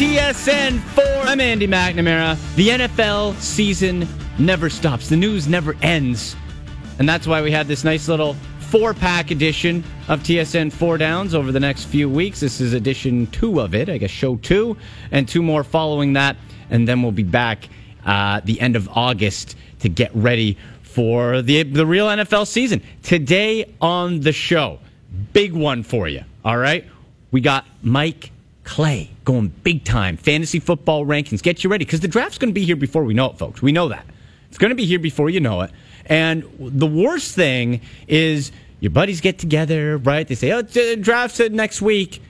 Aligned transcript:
TSN 0.00 0.80
4. 0.80 1.04
I'm 1.04 1.40
Andy 1.42 1.68
McNamara. 1.68 2.38
The 2.54 2.68
NFL 2.68 3.34
season 3.34 4.08
never 4.38 4.70
stops, 4.70 5.10
the 5.10 5.16
news 5.16 5.46
never 5.46 5.76
ends. 5.82 6.36
And 6.98 7.06
that's 7.06 7.26
why 7.26 7.42
we 7.42 7.50
had 7.50 7.68
this 7.68 7.84
nice 7.84 8.08
little 8.08 8.32
four 8.60 8.94
pack 8.94 9.30
edition 9.30 9.84
of 10.08 10.22
TSN 10.22 10.72
4 10.72 10.96
Downs 10.96 11.34
over 11.34 11.52
the 11.52 11.60
next 11.60 11.84
few 11.84 12.08
weeks. 12.08 12.40
This 12.40 12.62
is 12.62 12.72
edition 12.72 13.26
two 13.26 13.60
of 13.60 13.74
it, 13.74 13.90
I 13.90 13.98
guess, 13.98 14.10
show 14.10 14.36
two, 14.36 14.74
and 15.10 15.28
two 15.28 15.42
more 15.42 15.62
following 15.62 16.14
that. 16.14 16.38
And 16.70 16.88
then 16.88 17.02
we'll 17.02 17.12
be 17.12 17.22
back 17.22 17.68
uh, 18.06 18.40
the 18.42 18.58
end 18.58 18.76
of 18.76 18.88
August 18.88 19.54
to 19.80 19.90
get 19.90 20.12
ready 20.14 20.56
for 20.80 21.42
the, 21.42 21.62
the 21.62 21.84
real 21.84 22.06
NFL 22.06 22.46
season. 22.46 22.80
Today 23.02 23.70
on 23.82 24.20
the 24.20 24.32
show, 24.32 24.78
big 25.34 25.52
one 25.52 25.82
for 25.82 26.08
you, 26.08 26.24
all 26.42 26.56
right? 26.56 26.86
We 27.32 27.42
got 27.42 27.66
Mike 27.82 28.30
Clay 28.64 29.10
going 29.30 29.48
big 29.62 29.84
time. 29.84 30.16
Fantasy 30.16 30.58
football 30.58 31.06
rankings. 31.06 31.42
Get 31.42 31.62
you 31.62 31.70
ready 31.70 31.84
because 31.84 32.00
the 32.00 32.08
draft's 32.08 32.38
going 32.38 32.50
to 32.50 32.54
be 32.54 32.64
here 32.64 32.76
before 32.76 33.04
we 33.04 33.14
know 33.14 33.30
it, 33.30 33.38
folks. 33.38 33.62
We 33.62 33.70
know 33.70 33.88
that. 33.88 34.04
It's 34.48 34.58
going 34.58 34.70
to 34.70 34.74
be 34.74 34.86
here 34.86 34.98
before 34.98 35.30
you 35.30 35.38
know 35.38 35.60
it. 35.60 35.70
And 36.06 36.44
the 36.58 36.86
worst 36.86 37.36
thing 37.36 37.80
is 38.08 38.50
your 38.80 38.90
buddies 38.90 39.20
get 39.20 39.38
together, 39.38 39.98
right? 39.98 40.26
They 40.26 40.34
say, 40.34 40.50
oh, 40.50 40.62
the 40.62 40.96
draft's 40.96 41.38
next 41.38 41.80
week. 41.80 42.20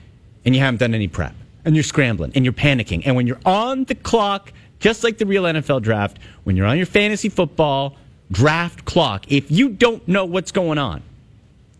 And 0.45 0.55
you 0.55 0.61
haven't 0.61 0.79
done 0.79 0.93
any 0.93 1.07
prep. 1.07 1.33
And 1.65 1.75
you're 1.75 1.83
scrambling 1.83 2.33
and 2.35 2.45
you're 2.45 2.53
panicking. 2.53 3.01
And 3.05 3.15
when 3.15 3.25
you're 3.25 3.39
on 3.45 3.85
the 3.85 3.95
clock, 3.95 4.53
just 4.79 5.03
like 5.03 5.17
the 5.17 5.25
real 5.25 5.43
NFL 5.43 5.81
draft, 5.81 6.19
when 6.43 6.55
you're 6.55 6.67
on 6.67 6.77
your 6.77 6.85
fantasy 6.85 7.29
football 7.29 7.97
draft 8.31 8.85
clock, 8.85 9.31
if 9.31 9.49
you 9.49 9.69
don't 9.69 10.07
know 10.07 10.25
what's 10.25 10.51
going 10.51 10.77
on, 10.77 11.01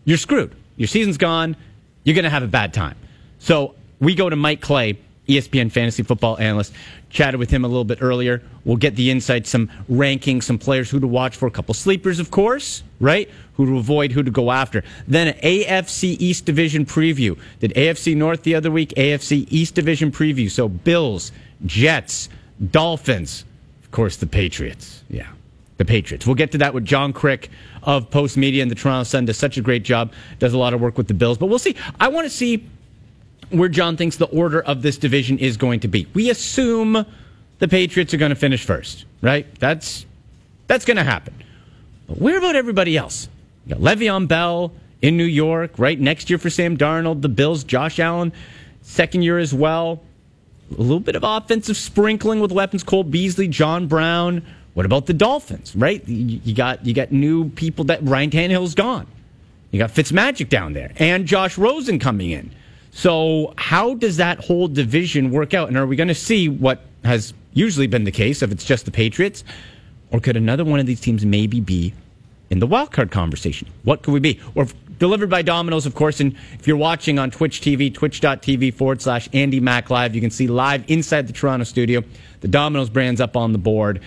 you're 0.04 0.18
screwed. 0.18 0.54
Your 0.76 0.88
season's 0.88 1.18
gone. 1.18 1.56
You're 2.02 2.14
going 2.14 2.24
to 2.24 2.30
have 2.30 2.42
a 2.42 2.48
bad 2.48 2.74
time. 2.74 2.96
So 3.38 3.74
we 4.00 4.16
go 4.16 4.28
to 4.28 4.36
Mike 4.36 4.60
Clay, 4.60 4.98
ESPN 5.28 5.70
fantasy 5.70 6.02
football 6.02 6.38
analyst. 6.38 6.72
Chatted 7.10 7.38
with 7.38 7.50
him 7.50 7.64
a 7.64 7.68
little 7.68 7.84
bit 7.84 7.98
earlier. 8.00 8.42
We'll 8.64 8.76
get 8.76 8.96
the 8.96 9.10
insight, 9.10 9.46
some 9.46 9.70
rankings, 9.90 10.44
some 10.44 10.58
players 10.58 10.90
who 10.90 10.98
to 11.00 11.06
watch 11.06 11.36
for, 11.36 11.46
a 11.46 11.50
couple 11.50 11.74
sleepers, 11.74 12.18
of 12.18 12.30
course, 12.30 12.82
right? 13.00 13.30
Who 13.54 13.66
to 13.66 13.78
avoid, 13.78 14.12
who 14.12 14.22
to 14.22 14.30
go 14.30 14.50
after. 14.50 14.82
Then 15.06 15.28
an 15.28 15.34
AFC 15.34 16.16
East 16.18 16.44
Division 16.44 16.86
preview. 16.86 17.38
Did 17.60 17.72
AFC 17.74 18.16
North 18.16 18.42
the 18.42 18.54
other 18.54 18.70
week, 18.70 18.90
AFC 18.96 19.46
East 19.50 19.74
Division 19.74 20.10
preview. 20.10 20.50
So 20.50 20.68
Bills, 20.68 21.32
Jets, 21.66 22.28
Dolphins, 22.70 23.44
of 23.84 23.90
course, 23.90 24.16
the 24.16 24.26
Patriots. 24.26 25.02
Yeah, 25.08 25.28
the 25.76 25.84
Patriots. 25.84 26.26
We'll 26.26 26.34
get 26.34 26.52
to 26.52 26.58
that 26.58 26.74
with 26.74 26.84
John 26.84 27.12
Kryk 27.12 27.48
of 27.82 28.10
Post 28.10 28.36
Media 28.36 28.62
and 28.62 28.70
the 28.70 28.74
Toronto 28.74 29.04
Sun. 29.04 29.26
Does 29.26 29.36
such 29.36 29.58
a 29.58 29.60
great 29.60 29.82
job, 29.84 30.12
does 30.38 30.54
a 30.54 30.58
lot 30.58 30.72
of 30.74 30.80
work 30.80 30.96
with 30.96 31.08
the 31.08 31.14
Bills. 31.14 31.38
But 31.38 31.46
we'll 31.46 31.58
see. 31.58 31.76
I 32.00 32.08
want 32.08 32.24
to 32.24 32.30
see 32.30 32.66
where 33.52 33.68
John 33.68 33.96
thinks 33.96 34.16
the 34.16 34.26
order 34.26 34.60
of 34.60 34.82
this 34.82 34.98
division 34.98 35.38
is 35.38 35.56
going 35.56 35.80
to 35.80 35.88
be. 35.88 36.06
We 36.14 36.30
assume 36.30 37.06
the 37.58 37.68
Patriots 37.68 38.12
are 38.12 38.16
going 38.16 38.30
to 38.30 38.36
finish 38.36 38.64
first, 38.64 39.04
right? 39.20 39.46
That's 39.58 40.06
that's 40.66 40.84
going 40.84 40.96
to 40.96 41.04
happen. 41.04 41.34
But 42.08 42.18
where 42.18 42.38
about 42.38 42.56
everybody 42.56 42.96
else? 42.96 43.28
You 43.66 43.74
got 43.74 43.82
Le'Veon 43.82 44.26
Bell 44.26 44.72
in 45.00 45.16
New 45.16 45.24
York, 45.24 45.78
right? 45.78 45.98
Next 45.98 46.30
year 46.30 46.38
for 46.38 46.50
Sam 46.50 46.76
Darnold, 46.76 47.22
the 47.22 47.28
Bills, 47.28 47.64
Josh 47.64 47.98
Allen, 47.98 48.32
second 48.82 49.22
year 49.22 49.38
as 49.38 49.52
well. 49.52 50.02
A 50.70 50.80
little 50.80 51.00
bit 51.00 51.16
of 51.16 51.22
offensive 51.24 51.76
sprinkling 51.76 52.40
with 52.40 52.50
weapons, 52.50 52.82
Cole 52.82 53.04
Beasley, 53.04 53.48
John 53.48 53.86
Brown. 53.86 54.44
What 54.74 54.86
about 54.86 55.06
the 55.06 55.12
Dolphins, 55.12 55.76
right? 55.76 56.06
You 56.08 56.54
got 56.54 56.86
you 56.86 56.94
got 56.94 57.12
new 57.12 57.50
people 57.50 57.84
that 57.86 58.02
Ryan 58.02 58.30
Tannehill's 58.30 58.74
gone. 58.74 59.06
You 59.70 59.78
got 59.78 59.90
Fitzmagic 59.90 60.48
down 60.48 60.72
there 60.72 60.92
and 60.96 61.26
Josh 61.26 61.58
Rosen 61.58 61.98
coming 61.98 62.30
in. 62.30 62.50
So, 62.92 63.54
how 63.56 63.94
does 63.94 64.18
that 64.18 64.38
whole 64.38 64.68
division 64.68 65.30
work 65.30 65.54
out? 65.54 65.68
And 65.68 65.76
are 65.76 65.86
we 65.86 65.96
going 65.96 66.08
to 66.08 66.14
see 66.14 66.48
what 66.48 66.82
has 67.04 67.32
usually 67.54 67.86
been 67.86 68.04
the 68.04 68.12
case 68.12 68.42
if 68.42 68.52
it's 68.52 68.64
just 68.64 68.84
the 68.84 68.90
Patriots? 68.90 69.44
Or 70.10 70.20
could 70.20 70.36
another 70.36 70.64
one 70.64 70.78
of 70.78 70.84
these 70.84 71.00
teams 71.00 71.24
maybe 71.24 71.58
be 71.58 71.94
in 72.50 72.58
the 72.58 72.66
wild 72.66 72.92
card 72.92 73.10
conversation? 73.10 73.66
What 73.82 74.02
could 74.02 74.12
we 74.12 74.20
be? 74.20 74.38
Or 74.54 74.66
delivered 74.98 75.30
by 75.30 75.40
Domino's, 75.40 75.86
of 75.86 75.94
course. 75.94 76.20
And 76.20 76.36
if 76.52 76.66
you're 76.66 76.76
watching 76.76 77.18
on 77.18 77.30
Twitch 77.30 77.62
TV, 77.62 77.92
twitch.tv 77.92 78.74
forward 78.74 79.00
slash 79.00 79.26
Andy 79.32 79.58
Mac 79.58 79.88
Live, 79.88 80.14
you 80.14 80.20
can 80.20 80.30
see 80.30 80.46
live 80.46 80.84
inside 80.88 81.26
the 81.26 81.32
Toronto 81.32 81.64
studio. 81.64 82.04
The 82.40 82.48
Domino's 82.48 82.90
brand's 82.90 83.22
up 83.22 83.38
on 83.38 83.52
the 83.52 83.58
board. 83.58 84.02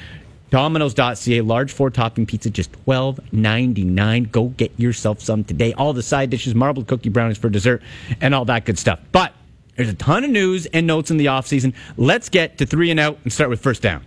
Domino's.ca, 0.56 1.42
large 1.42 1.74
four 1.74 1.90
topping 1.90 2.26
pizza, 2.26 2.50
just 2.50 2.72
twelve 2.72 3.20
ninety 3.34 3.84
nine. 3.84 4.24
Go 4.24 4.46
get 4.46 4.72
yourself 4.80 5.20
some 5.20 5.44
today. 5.44 5.74
All 5.74 5.92
the 5.92 6.02
side 6.02 6.30
dishes, 6.30 6.56
marbled 6.56 6.88
cookie 6.88 7.10
brownies 7.10 7.38
for 7.38 7.50
dessert, 7.50 7.84
and 8.22 8.34
all 8.34 8.46
that 8.46 8.64
good 8.64 8.80
stuff. 8.80 9.02
But 9.12 9.34
there's 9.76 9.90
a 9.90 9.94
ton 9.94 10.24
of 10.24 10.30
news 10.30 10.66
and 10.68 10.88
notes 10.88 11.12
in 11.12 11.18
the 11.18 11.26
offseason. 11.26 11.74
Let's 11.98 12.30
get 12.30 12.58
to 12.60 12.66
three 12.66 12.90
and 12.90 13.02
out 13.02 13.20
and 13.26 13.34
start 13.34 13.50
with 13.50 13.60
first 13.60 13.82
down. 13.82 14.06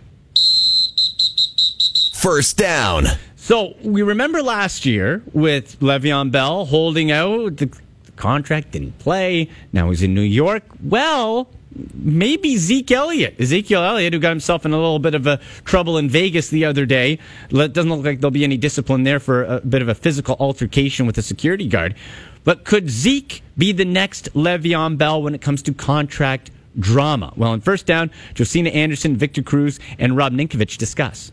First 2.15 2.57
down. 2.57 3.05
So 3.35 3.75
we 3.83 4.01
remember 4.01 4.41
last 4.41 4.87
year 4.87 5.21
with 5.33 5.79
Le'Veon 5.81 6.31
Bell 6.31 6.65
holding 6.65 7.11
out. 7.11 7.57
The 7.57 7.71
contract 8.15 8.71
didn't 8.71 8.97
play. 8.97 9.49
Now 9.71 9.91
he's 9.91 10.01
in 10.01 10.15
New 10.15 10.21
York. 10.21 10.63
Well, 10.81 11.47
maybe 11.93 12.57
Zeke 12.57 12.91
Elliott. 12.91 13.39
Ezekiel 13.39 13.83
Elliott, 13.83 14.13
who 14.13 14.19
got 14.19 14.29
himself 14.29 14.65
in 14.65 14.73
a 14.73 14.77
little 14.77 14.99
bit 14.99 15.15
of 15.15 15.27
a 15.27 15.39
trouble 15.65 15.97
in 15.97 16.09
Vegas 16.09 16.49
the 16.49 16.65
other 16.65 16.85
day. 16.85 17.19
It 17.49 17.73
doesn't 17.73 17.91
look 17.91 18.03
like 18.03 18.19
there'll 18.19 18.31
be 18.31 18.43
any 18.43 18.57
discipline 18.57 19.03
there 19.03 19.19
for 19.19 19.43
a 19.43 19.61
bit 19.61 19.81
of 19.81 19.89
a 19.89 19.95
physical 19.95 20.35
altercation 20.39 21.05
with 21.05 21.17
a 21.17 21.21
security 21.21 21.67
guard. 21.67 21.95
But 22.43 22.63
could 22.63 22.89
Zeke 22.89 23.43
be 23.57 23.71
the 23.71 23.85
next 23.85 24.33
Le'Veon 24.33 24.97
Bell 24.97 25.21
when 25.21 25.35
it 25.35 25.41
comes 25.41 25.61
to 25.63 25.73
contract 25.73 26.51
drama? 26.79 27.33
Well, 27.35 27.53
in 27.53 27.61
first 27.61 27.85
down, 27.85 28.11
Josina 28.33 28.69
Anderson, 28.69 29.17
Victor 29.17 29.43
Cruz, 29.43 29.79
and 29.97 30.15
Rob 30.15 30.33
Ninkovich 30.33 30.77
discuss. 30.77 31.31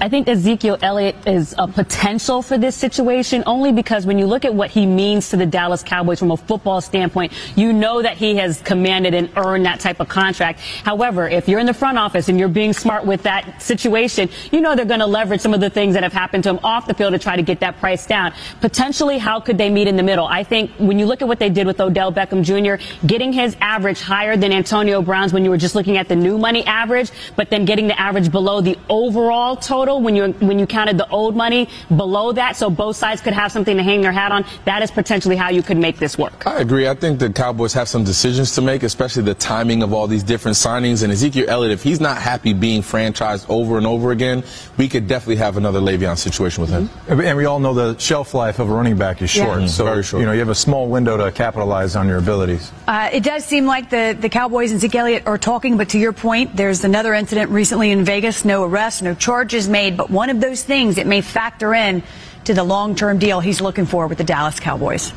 I 0.00 0.08
think 0.08 0.28
Ezekiel 0.28 0.78
Elliott 0.80 1.16
is 1.26 1.56
a 1.58 1.66
potential 1.66 2.40
for 2.40 2.56
this 2.56 2.76
situation 2.76 3.42
only 3.46 3.72
because 3.72 4.06
when 4.06 4.16
you 4.16 4.26
look 4.26 4.44
at 4.44 4.54
what 4.54 4.70
he 4.70 4.86
means 4.86 5.30
to 5.30 5.36
the 5.36 5.44
Dallas 5.44 5.82
Cowboys 5.82 6.20
from 6.20 6.30
a 6.30 6.36
football 6.36 6.80
standpoint, 6.80 7.32
you 7.56 7.72
know 7.72 8.00
that 8.00 8.16
he 8.16 8.36
has 8.36 8.62
commanded 8.62 9.12
and 9.12 9.28
earned 9.36 9.66
that 9.66 9.80
type 9.80 9.98
of 9.98 10.08
contract. 10.08 10.60
However, 10.60 11.28
if 11.28 11.48
you're 11.48 11.58
in 11.58 11.66
the 11.66 11.74
front 11.74 11.98
office 11.98 12.28
and 12.28 12.38
you're 12.38 12.48
being 12.48 12.72
smart 12.72 13.06
with 13.06 13.24
that 13.24 13.60
situation, 13.60 14.28
you 14.52 14.60
know 14.60 14.76
they're 14.76 14.84
going 14.84 15.00
to 15.00 15.06
leverage 15.06 15.40
some 15.40 15.52
of 15.52 15.60
the 15.60 15.68
things 15.68 15.94
that 15.94 16.04
have 16.04 16.12
happened 16.12 16.44
to 16.44 16.50
him 16.50 16.60
off 16.62 16.86
the 16.86 16.94
field 16.94 17.12
to 17.14 17.18
try 17.18 17.34
to 17.34 17.42
get 17.42 17.58
that 17.58 17.80
price 17.80 18.06
down. 18.06 18.32
Potentially, 18.60 19.18
how 19.18 19.40
could 19.40 19.58
they 19.58 19.68
meet 19.68 19.88
in 19.88 19.96
the 19.96 20.04
middle? 20.04 20.26
I 20.26 20.44
think 20.44 20.70
when 20.78 21.00
you 21.00 21.06
look 21.06 21.22
at 21.22 21.28
what 21.28 21.40
they 21.40 21.50
did 21.50 21.66
with 21.66 21.80
Odell 21.80 22.12
Beckham 22.12 22.44
Jr., 22.44 22.80
getting 23.04 23.32
his 23.32 23.56
average 23.60 24.00
higher 24.00 24.36
than 24.36 24.52
Antonio 24.52 25.02
Brown's 25.02 25.32
when 25.32 25.44
you 25.44 25.50
were 25.50 25.58
just 25.58 25.74
looking 25.74 25.96
at 25.96 26.06
the 26.06 26.14
new 26.14 26.38
money 26.38 26.64
average, 26.66 27.10
but 27.34 27.50
then 27.50 27.64
getting 27.64 27.88
the 27.88 28.00
average 28.00 28.30
below 28.30 28.60
the 28.60 28.78
overall 28.88 29.56
total 29.56 29.77
total 29.78 30.00
when 30.00 30.16
you 30.16 30.32
when 30.48 30.58
you 30.58 30.66
counted 30.66 30.98
the 30.98 31.08
old 31.08 31.36
money 31.36 31.68
below 31.88 32.32
that, 32.32 32.56
so 32.56 32.68
both 32.68 32.96
sides 32.96 33.20
could 33.20 33.32
have 33.32 33.52
something 33.52 33.76
to 33.76 33.82
hang 33.82 34.00
their 34.00 34.12
hat 34.12 34.32
on. 34.32 34.44
That 34.64 34.82
is 34.82 34.90
potentially 34.90 35.36
how 35.36 35.50
you 35.50 35.62
could 35.62 35.76
make 35.76 35.98
this 35.98 36.18
work. 36.18 36.46
I 36.46 36.58
agree. 36.60 36.88
I 36.88 36.94
think 36.94 37.20
the 37.20 37.30
Cowboys 37.30 37.72
have 37.74 37.88
some 37.88 38.04
decisions 38.04 38.54
to 38.56 38.60
make, 38.60 38.82
especially 38.82 39.22
the 39.22 39.34
timing 39.34 39.82
of 39.82 39.92
all 39.92 40.06
these 40.08 40.24
different 40.24 40.56
signings. 40.56 41.02
And 41.02 41.12
Ezekiel 41.12 41.46
Elliott, 41.48 41.72
if 41.72 41.82
he's 41.82 42.00
not 42.00 42.20
happy 42.20 42.52
being 42.52 42.82
franchised 42.82 43.46
over 43.48 43.78
and 43.78 43.86
over 43.86 44.10
again, 44.10 44.42
we 44.76 44.88
could 44.88 45.06
definitely 45.06 45.36
have 45.36 45.56
another 45.56 45.80
Le'Veon 45.80 46.18
situation 46.18 46.60
with 46.62 46.70
him. 46.70 46.88
Mm-hmm. 46.88 47.20
And 47.20 47.36
we 47.36 47.44
all 47.44 47.60
know 47.60 47.74
the 47.74 47.96
shelf 47.98 48.34
life 48.34 48.58
of 48.58 48.68
a 48.68 48.72
running 48.72 48.96
back 48.96 49.22
is 49.22 49.30
short, 49.30 49.60
yeah. 49.60 49.66
so 49.68 49.84
Very 49.84 50.02
short. 50.02 50.20
you 50.20 50.26
know 50.26 50.32
you 50.32 50.40
have 50.40 50.48
a 50.48 50.54
small 50.54 50.88
window 50.88 51.16
to 51.16 51.30
capitalize 51.30 51.94
on 51.94 52.08
your 52.08 52.18
abilities. 52.18 52.72
Uh, 52.88 53.10
it 53.12 53.22
does 53.22 53.44
seem 53.44 53.66
like 53.66 53.90
the 53.90 54.16
the 54.18 54.28
Cowboys 54.28 54.72
and 54.72 54.80
Zeke 54.80 54.96
Elliott 54.96 55.26
are 55.26 55.38
talking, 55.38 55.76
but 55.76 55.90
to 55.90 55.98
your 55.98 56.12
point, 56.12 56.56
there's 56.56 56.82
another 56.84 57.14
incident 57.14 57.50
recently 57.50 57.90
in 57.92 58.04
Vegas. 58.04 58.44
No 58.44 58.64
arrests, 58.64 59.02
no 59.02 59.14
charges 59.14 59.67
made, 59.68 59.96
but 59.96 60.10
one 60.10 60.30
of 60.30 60.40
those 60.40 60.62
things 60.62 60.96
that 60.96 61.06
may 61.06 61.20
factor 61.20 61.74
in 61.74 62.02
to 62.44 62.54
the 62.54 62.64
long-term 62.64 63.18
deal 63.18 63.40
he's 63.40 63.60
looking 63.60 63.86
for 63.86 64.06
with 64.06 64.18
the 64.18 64.24
Dallas 64.24 64.58
Cowboys. 64.58 65.12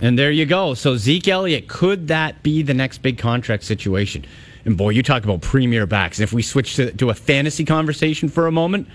And 0.00 0.18
there 0.18 0.30
you 0.30 0.44
go. 0.46 0.74
So 0.74 0.96
Zeke 0.96 1.28
Elliott, 1.28 1.68
could 1.68 2.08
that 2.08 2.42
be 2.42 2.62
the 2.62 2.74
next 2.74 2.98
big 2.98 3.18
contract 3.18 3.64
situation? 3.64 4.24
And 4.64 4.76
boy, 4.76 4.90
you 4.90 5.02
talk 5.02 5.24
about 5.24 5.40
premier 5.40 5.86
backs. 5.86 6.20
If 6.20 6.32
we 6.32 6.42
switch 6.42 6.76
to, 6.76 6.92
to 6.92 7.10
a 7.10 7.14
fantasy 7.14 7.64
conversation 7.64 8.28
for 8.28 8.46
a 8.46 8.52
moment, 8.52 8.88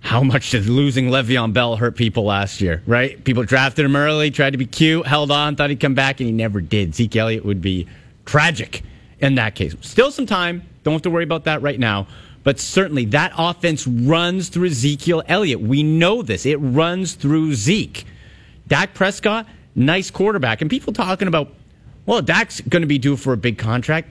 how 0.00 0.22
much 0.22 0.50
did 0.50 0.66
losing 0.66 1.08
Le'Veon 1.08 1.52
Bell 1.52 1.76
hurt 1.76 1.96
people 1.96 2.24
last 2.24 2.60
year, 2.60 2.82
right? 2.86 3.22
People 3.24 3.42
drafted 3.44 3.84
him 3.84 3.94
early, 3.94 4.30
tried 4.30 4.50
to 4.50 4.58
be 4.58 4.66
cute, 4.66 5.06
held 5.06 5.30
on, 5.30 5.56
thought 5.56 5.70
he'd 5.70 5.80
come 5.80 5.94
back, 5.94 6.20
and 6.20 6.28
he 6.28 6.32
never 6.32 6.60
did. 6.60 6.94
Zeke 6.94 7.16
Elliott 7.16 7.44
would 7.44 7.60
be 7.60 7.86
tragic 8.24 8.82
in 9.20 9.34
that 9.34 9.54
case. 9.54 9.74
Still 9.80 10.10
some 10.10 10.26
time. 10.26 10.62
Don't 10.82 10.94
have 10.94 11.02
to 11.02 11.10
worry 11.10 11.24
about 11.24 11.44
that 11.44 11.62
right 11.62 11.78
now. 11.78 12.06
But 12.46 12.60
certainly 12.60 13.06
that 13.06 13.32
offense 13.36 13.88
runs 13.88 14.50
through 14.50 14.68
Ezekiel 14.68 15.24
Elliott. 15.26 15.60
We 15.60 15.82
know 15.82 16.22
this. 16.22 16.46
It 16.46 16.58
runs 16.58 17.14
through 17.14 17.54
Zeke. 17.54 18.06
Dak 18.68 18.94
Prescott, 18.94 19.48
nice 19.74 20.12
quarterback. 20.12 20.60
And 20.60 20.70
people 20.70 20.92
talking 20.92 21.26
about, 21.26 21.52
well, 22.06 22.22
Dak's 22.22 22.60
going 22.60 22.82
to 22.82 22.86
be 22.86 22.98
due 22.98 23.16
for 23.16 23.32
a 23.32 23.36
big 23.36 23.58
contract. 23.58 24.10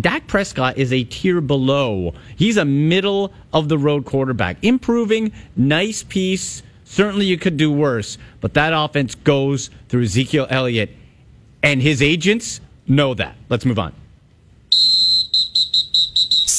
Dak 0.00 0.26
Prescott 0.26 0.78
is 0.78 0.94
a 0.94 1.04
tier 1.04 1.42
below. 1.42 2.14
He's 2.36 2.56
a 2.56 2.64
middle 2.64 3.34
of 3.52 3.68
the 3.68 3.76
road 3.76 4.06
quarterback. 4.06 4.56
Improving, 4.62 5.30
nice 5.54 6.02
piece. 6.02 6.62
Certainly 6.84 7.26
you 7.26 7.36
could 7.36 7.58
do 7.58 7.70
worse, 7.70 8.16
but 8.40 8.54
that 8.54 8.72
offense 8.72 9.14
goes 9.14 9.68
through 9.90 10.04
Ezekiel 10.04 10.46
Elliott, 10.48 10.96
and 11.62 11.82
his 11.82 12.00
agents 12.00 12.62
know 12.88 13.12
that. 13.12 13.36
Let's 13.50 13.66
move 13.66 13.78
on. 13.78 13.92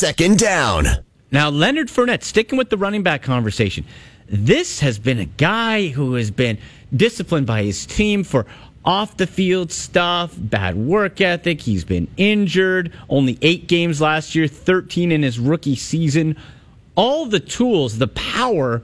Second 0.03 0.37
down. 0.37 0.85
Now, 1.31 1.49
Leonard 1.49 1.87
Fournette, 1.87 2.23
sticking 2.23 2.57
with 2.57 2.69
the 2.69 2.75
running 2.75 3.03
back 3.03 3.23
conversation, 3.23 3.85
this 4.27 4.81
has 4.81 4.99
been 4.99 5.17
a 5.17 5.23
guy 5.23 5.87
who 5.87 6.15
has 6.15 6.29
been 6.29 6.57
disciplined 6.93 7.47
by 7.47 7.63
his 7.63 7.85
team 7.85 8.25
for 8.25 8.45
off 8.83 9.15
the 9.15 9.25
field 9.25 9.71
stuff, 9.71 10.33
bad 10.37 10.75
work 10.75 11.21
ethic. 11.21 11.61
He's 11.61 11.85
been 11.85 12.09
injured, 12.17 12.91
only 13.07 13.37
eight 13.41 13.67
games 13.67 14.01
last 14.01 14.35
year, 14.35 14.45
13 14.45 15.09
in 15.09 15.23
his 15.23 15.39
rookie 15.39 15.77
season. 15.77 16.35
All 16.95 17.25
the 17.25 17.39
tools, 17.39 17.97
the 17.97 18.09
power. 18.09 18.81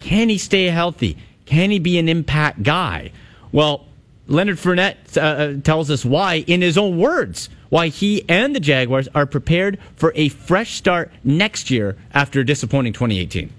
Can 0.00 0.28
he 0.28 0.36
stay 0.36 0.66
healthy? 0.66 1.16
Can 1.46 1.70
he 1.70 1.78
be 1.78 1.98
an 1.98 2.10
impact 2.10 2.62
guy? 2.62 3.12
Well, 3.52 3.86
Leonard 4.26 4.58
Fournette 4.58 5.16
uh, 5.16 5.20
uh, 5.20 5.60
tells 5.62 5.90
us 5.90 6.04
why 6.04 6.44
in 6.46 6.60
his 6.60 6.76
own 6.76 6.98
words 6.98 7.48
why 7.68 7.88
he 7.88 8.24
and 8.28 8.54
the 8.54 8.60
Jaguars 8.60 9.08
are 9.14 9.26
prepared 9.26 9.78
for 9.96 10.12
a 10.14 10.28
fresh 10.28 10.74
start 10.74 11.12
next 11.24 11.70
year 11.70 11.96
after 12.14 12.40
a 12.40 12.44
disappointing 12.44 12.92
2018. 12.92 13.52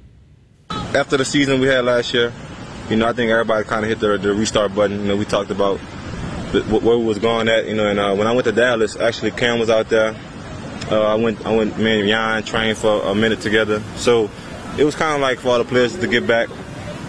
After 0.69 1.17
the 1.17 1.25
season 1.25 1.59
we 1.59 1.67
had 1.67 1.85
last 1.85 2.13
year, 2.13 2.31
you 2.89 2.95
know, 2.95 3.07
I 3.07 3.13
think 3.13 3.29
everybody 3.29 3.67
kind 3.67 3.83
of 3.83 3.89
hit 3.89 3.99
the, 3.99 4.17
the, 4.17 4.33
restart 4.33 4.73
button. 4.73 5.01
You 5.01 5.07
know, 5.09 5.15
we 5.15 5.25
talked 5.25 5.51
about 5.51 5.79
the, 6.51 6.63
where 6.63 6.97
we 6.97 7.05
was 7.05 7.19
going 7.19 7.47
at. 7.47 7.67
You 7.67 7.75
know, 7.75 7.87
and 7.87 7.99
uh, 7.99 8.15
when 8.15 8.27
I 8.27 8.31
went 8.31 8.45
to 8.45 8.51
Dallas, 8.51 8.95
actually 8.95 9.31
Cam 9.31 9.59
was 9.59 9.69
out 9.69 9.89
there. 9.89 10.15
Uh, 10.91 11.01
I 11.01 11.15
went, 11.15 11.45
I 11.45 11.55
went, 11.55 11.77
me 11.77 11.99
and 11.99 12.09
Jan 12.09 12.43
trained 12.43 12.77
for 12.77 13.03
a 13.03 13.13
minute 13.13 13.41
together. 13.41 13.81
So 13.95 14.29
it 14.77 14.83
was 14.83 14.95
kind 14.95 15.13
of 15.13 15.21
like 15.21 15.39
for 15.39 15.49
all 15.49 15.57
the 15.59 15.65
players 15.65 15.95
to 15.97 16.07
get 16.07 16.25
back 16.25 16.49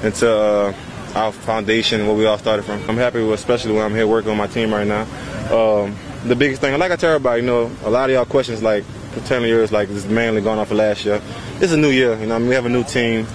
into 0.03 0.31
uh, 0.31 0.75
our 1.15 1.33
foundation, 1.33 2.07
where 2.07 2.17
we 2.17 2.27
all 2.27 2.39
started 2.39 2.65
from. 2.65 2.83
I'm 2.89 2.97
happy, 2.97 3.23
with, 3.23 3.39
especially 3.39 3.73
when 3.73 3.83
I'm 3.83 3.95
here 3.95 4.07
working 4.07 4.31
on 4.31 4.37
my 4.37 4.47
team 4.49 4.73
right 4.73 4.87
now. 4.87 5.03
Um, 5.51 5.97
the 6.25 6.37
biggest 6.37 6.61
thing, 6.61 6.79
like 6.79 6.93
I 6.93 6.97
tell 6.97 7.15
everybody, 7.15 7.43
you 7.43 7.47
know, 7.47 7.71
a 7.85 7.91
lot 7.91 8.11
of 8.11 8.15
y'all 8.15 8.25
questions 8.25 8.63
like 8.63 8.85
10 9.25 9.43
years, 9.43 9.73
like 9.73 9.89
this 9.89 10.05
mainly 10.05 10.41
going 10.41 10.59
off 10.59 10.71
of 10.71 10.77
last 10.77 11.05
year. 11.05 11.21
It's 11.61 11.73
a 11.73 11.77
new 11.77 11.91
year, 11.91 12.19
you 12.19 12.27
know. 12.27 12.37
I 12.37 12.39
mean, 12.39 12.49
we 12.49 12.55
have 12.55 12.67
a 12.67 12.71
new 12.71 12.85
team. 12.85 13.27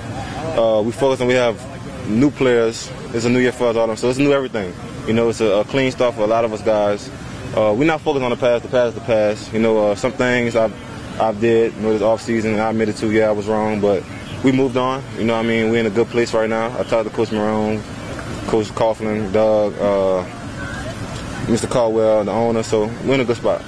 Uh, 0.57 0.81
we 0.85 0.91
focus 0.91 1.21
on 1.21 1.27
we 1.27 1.33
have 1.33 1.59
new 2.07 2.29
players. 2.29 2.91
It's 3.13 3.25
a 3.25 3.29
new 3.29 3.39
year 3.39 3.51
for 3.51 3.67
us 3.67 3.75
all, 3.75 3.95
so 3.95 4.09
it's 4.09 4.19
new 4.19 4.33
everything. 4.33 4.73
You 5.07 5.13
know, 5.13 5.29
it's 5.29 5.41
a, 5.41 5.45
a 5.45 5.63
clean 5.65 5.91
start 5.91 6.15
for 6.15 6.21
a 6.21 6.27
lot 6.27 6.45
of 6.45 6.53
us 6.53 6.61
guys. 6.61 7.09
Uh, 7.55 7.73
we're 7.77 7.85
not 7.85 8.01
focused 8.01 8.23
on 8.23 8.31
the 8.31 8.37
past. 8.37 8.63
The 8.63 8.69
past, 8.69 8.95
the 8.95 9.01
past. 9.01 9.53
You 9.53 9.59
know, 9.59 9.91
uh, 9.91 9.95
some 9.95 10.11
things 10.11 10.55
I've 10.55 10.73
I've 11.19 11.39
did. 11.39 11.73
You 11.75 11.81
know, 11.81 11.93
this 11.93 12.01
off 12.01 12.21
season, 12.21 12.59
I 12.59 12.69
admitted 12.69 12.97
to, 12.97 13.11
yeah, 13.11 13.29
I 13.29 13.31
was 13.31 13.47
wrong, 13.47 13.81
but 13.81 14.03
we 14.43 14.51
moved 14.51 14.77
on. 14.77 15.03
You 15.17 15.23
know, 15.23 15.35
I 15.35 15.41
mean, 15.41 15.71
we're 15.71 15.79
in 15.79 15.85
a 15.85 15.91
good 15.91 16.07
place 16.07 16.33
right 16.33 16.49
now. 16.49 16.67
I 16.77 16.83
talked 16.83 17.09
to 17.09 17.15
Coach 17.15 17.29
Marrone, 17.29 17.81
Coach 18.47 18.67
Coughlin, 18.67 19.31
Doug. 19.33 19.73
Mr. 21.45 21.69
Caldwell, 21.69 22.23
the 22.23 22.31
owner. 22.31 22.63
So 22.63 22.85
we're 23.05 23.15
in 23.15 23.21
a 23.21 23.25
good 23.25 23.37
spot. 23.37 23.63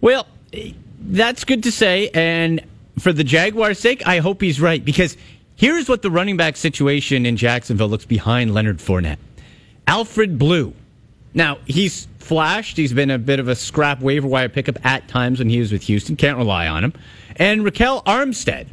Well, 0.00 0.26
that's 1.00 1.44
good 1.44 1.64
to 1.64 1.72
say. 1.72 2.10
And 2.14 2.62
for 2.98 3.12
the 3.12 3.24
Jaguars' 3.24 3.78
sake, 3.78 4.06
I 4.06 4.18
hope 4.18 4.40
he's 4.40 4.60
right 4.60 4.84
because 4.84 5.16
here's 5.56 5.88
what 5.88 6.02
the 6.02 6.10
running 6.10 6.36
back 6.36 6.56
situation 6.56 7.26
in 7.26 7.36
Jacksonville 7.36 7.88
looks 7.88 8.04
behind 8.04 8.54
Leonard 8.54 8.78
Fournette. 8.78 9.18
Alfred 9.86 10.38
Blue. 10.38 10.72
Now, 11.34 11.58
he's 11.66 12.06
flashed. 12.18 12.76
He's 12.76 12.92
been 12.92 13.10
a 13.10 13.18
bit 13.18 13.40
of 13.40 13.48
a 13.48 13.56
scrap 13.56 14.00
waiver 14.00 14.28
wire 14.28 14.48
pickup 14.48 14.84
at 14.84 15.08
times 15.08 15.38
when 15.38 15.48
he 15.48 15.58
was 15.58 15.72
with 15.72 15.82
Houston. 15.82 16.16
Can't 16.16 16.38
rely 16.38 16.68
on 16.68 16.84
him. 16.84 16.92
And 17.36 17.62
Ryquell 17.62 18.04
Armstead. 18.04 18.68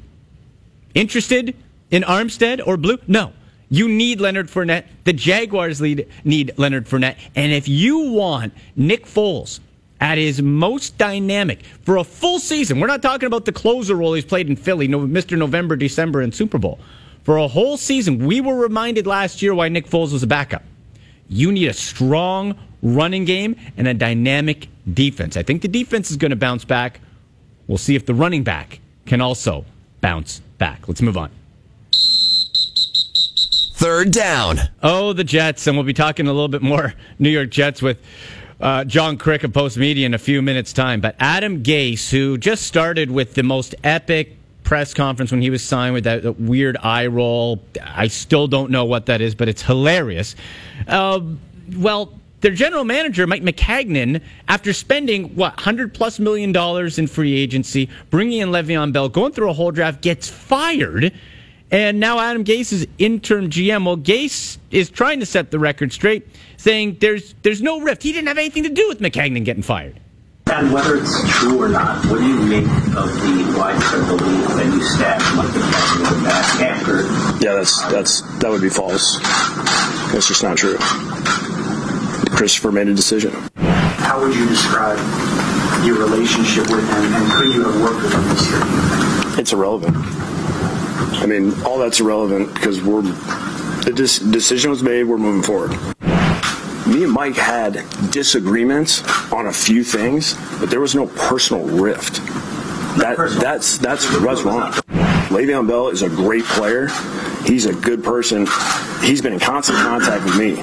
Interested 0.94 1.56
in 1.92 2.04
Armstead 2.04 2.66
or 2.66 2.78
Blue? 2.78 2.98
No. 3.08 3.34
You 3.70 3.90
need 3.90 4.22
Leonard 4.22 4.48
Fournette. 4.48 4.86
The 5.04 5.14
Jaguars 5.14 5.82
lead, 5.82 6.08
need 6.24 6.54
Leonard 6.58 6.86
Fournette. 6.86 7.18
And 7.36 7.52
if 7.52 7.68
you 7.68 8.12
want 8.12 8.54
Nick 8.76 9.06
Foles 9.06 9.60
at 10.00 10.18
his 10.18 10.42
most 10.42 10.98
dynamic 10.98 11.64
for 11.84 11.98
a 11.98 12.04
full 12.04 12.40
season, 12.40 12.80
we're 12.80 12.88
not 12.88 13.02
talking 13.02 13.28
about 13.28 13.46
the 13.46 13.52
closer 13.52 13.96
role 13.96 14.14
he's 14.14 14.26
played 14.26 14.50
in 14.50 14.56
Philly, 14.56 14.88
Mr. 14.88 15.38
November, 15.38 15.76
December, 15.76 16.22
and 16.22 16.34
Super 16.34 16.58
Bowl. 16.58 16.80
For 17.24 17.38
a 17.38 17.48
whole 17.48 17.76
season, 17.76 18.26
we 18.26 18.40
were 18.40 18.56
reminded 18.56 19.06
last 19.06 19.42
year 19.42 19.54
why 19.54 19.68
Nick 19.68 19.88
Foles 19.88 20.14
was 20.14 20.24
a 20.24 20.28
backup. 20.28 20.64
You 21.28 21.52
need 21.52 21.68
a 21.68 21.74
strong 21.74 22.58
running 22.82 23.26
game 23.26 23.58
and 23.76 23.86
a 23.88 23.94
dynamic 23.94 24.70
defense. 24.94 25.36
I 25.36 25.44
think 25.44 25.62
the 25.62 25.68
defense 25.68 26.10
is 26.10 26.16
going 26.16 26.30
to 26.30 26.38
bounce 26.38 26.64
back. 26.64 27.02
We'll 27.68 27.78
see 27.78 27.96
if 27.96 28.06
the 28.06 28.14
running 28.14 28.44
back 28.44 28.80
can 29.06 29.20
also 29.20 29.66
bounce 30.00 30.40
back. 30.58 30.88
Let's 30.88 31.02
move 31.02 31.18
on. 31.18 31.32
Third 33.98 34.12
down. 34.12 34.60
Oh, 34.84 35.12
the 35.12 35.24
Jets. 35.24 35.66
And 35.66 35.76
we'll 35.76 35.84
be 35.84 35.92
talking 35.92 36.28
a 36.28 36.32
little 36.32 36.50
bit 36.50 36.62
more 36.62 36.94
New 37.20 37.32
York 37.32 37.50
Jets 37.50 37.82
with 37.82 37.98
uh, 38.62 38.84
John 38.84 39.18
Kryk 39.18 39.44
of 39.44 39.54
Post 39.54 39.76
Media 39.76 40.06
in 40.06 40.14
a 40.14 40.20
few 40.20 40.44
minutes' 40.44 40.72
time. 40.72 41.02
But 41.02 41.16
Adam 41.20 41.64
Gase, 41.64 42.12
who 42.12 42.38
just 42.38 42.68
started 42.68 43.10
with 43.10 43.34
the 43.34 43.42
most 43.42 43.74
epic 43.84 44.38
press 44.64 44.94
conference 44.94 45.32
when 45.32 45.42
he 45.42 45.50
was 45.50 45.64
signed 45.64 45.96
with 45.96 46.04
that, 46.04 46.22
that 46.22 46.40
weird 46.40 46.78
eye 46.84 47.08
roll. 47.08 47.64
I 47.82 48.06
still 48.06 48.48
don't 48.48 48.70
know 48.70 48.86
what 48.86 49.08
that 49.08 49.20
is, 49.20 49.34
but 49.34 49.50
it's 49.50 49.64
hilarious. 49.64 50.36
Uh, 50.88 51.22
well, 51.76 52.14
their 52.42 52.52
general 52.52 52.84
manager, 52.84 53.26
Mike 53.26 53.42
Maccagnan, 53.42 54.22
after 54.48 54.74
spending, 54.74 55.36
what, 55.36 55.56
100 55.56 55.96
plus 55.96 56.20
million 56.20 56.52
dollars 56.52 57.00
in 57.00 57.08
free 57.08 57.34
agency, 57.34 57.90
bringing 58.12 58.42
in 58.42 58.50
Le'Veon 58.50 58.94
Bell, 58.94 59.10
going 59.10 59.32
through 59.32 59.50
a 59.50 59.54
whole 59.54 59.72
draft, 59.72 60.02
gets 60.02 60.30
fired 60.30 61.14
and 61.72 62.00
now 62.00 62.20
Adam 62.20 62.44
Gase 62.44 62.72
is 62.72 62.88
interim 62.98 63.50
GM. 63.50 63.86
Well, 63.86 63.98
Gase 63.98 64.58
is 64.72 64.90
trying 64.90 65.20
to 65.20 65.26
set 65.26 65.52
the 65.52 65.60
record 65.60 65.92
straight, 65.92 66.28
saying 66.58 66.98
there's 67.00 67.36
there's 67.42 67.62
no 67.62 67.82
rift. 67.82 68.04
He 68.04 68.12
didn't 68.12 68.28
have 68.28 68.38
anything 68.38 68.64
to 68.64 68.70
do 68.70 68.88
with 68.88 69.00
Maccagnan 69.00 69.46
getting 69.46 69.64
fired. 69.64 70.00
And 70.50 70.72
whether 70.72 70.96
it's 70.96 71.30
true 71.40 71.62
or 71.62 71.68
not, 71.68 72.06
what 72.06 72.20
do 72.20 72.26
you 72.26 72.40
make 72.40 72.64
of 72.64 73.12
the 73.12 73.56
widespread 73.58 74.08
belief 74.08 74.48
that 74.48 74.66
you 74.66 74.82
stabbed 74.82 75.36
Mike 75.36 75.50
Maccagnan 75.50 76.24
back 76.24 76.62
after? 76.62 77.04
Yeah, 77.44 77.56
that's 77.56 77.82
that's 77.92 78.22
that 78.40 78.50
would 78.50 78.62
be 78.62 78.70
false. 78.70 79.20
That's 80.14 80.28
just 80.28 80.44
not 80.44 80.58
true. 80.58 80.78
Christopher 82.38 82.72
made 82.72 82.88
a 82.88 82.94
decision. 82.94 83.34
How 83.56 84.22
would 84.22 84.34
you 84.34 84.48
describe 84.48 84.98
your 85.86 85.98
relationship 86.00 86.70
with 86.70 86.88
him, 86.88 87.14
and 87.14 87.32
could 87.32 87.54
you 87.54 87.64
have 87.64 87.82
worked 87.82 88.04
with 88.04 88.14
him 88.14 88.24
this 88.30 88.50
year? 88.50 89.40
It's 89.40 89.52
irrelevant. 89.52 90.27
I 90.98 91.26
mean, 91.26 91.54
all 91.64 91.78
that's 91.78 92.00
irrelevant 92.00 92.54
because 92.54 92.82
we're 92.82 93.02
the 93.02 93.94
decision 93.94 94.70
was 94.70 94.84
made. 94.84 95.04
We're 95.04 95.18
moving 95.18 95.44
forward. 95.44 95.72
Me 96.88 97.04
and 97.04 97.12
Mike 97.12 97.36
had 97.36 97.84
disagreements 98.12 99.04
on 99.32 99.48
a 99.48 99.54
few 99.54 99.84
things, 99.84 100.36
but 100.60 100.70
there 100.70 100.80
was 100.80 100.96
no 100.96 101.08
personal 101.08 101.64
rift. 101.66 102.16
That 102.98 103.38
that's 103.40 103.78
that's 103.78 104.08
that's 104.20 104.42
wrong. 104.42 104.72
Le'Veon 105.30 105.68
Bell 105.68 105.90
is 105.90 106.02
a 106.02 106.10
great 106.10 106.46
player. 106.46 106.88
He's 107.46 107.66
a 107.66 107.74
good 107.74 108.04
person. 108.04 108.48
He's 109.02 109.22
been 109.22 109.34
in 109.34 109.40
constant 109.40 109.78
contact 109.80 110.24
with 110.26 110.38
me. 110.38 110.62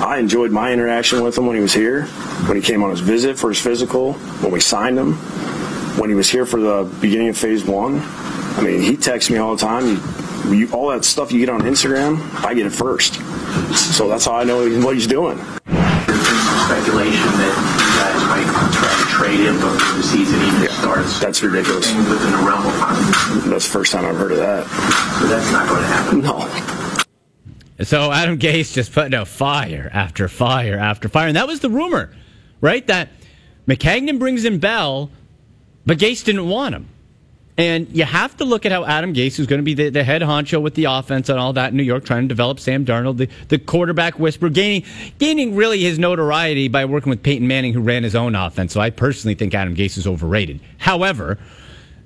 I 0.00 0.18
enjoyed 0.18 0.50
my 0.50 0.72
interaction 0.72 1.22
with 1.22 1.36
him 1.36 1.46
when 1.46 1.56
he 1.56 1.62
was 1.62 1.72
here, 1.72 2.04
when 2.46 2.56
he 2.56 2.62
came 2.62 2.82
on 2.82 2.90
his 2.90 3.00
visit 3.00 3.38
for 3.38 3.48
his 3.48 3.60
physical, 3.60 4.12
when 4.42 4.52
we 4.52 4.60
signed 4.60 4.98
him, 4.98 5.18
when 5.98 6.10
he 6.10 6.14
was 6.14 6.28
here 6.30 6.46
for 6.46 6.60
the 6.60 6.84
beginning 7.00 7.28
of 7.28 7.36
phase 7.36 7.64
one. 7.64 8.00
I 8.56 8.62
mean, 8.62 8.80
he 8.80 8.96
texts 8.96 9.30
me 9.30 9.38
all 9.38 9.56
the 9.56 9.60
time. 9.60 9.86
You, 9.86 10.54
you, 10.54 10.72
all 10.72 10.88
that 10.88 11.04
stuff 11.04 11.32
you 11.32 11.38
get 11.40 11.48
on 11.48 11.62
Instagram, 11.62 12.20
I 12.44 12.54
get 12.54 12.66
it 12.66 12.70
first. 12.70 13.14
So 13.74 14.08
that's 14.08 14.24
how 14.24 14.36
I 14.36 14.44
know 14.44 14.68
what 14.80 14.94
he's 14.94 15.06
doing. 15.06 15.36
There's 15.36 16.26
speculation 16.66 17.30
that 17.36 17.54
you 17.80 17.90
guys 18.00 18.20
might 18.28 18.48
try 18.72 18.92
to 18.96 19.06
trade 19.10 19.40
him 19.40 19.54
before 19.56 19.96
the 19.96 20.02
season 20.02 20.40
even 20.40 20.62
yeah, 20.62 20.80
starts. 20.80 21.20
That's 21.20 21.42
ridiculous. 21.42 21.92
Within 21.94 22.32
the 22.32 22.38
realm 22.38 22.66
of 22.66 23.44
That's 23.50 23.66
the 23.66 23.72
first 23.72 23.92
time 23.92 24.04
I've 24.06 24.16
heard 24.16 24.32
of 24.32 24.38
that. 24.38 24.66
So 25.20 25.26
that's 25.28 25.52
not 25.52 25.68
going 25.68 25.82
to 25.82 25.88
happen. 25.88 26.20
No. 26.20 27.84
So 27.84 28.10
Adam 28.10 28.38
Gase 28.38 28.72
just 28.72 28.92
putting 28.92 29.14
out 29.14 29.28
fire 29.28 29.90
after 29.92 30.28
fire 30.28 30.78
after 30.78 31.08
fire. 31.08 31.28
And 31.28 31.36
that 31.36 31.46
was 31.46 31.60
the 31.60 31.68
rumor, 31.68 32.14
right? 32.60 32.86
That 32.86 33.10
Maccagnan 33.66 34.18
brings 34.18 34.44
in 34.44 34.58
Bell, 34.58 35.10
but 35.86 35.98
Gase 35.98 36.24
didn't 36.24 36.48
want 36.48 36.74
him. 36.74 36.88
And 37.58 37.88
you 37.96 38.04
have 38.04 38.36
to 38.36 38.44
look 38.44 38.66
at 38.66 38.72
how 38.72 38.84
Adam 38.84 39.14
Gase, 39.14 39.36
who's 39.36 39.46
going 39.46 39.60
to 39.60 39.64
be 39.64 39.72
the, 39.72 39.88
the, 39.88 40.04
head 40.04 40.20
honcho 40.20 40.60
with 40.60 40.74
the 40.74 40.84
offense 40.84 41.30
and 41.30 41.38
all 41.38 41.54
that 41.54 41.70
in 41.70 41.76
New 41.78 41.82
York, 41.82 42.04
trying 42.04 42.22
to 42.22 42.28
develop 42.28 42.60
Sam 42.60 42.84
Darnold, 42.84 43.16
the, 43.16 43.30
the 43.48 43.58
quarterback 43.58 44.18
whisperer, 44.18 44.50
gaining 44.50 44.84
gaining 45.18 45.56
really 45.56 45.80
his 45.80 45.98
notoriety 45.98 46.68
by 46.68 46.84
working 46.84 47.08
with 47.08 47.22
Peyton 47.22 47.48
Manning, 47.48 47.72
who 47.72 47.80
ran 47.80 48.02
his 48.02 48.14
own 48.14 48.34
offense. 48.34 48.74
So 48.74 48.80
I 48.80 48.90
personally 48.90 49.34
think 49.34 49.54
Adam 49.54 49.74
Gase 49.74 49.96
is 49.96 50.06
overrated. 50.06 50.60
However, 50.76 51.38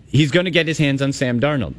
he's 0.07 0.31
going 0.31 0.45
to 0.45 0.53
get 0.53 0.69
his 0.69 0.79
hands 0.79 1.03
on 1.03 1.13
Sam 1.13 1.41
Darnold. 1.41 1.75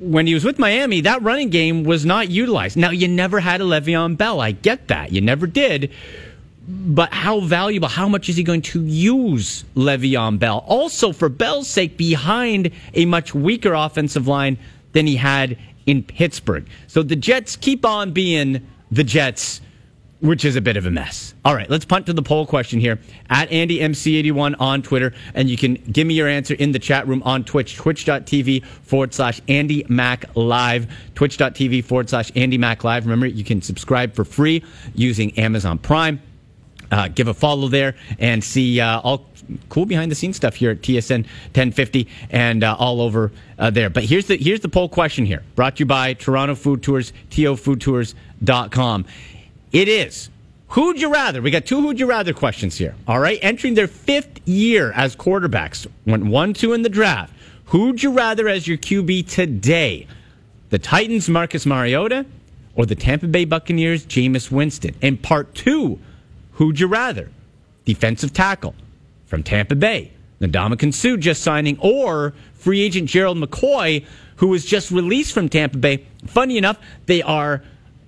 When 0.00 0.26
he 0.26 0.34
was 0.34 0.44
with 0.44 0.58
Miami, 0.58 1.00
that 1.02 1.22
running 1.22 1.50
game 1.50 1.84
was 1.84 2.04
not 2.04 2.30
utilized. 2.30 2.76
Now, 2.76 2.90
you 2.90 3.06
never 3.06 3.38
had 3.38 3.60
a 3.60 3.64
Le'Veon 3.64 4.16
Bell. 4.16 4.40
I 4.40 4.52
get 4.52 4.88
that. 4.88 5.12
You 5.12 5.20
never 5.20 5.46
did 5.46 5.92
but 6.68 7.12
how 7.12 7.40
valuable, 7.40 7.88
how 7.88 8.08
much 8.08 8.28
is 8.28 8.36
he 8.36 8.42
going 8.42 8.60
to 8.62 8.84
use 8.84 9.64
Le'Veon 9.74 10.38
Bell? 10.38 10.64
Also, 10.66 11.12
for 11.12 11.30
Bell's 11.30 11.66
sake, 11.66 11.96
behind 11.96 12.70
a 12.92 13.06
much 13.06 13.34
weaker 13.34 13.72
offensive 13.72 14.28
line 14.28 14.58
than 14.92 15.06
he 15.06 15.16
had 15.16 15.56
in 15.86 16.02
Pittsburgh. 16.02 16.68
So 16.86 17.02
the 17.02 17.16
Jets 17.16 17.56
keep 17.56 17.86
on 17.86 18.12
being 18.12 18.66
the 18.90 19.02
Jets 19.02 19.62
which 20.20 20.44
is 20.44 20.56
a 20.56 20.60
bit 20.60 20.76
of 20.76 20.84
a 20.84 20.90
mess. 20.90 21.34
All 21.44 21.54
right, 21.54 21.70
let's 21.70 21.84
punt 21.84 22.06
to 22.06 22.12
the 22.12 22.22
poll 22.22 22.44
question 22.44 22.80
here 22.80 22.98
at 23.30 23.48
AndyMC81 23.50 24.56
on 24.58 24.82
Twitter, 24.82 25.14
and 25.34 25.48
you 25.48 25.56
can 25.56 25.74
give 25.74 26.06
me 26.06 26.14
your 26.14 26.26
answer 26.26 26.54
in 26.54 26.72
the 26.72 26.78
chat 26.78 27.06
room 27.06 27.22
on 27.24 27.44
Twitch, 27.44 27.76
twitch.tv 27.76 28.64
forward 28.64 29.14
slash 29.14 29.40
Andy 29.46 29.86
Mac 29.88 30.24
Live, 30.34 30.92
twitch.tv 31.14 31.84
forward 31.84 32.10
slash 32.10 32.32
Andy 32.34 32.58
Mac 32.58 32.82
Live. 32.82 33.04
Remember, 33.04 33.26
you 33.26 33.44
can 33.44 33.62
subscribe 33.62 34.14
for 34.14 34.24
free 34.24 34.64
using 34.94 35.38
Amazon 35.38 35.78
Prime. 35.78 36.20
Uh, 36.90 37.08
give 37.08 37.28
a 37.28 37.34
follow 37.34 37.68
there 37.68 37.94
and 38.18 38.42
see 38.42 38.80
uh, 38.80 39.00
all 39.00 39.26
cool 39.68 39.86
behind 39.86 40.10
the 40.10 40.14
scenes 40.14 40.36
stuff 40.36 40.54
here 40.54 40.70
at 40.70 40.80
TSN 40.80 41.24
1050 41.24 42.08
and 42.30 42.64
uh, 42.64 42.76
all 42.78 43.00
over 43.00 43.32
uh, 43.58 43.70
there. 43.70 43.90
But 43.90 44.04
here's 44.04 44.26
the 44.26 44.36
here's 44.36 44.60
the 44.60 44.68
poll 44.68 44.88
question 44.88 45.26
here, 45.26 45.42
brought 45.54 45.76
to 45.76 45.80
you 45.80 45.86
by 45.86 46.14
Toronto 46.14 46.54
Food 46.54 46.82
Tours, 46.82 47.12
tofoodtours.com. 47.30 49.04
It 49.72 49.88
is 49.88 50.30
who'd 50.68 51.00
you 51.00 51.12
rather? 51.12 51.42
We 51.42 51.50
got 51.50 51.66
two 51.66 51.80
who'd 51.80 51.98
you 51.98 52.06
rather 52.06 52.32
questions 52.32 52.76
here. 52.76 52.94
All 53.06 53.18
right, 53.18 53.38
entering 53.42 53.74
their 53.74 53.88
fifth 53.88 54.46
year 54.46 54.92
as 54.92 55.16
quarterbacks, 55.16 55.86
went 56.06 56.26
one 56.26 56.54
two 56.54 56.72
in 56.72 56.82
the 56.82 56.88
draft. 56.88 57.34
Who'd 57.66 58.02
you 58.02 58.12
rather 58.12 58.48
as 58.48 58.66
your 58.66 58.78
QB 58.78 59.28
today? 59.28 60.06
The 60.70 60.78
Titans, 60.78 61.28
Marcus 61.28 61.66
Mariota, 61.66 62.24
or 62.74 62.86
the 62.86 62.94
Tampa 62.94 63.26
Bay 63.26 63.44
Buccaneers, 63.44 64.06
Jameis 64.06 64.50
Winston? 64.50 64.94
And 65.02 65.22
part 65.22 65.54
two, 65.54 65.98
who'd 66.58 66.80
you 66.80 66.88
rather? 66.88 67.30
Defensive 67.84 68.32
tackle 68.32 68.74
from 69.26 69.44
Tampa 69.44 69.76
Bay, 69.76 70.10
Ndamukong 70.40 70.92
Suh 70.92 71.16
just 71.16 71.42
signing, 71.42 71.78
or 71.78 72.34
free 72.54 72.82
agent 72.82 73.08
Gerald 73.08 73.38
McCoy, 73.38 74.04
who 74.36 74.48
was 74.48 74.64
just 74.64 74.90
released 74.90 75.32
from 75.32 75.48
Tampa 75.48 75.78
Bay. 75.78 76.04
Funny 76.26 76.58
enough, 76.58 76.78
they 77.06 77.22
are 77.22 77.62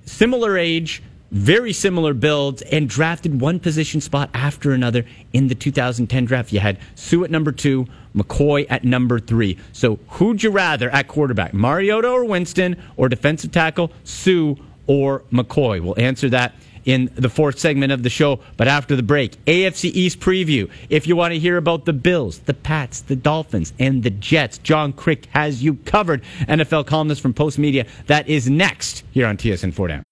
similar 0.05 0.59
age, 0.59 1.01
very 1.31 1.73
similar 1.73 2.13
builds, 2.13 2.61
and 2.63 2.89
drafted 2.89 3.41
one 3.41 3.61
position 3.61 4.01
spot 4.01 4.29
after 4.35 4.73
another 4.73 5.05
in 5.33 5.47
the 5.47 5.55
2010 5.55 6.25
draft. 6.25 6.53
You 6.53 6.59
had 6.59 6.79
Suh 6.97 7.23
at 7.23 7.31
number 7.31 7.53
two, 7.53 7.87
McCoy 8.17 8.67
at 8.69 8.83
number 8.83 9.21
three. 9.21 9.59
So 9.73 10.01
who'd 10.09 10.43
you 10.43 10.51
rather 10.51 10.91
at 10.91 11.07
quarterback, 11.07 11.55
Mariota 11.55 12.09
or 12.09 12.25
Winston, 12.25 12.83
or 12.97 13.09
defensive 13.09 13.53
tackle, 13.53 13.93
Suh 14.03 14.57
or 14.89 15.21
McCoy? 15.31 15.81
We'll 15.81 16.01
answer 16.01 16.29
that 16.31 16.55
in 16.85 17.11
the 17.15 17.29
fourth 17.29 17.59
segment 17.59 17.93
of 17.93 18.03
the 18.03 18.11
show. 18.11 18.41
But 18.57 18.69
after 18.69 18.97
the 18.97 19.03
break, 19.03 19.43
AFC 19.45 19.91
East 19.93 20.21
preview. 20.21 20.71
If 20.89 21.07
you 21.07 21.17
want 21.17 21.35
to 21.35 21.39
hear 21.39 21.57
about 21.57 21.85
the 21.85 21.93
Bills, 21.93 22.39
the 22.41 22.55
Pats, 22.55 23.01
the 23.01 23.17
Dolphins, 23.17 23.73
and 23.79 24.03
the 24.03 24.11
Jets, 24.11 24.59
John 24.59 24.93
Kryk 24.93 25.27
has 25.27 25.63
you 25.63 25.75
covered. 25.85 26.23
NFL 26.41 26.87
columnist 26.87 27.21
from 27.21 27.35
Post 27.35 27.59
Media. 27.59 27.87
That 28.07 28.29
is 28.29 28.49
next 28.49 29.05
here 29.11 29.27
on 29.27 29.37
TSN 29.37 29.75
4 29.75 29.89
Down. 29.89 30.03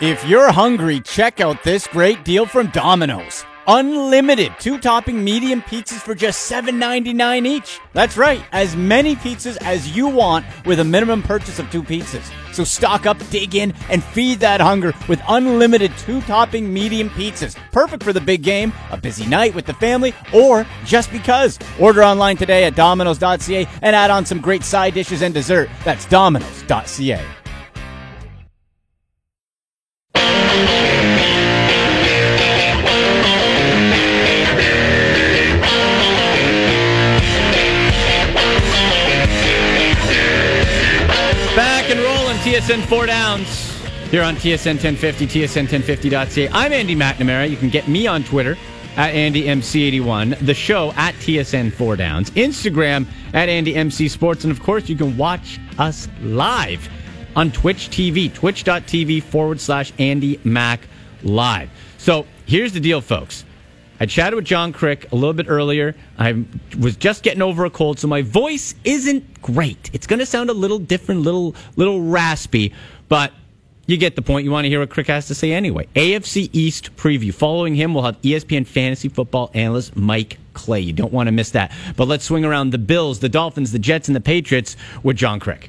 If 0.00 0.26
you're 0.26 0.50
hungry, 0.50 1.00
check 1.00 1.40
out 1.40 1.62
this 1.62 1.86
great 1.86 2.24
deal 2.24 2.46
from 2.46 2.68
Domino's. 2.68 3.44
Unlimited 3.66 4.52
two 4.58 4.78
topping 4.78 5.22
medium 5.22 5.62
pizzas 5.62 6.00
for 6.00 6.14
just 6.14 6.50
$7.99 6.50 7.46
each. 7.46 7.78
That's 7.92 8.16
right, 8.16 8.42
as 8.50 8.74
many 8.74 9.14
pizzas 9.14 9.56
as 9.62 9.96
you 9.96 10.08
want 10.08 10.44
with 10.66 10.80
a 10.80 10.84
minimum 10.84 11.22
purchase 11.22 11.60
of 11.60 11.70
two 11.70 11.82
pizzas. 11.82 12.32
So 12.52 12.64
stock 12.64 13.06
up, 13.06 13.18
dig 13.30 13.54
in, 13.54 13.72
and 13.88 14.02
feed 14.02 14.40
that 14.40 14.60
hunger 14.60 14.92
with 15.08 15.20
unlimited 15.28 15.96
two 15.98 16.20
topping 16.22 16.72
medium 16.72 17.08
pizzas. 17.10 17.56
Perfect 17.70 18.02
for 18.02 18.12
the 18.12 18.20
big 18.20 18.42
game, 18.42 18.72
a 18.90 18.96
busy 18.96 19.26
night 19.26 19.54
with 19.54 19.66
the 19.66 19.74
family, 19.74 20.12
or 20.34 20.66
just 20.84 21.12
because. 21.12 21.58
Order 21.78 22.02
online 22.02 22.36
today 22.36 22.64
at 22.64 22.74
Domino's.ca 22.74 23.68
and 23.80 23.96
add 23.96 24.10
on 24.10 24.26
some 24.26 24.40
great 24.40 24.64
side 24.64 24.94
dishes 24.94 25.22
and 25.22 25.32
dessert. 25.32 25.70
That's 25.84 26.04
Domino's.ca. 26.06 27.41
TSN 42.62 42.86
4 42.86 43.06
Downs 43.06 43.82
here 44.12 44.22
on 44.22 44.36
TSN 44.36 44.76
1050, 44.80 45.26
TSN1050.ca. 45.26 46.48
I'm 46.50 46.72
Andy 46.72 46.94
McNamara. 46.94 47.50
You 47.50 47.56
can 47.56 47.70
get 47.70 47.88
me 47.88 48.06
on 48.06 48.22
Twitter 48.22 48.56
at 48.96 49.12
AndyMC81, 49.14 50.38
the 50.46 50.54
show 50.54 50.92
at 50.92 51.12
TSN 51.16 51.72
4 51.72 51.96
Downs, 51.96 52.30
Instagram 52.30 53.08
at 53.34 53.48
AndyMC 53.48 54.08
Sports, 54.08 54.44
and 54.44 54.52
of 54.52 54.62
course, 54.62 54.88
you 54.88 54.94
can 54.94 55.16
watch 55.16 55.58
us 55.80 56.08
live 56.20 56.88
on 57.34 57.50
Twitch 57.50 57.88
TV, 57.88 58.32
twitch.tv 58.32 59.24
forward 59.24 59.60
slash 59.60 59.92
Andy 59.98 60.38
Mac 60.44 60.86
Live. 61.24 61.68
So 61.98 62.26
here's 62.46 62.72
the 62.72 62.80
deal, 62.80 63.00
folks. 63.00 63.44
I 64.02 64.06
chatted 64.06 64.34
with 64.34 64.46
John 64.46 64.72
Kryk 64.72 65.12
a 65.12 65.14
little 65.14 65.32
bit 65.32 65.46
earlier. 65.48 65.94
I 66.18 66.44
was 66.76 66.96
just 66.96 67.22
getting 67.22 67.40
over 67.40 67.64
a 67.64 67.70
cold, 67.70 68.00
so 68.00 68.08
my 68.08 68.22
voice 68.22 68.74
isn't 68.82 69.40
great. 69.40 69.90
It's 69.92 70.08
going 70.08 70.18
to 70.18 70.26
sound 70.26 70.50
a 70.50 70.52
little 70.52 70.80
different, 70.80 71.20
little 71.20 71.54
little 71.76 72.02
raspy, 72.02 72.72
but 73.08 73.32
you 73.86 73.96
get 73.96 74.16
the 74.16 74.22
point. 74.22 74.44
You 74.44 74.50
want 74.50 74.64
to 74.64 74.68
hear 74.68 74.80
what 74.80 74.90
Kryk 74.90 75.06
has 75.06 75.28
to 75.28 75.36
say 75.36 75.52
anyway. 75.52 75.86
AFC 75.94 76.50
East 76.52 76.96
preview. 76.96 77.32
Following 77.32 77.76
him, 77.76 77.94
we'll 77.94 78.02
have 78.02 78.20
ESPN 78.22 78.66
fantasy 78.66 79.08
football 79.08 79.52
analyst 79.54 79.94
Mike 79.94 80.38
Clay. 80.52 80.80
You 80.80 80.92
don't 80.92 81.12
want 81.12 81.28
to 81.28 81.32
miss 81.32 81.50
that. 81.50 81.70
But 81.96 82.08
let's 82.08 82.24
swing 82.24 82.44
around 82.44 82.70
the 82.70 82.78
Bills, 82.78 83.20
the 83.20 83.28
Dolphins, 83.28 83.70
the 83.70 83.78
Jets, 83.78 84.08
and 84.08 84.16
the 84.16 84.20
Patriots 84.20 84.76
with 85.04 85.16
John 85.16 85.38
Kryk. 85.38 85.68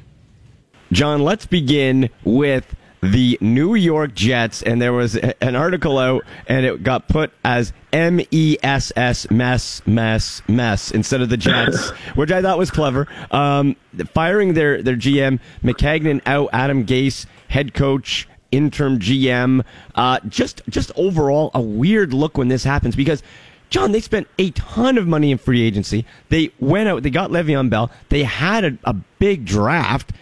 John, 0.90 1.22
let's 1.22 1.46
begin 1.46 2.10
with 2.24 2.74
the 3.12 3.36
New 3.40 3.74
York 3.74 4.14
Jets, 4.14 4.62
and 4.62 4.80
there 4.80 4.92
was 4.92 5.16
an 5.16 5.56
article 5.56 5.98
out, 5.98 6.24
and 6.46 6.64
it 6.64 6.82
got 6.82 7.06
put 7.06 7.32
as 7.44 7.72
M 7.92 8.20
E 8.30 8.56
S 8.62 8.92
S 8.96 9.30
mess 9.30 9.82
mess 9.86 10.40
mess 10.48 10.90
instead 10.90 11.20
of 11.20 11.28
the 11.28 11.36
Jets, 11.36 11.90
which 12.14 12.32
I 12.32 12.40
thought 12.40 12.56
was 12.58 12.70
clever. 12.70 13.06
Um, 13.30 13.76
firing 14.14 14.54
their 14.54 14.82
their 14.82 14.96
GM 14.96 15.38
Maccagnan 15.62 16.22
out, 16.24 16.48
Adam 16.52 16.86
Gase 16.86 17.26
head 17.48 17.74
coach, 17.74 18.26
interim 18.50 18.98
GM. 18.98 19.64
Uh, 19.94 20.20
just 20.28 20.62
just 20.68 20.90
overall 20.96 21.50
a 21.54 21.60
weird 21.60 22.14
look 22.14 22.38
when 22.38 22.48
this 22.48 22.64
happens 22.64 22.96
because. 22.96 23.22
John, 23.70 23.90
they 23.90 24.00
spent 24.00 24.28
a 24.38 24.52
ton 24.52 24.98
of 24.98 25.08
money 25.08 25.32
in 25.32 25.38
free 25.38 25.62
agency. 25.62 26.04
They 26.28 26.52
went 26.60 26.88
out, 26.88 27.02
they 27.02 27.10
got 27.10 27.30
Le'Veon 27.30 27.70
Bell. 27.70 27.90
They 28.08 28.22
had 28.22 28.62
a, 28.64 28.78
a 28.84 28.92
big 28.92 29.44
draft, 29.46 30.12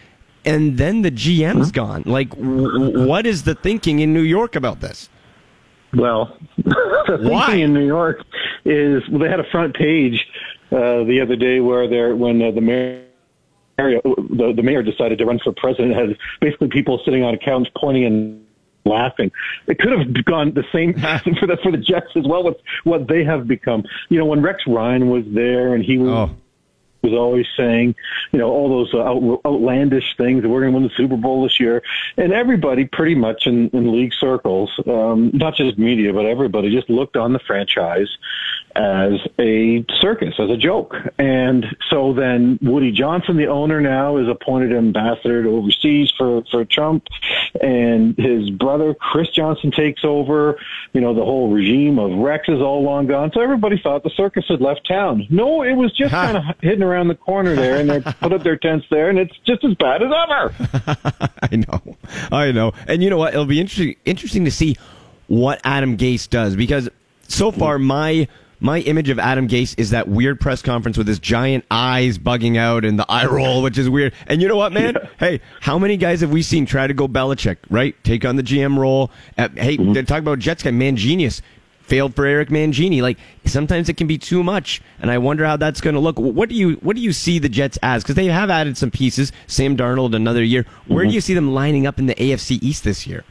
and 0.45 0.77
then 0.77 1.01
the 1.01 1.11
GM's 1.11 1.71
gone. 1.71 2.03
Like, 2.05 2.29
w- 2.31 3.07
what 3.07 3.25
is 3.25 3.43
the 3.43 3.55
thinking 3.55 3.99
in 3.99 4.13
New 4.13 4.21
York 4.21 4.55
about 4.55 4.81
this? 4.81 5.09
Well, 5.93 6.37
the 6.57 7.19
Why? 7.21 7.47
thinking 7.47 7.63
in 7.63 7.73
New 7.73 7.85
York 7.85 8.23
is 8.65 9.03
well, 9.09 9.19
they 9.19 9.29
had 9.29 9.39
a 9.39 9.49
front 9.51 9.75
page 9.75 10.25
uh, 10.71 11.03
the 11.03 11.19
other 11.21 11.35
day 11.35 11.59
where 11.59 11.87
they're 11.87 12.15
when 12.15 12.41
uh, 12.41 12.51
the 12.51 12.61
mayor. 12.61 13.05
The, 13.75 14.53
the 14.55 14.61
mayor 14.61 14.83
decided 14.83 15.17
to 15.17 15.25
run 15.25 15.39
for 15.43 15.51
president. 15.51 15.95
Had 15.95 16.15
basically 16.39 16.67
people 16.67 17.01
sitting 17.03 17.23
on 17.23 17.33
a 17.33 17.39
couch 17.39 17.67
pointing 17.75 18.05
and 18.05 18.45
laughing. 18.85 19.31
It 19.67 19.79
could 19.79 19.91
have 19.91 20.25
gone 20.25 20.53
the 20.53 20.63
same 20.71 20.93
for 21.39 21.47
the 21.47 21.57
for 21.61 21.71
the 21.71 21.77
Jets 21.77 22.11
as 22.15 22.25
well 22.27 22.43
with 22.43 22.57
what 22.83 23.07
they 23.07 23.23
have 23.23 23.47
become. 23.47 23.83
You 24.09 24.19
know, 24.19 24.25
when 24.25 24.41
Rex 24.41 24.61
Ryan 24.67 25.09
was 25.09 25.23
there 25.33 25.73
and 25.73 25.83
he 25.83 25.97
was 25.97 26.29
was 27.03 27.13
always 27.13 27.45
saying, 27.57 27.95
you 28.31 28.39
know, 28.39 28.49
all 28.49 28.69
those 28.69 28.93
uh, 28.93 29.03
out, 29.03 29.41
outlandish 29.45 30.15
things 30.17 30.41
that 30.41 30.49
we're 30.49 30.61
going 30.61 30.71
to 30.71 30.79
win 30.79 30.87
the 30.87 30.95
Super 30.95 31.17
Bowl 31.17 31.43
this 31.43 31.59
year, 31.59 31.83
and 32.17 32.31
everybody 32.31 32.85
pretty 32.85 33.15
much 33.15 33.45
in, 33.45 33.69
in 33.69 33.91
league 33.91 34.13
circles, 34.13 34.71
um, 34.87 35.29
not 35.33 35.55
just 35.55 35.77
media, 35.77 36.13
but 36.13 36.25
everybody 36.25 36.71
just 36.73 36.89
looked 36.89 37.17
on 37.17 37.33
the 37.33 37.39
franchise 37.39 38.07
as 38.75 39.13
a 39.39 39.85
circus, 40.01 40.33
as 40.39 40.49
a 40.49 40.57
joke. 40.57 40.95
And 41.17 41.65
so 41.89 42.13
then 42.13 42.57
Woody 42.61 42.91
Johnson, 42.91 43.37
the 43.37 43.47
owner 43.47 43.81
now, 43.81 44.17
is 44.17 44.27
appointed 44.27 44.73
ambassador 44.73 45.43
to 45.43 45.49
overseas 45.49 46.11
for, 46.17 46.43
for 46.49 46.65
Trump. 46.65 47.05
And 47.61 48.17
his 48.17 48.49
brother, 48.49 48.93
Chris 48.93 49.29
Johnson, 49.29 49.71
takes 49.71 50.03
over. 50.03 50.59
You 50.93 51.01
know, 51.01 51.13
the 51.13 51.23
whole 51.23 51.51
regime 51.51 51.99
of 51.99 52.11
Rex 52.11 52.47
is 52.49 52.61
all 52.61 52.83
long 52.83 53.07
gone. 53.07 53.31
So 53.33 53.41
everybody 53.41 53.79
thought 53.81 54.03
the 54.03 54.11
circus 54.11 54.45
had 54.47 54.61
left 54.61 54.87
town. 54.87 55.27
No, 55.29 55.63
it 55.63 55.73
was 55.73 55.95
just 55.95 56.11
kind 56.11 56.37
of 56.37 56.43
hidden 56.61 56.83
around 56.83 57.07
the 57.07 57.15
corner 57.15 57.55
there 57.55 57.77
and 57.77 57.89
they 57.89 58.01
put 58.21 58.33
up 58.33 58.43
their 58.43 58.57
tents 58.57 58.85
there 58.89 59.09
and 59.09 59.19
it's 59.19 59.37
just 59.45 59.63
as 59.63 59.75
bad 59.75 60.01
as 60.01 60.11
ever. 60.11 60.55
I 61.41 61.55
know, 61.55 61.97
I 62.31 62.51
know. 62.51 62.73
And 62.87 63.03
you 63.03 63.09
know 63.09 63.17
what? 63.17 63.33
It'll 63.33 63.45
be 63.45 63.59
interesting 63.59 63.95
interesting 64.05 64.45
to 64.45 64.51
see 64.51 64.77
what 65.27 65.61
Adam 65.63 65.97
Gase 65.97 66.29
does 66.29 66.55
because 66.55 66.89
so 67.27 67.51
far 67.51 67.79
my 67.79 68.27
my 68.63 68.79
image 68.79 69.09
of 69.09 69.19
Adam 69.19 69.47
Gase 69.47 69.75
is 69.77 69.89
that 69.89 70.07
weird 70.07 70.39
press 70.39 70.61
conference 70.61 70.97
with 70.97 71.05
his 71.05 71.19
giant 71.19 71.65
eyes 71.69 72.17
bugging 72.17 72.57
out 72.57 72.85
and 72.85 72.97
the 72.97 73.05
eye 73.11 73.25
roll, 73.25 73.61
which 73.61 73.77
is 73.77 73.89
weird. 73.89 74.13
And 74.25 74.41
you 74.41 74.47
know 74.47 74.55
what, 74.55 74.71
man? 74.71 74.95
Hey, 75.19 75.41
how 75.59 75.77
many 75.77 75.97
guys 75.97 76.21
have 76.21 76.31
we 76.31 76.41
seen 76.41 76.65
try 76.65 76.87
to 76.87 76.93
go 76.93 77.07
Belichick, 77.07 77.57
right? 77.69 78.01
Take 78.05 78.23
on 78.23 78.37
the 78.37 78.43
GM 78.43 78.77
role. 78.77 79.11
Uh, 79.37 79.49
hey, 79.55 79.75
they're 79.75 80.03
talking 80.03 80.23
about 80.23 80.39
Jets 80.39 80.63
guy, 80.63 80.71
man, 80.71 80.95
genius. 80.95 81.41
Failed 81.81 82.15
for 82.15 82.25
Eric 82.25 82.47
Mangini. 82.47 83.01
Like 83.01 83.17
sometimes 83.45 83.89
it 83.89 83.97
can 83.97 84.07
be 84.07 84.17
too 84.17 84.41
much, 84.41 84.81
and 85.01 85.11
I 85.11 85.17
wonder 85.17 85.45
how 85.45 85.57
that's 85.57 85.81
going 85.81 85.95
to 85.95 85.99
look. 85.99 86.17
What 86.17 86.47
do 86.47 86.55
you 86.55 86.75
what 86.75 86.95
do 86.95 87.01
you 87.01 87.11
see 87.11 87.39
the 87.39 87.49
Jets 87.49 87.77
as? 87.83 88.03
Because 88.03 88.15
they 88.15 88.27
have 88.27 88.49
added 88.49 88.77
some 88.77 88.89
pieces. 88.89 89.33
Sam 89.47 89.75
Darnold 89.75 90.15
another 90.15 90.41
year. 90.41 90.65
Where 90.87 91.05
do 91.05 91.11
you 91.11 91.19
see 91.19 91.33
them 91.33 91.53
lining 91.53 91.85
up 91.85 91.99
in 91.99 92.05
the 92.05 92.15
AFC 92.15 92.63
East 92.63 92.85
this 92.85 93.05
year? 93.05 93.25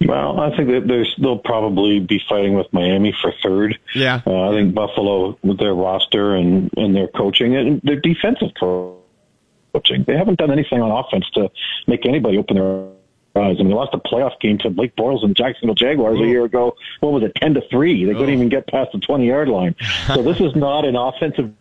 Well, 0.00 0.40
I 0.40 0.54
think 0.56 0.68
that 0.70 0.86
there's, 0.86 1.14
they'll 1.20 1.38
probably 1.38 2.00
be 2.00 2.20
fighting 2.28 2.54
with 2.54 2.72
Miami 2.72 3.14
for 3.20 3.32
third. 3.42 3.78
Yeah. 3.94 4.20
Uh, 4.26 4.50
I 4.50 4.52
think 4.52 4.74
Buffalo, 4.74 5.38
with 5.42 5.58
their 5.58 5.74
roster 5.74 6.34
and, 6.34 6.70
and 6.76 6.94
their 6.94 7.08
coaching 7.08 7.56
and 7.56 7.80
their 7.82 8.00
defensive 8.00 8.50
coaching, 8.58 10.04
they 10.06 10.16
haven't 10.16 10.38
done 10.38 10.50
anything 10.50 10.82
on 10.82 10.90
offense 10.90 11.28
to 11.34 11.50
make 11.86 12.06
anybody 12.06 12.38
open 12.38 12.56
their 12.56 12.88
eyes. 13.36 13.56
I 13.58 13.62
mean, 13.62 13.68
they 13.68 13.74
lost 13.74 13.94
a 13.94 13.98
playoff 13.98 14.38
game 14.40 14.58
to 14.58 14.70
Blake 14.70 14.94
Bortles 14.96 15.24
and 15.24 15.34
Jacksonville 15.34 15.74
Jaguars 15.74 16.20
a 16.20 16.24
year 16.24 16.44
ago. 16.44 16.76
What 17.00 17.12
was 17.12 17.22
it, 17.22 17.34
10 17.36 17.54
to 17.54 17.62
3? 17.68 18.04
They 18.04 18.12
couldn't 18.12 18.30
even 18.30 18.48
get 18.48 18.66
past 18.66 18.92
the 18.92 19.00
20 19.00 19.26
yard 19.26 19.48
line. 19.48 19.74
So 20.06 20.22
this 20.22 20.40
is 20.40 20.54
not 20.54 20.84
an 20.84 20.96
offensive 20.96 21.52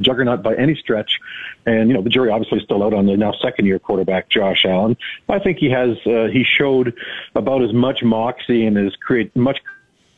juggernaut 0.00 0.42
by 0.42 0.54
any 0.54 0.74
stretch. 0.74 1.20
And, 1.66 1.88
you 1.88 1.94
know, 1.94 2.02
the 2.02 2.10
jury 2.10 2.30
obviously 2.30 2.58
is 2.58 2.64
still 2.64 2.82
out 2.82 2.94
on 2.94 3.06
the 3.06 3.16
now 3.16 3.32
second 3.42 3.66
year 3.66 3.78
quarterback, 3.78 4.28
Josh 4.28 4.64
Allen. 4.64 4.96
I 5.28 5.38
think 5.38 5.58
he 5.58 5.70
has, 5.70 5.96
uh, 6.06 6.26
he 6.32 6.44
showed 6.44 6.96
about 7.34 7.62
as 7.62 7.72
much 7.72 8.02
moxie 8.02 8.66
and 8.66 8.76
as 8.78 8.94
create 8.96 9.34
much 9.36 9.58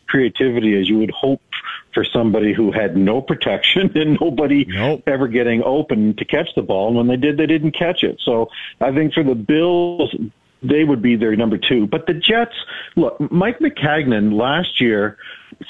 creativity 0.07 0.79
as 0.81 0.89
you 0.89 0.99
would 0.99 1.11
hope 1.11 1.43
for 1.93 2.05
somebody 2.05 2.53
who 2.53 2.71
had 2.71 2.97
no 2.97 3.21
protection 3.21 3.91
and 3.97 4.19
nobody 4.21 4.65
Nope. 4.69 5.03
ever 5.07 5.29
getting 5.29 5.63
open 5.65 6.15
to 6.17 6.25
catch 6.25 6.49
the 6.55 6.63
ball. 6.63 6.89
And 6.89 6.97
when 6.97 7.07
they 7.09 7.17
did, 7.17 7.37
they 7.37 7.47
didn't 7.47 7.73
catch 7.73 8.03
it. 8.03 8.21
So 8.25 8.49
I 8.81 8.93
think 8.93 9.15
for 9.15 9.25
the 9.25 9.35
Bills, 9.35 10.15
they 10.63 10.85
would 10.85 11.03
be 11.03 11.17
their 11.17 11.35
number 11.37 11.59
two. 11.59 11.87
But 11.87 12.07
the 12.07 12.15
Jets, 12.15 12.55
look, 12.97 13.21
Mike 13.31 13.59
Maccagnan 13.59 14.33
last 14.33 14.81
year, 14.81 15.19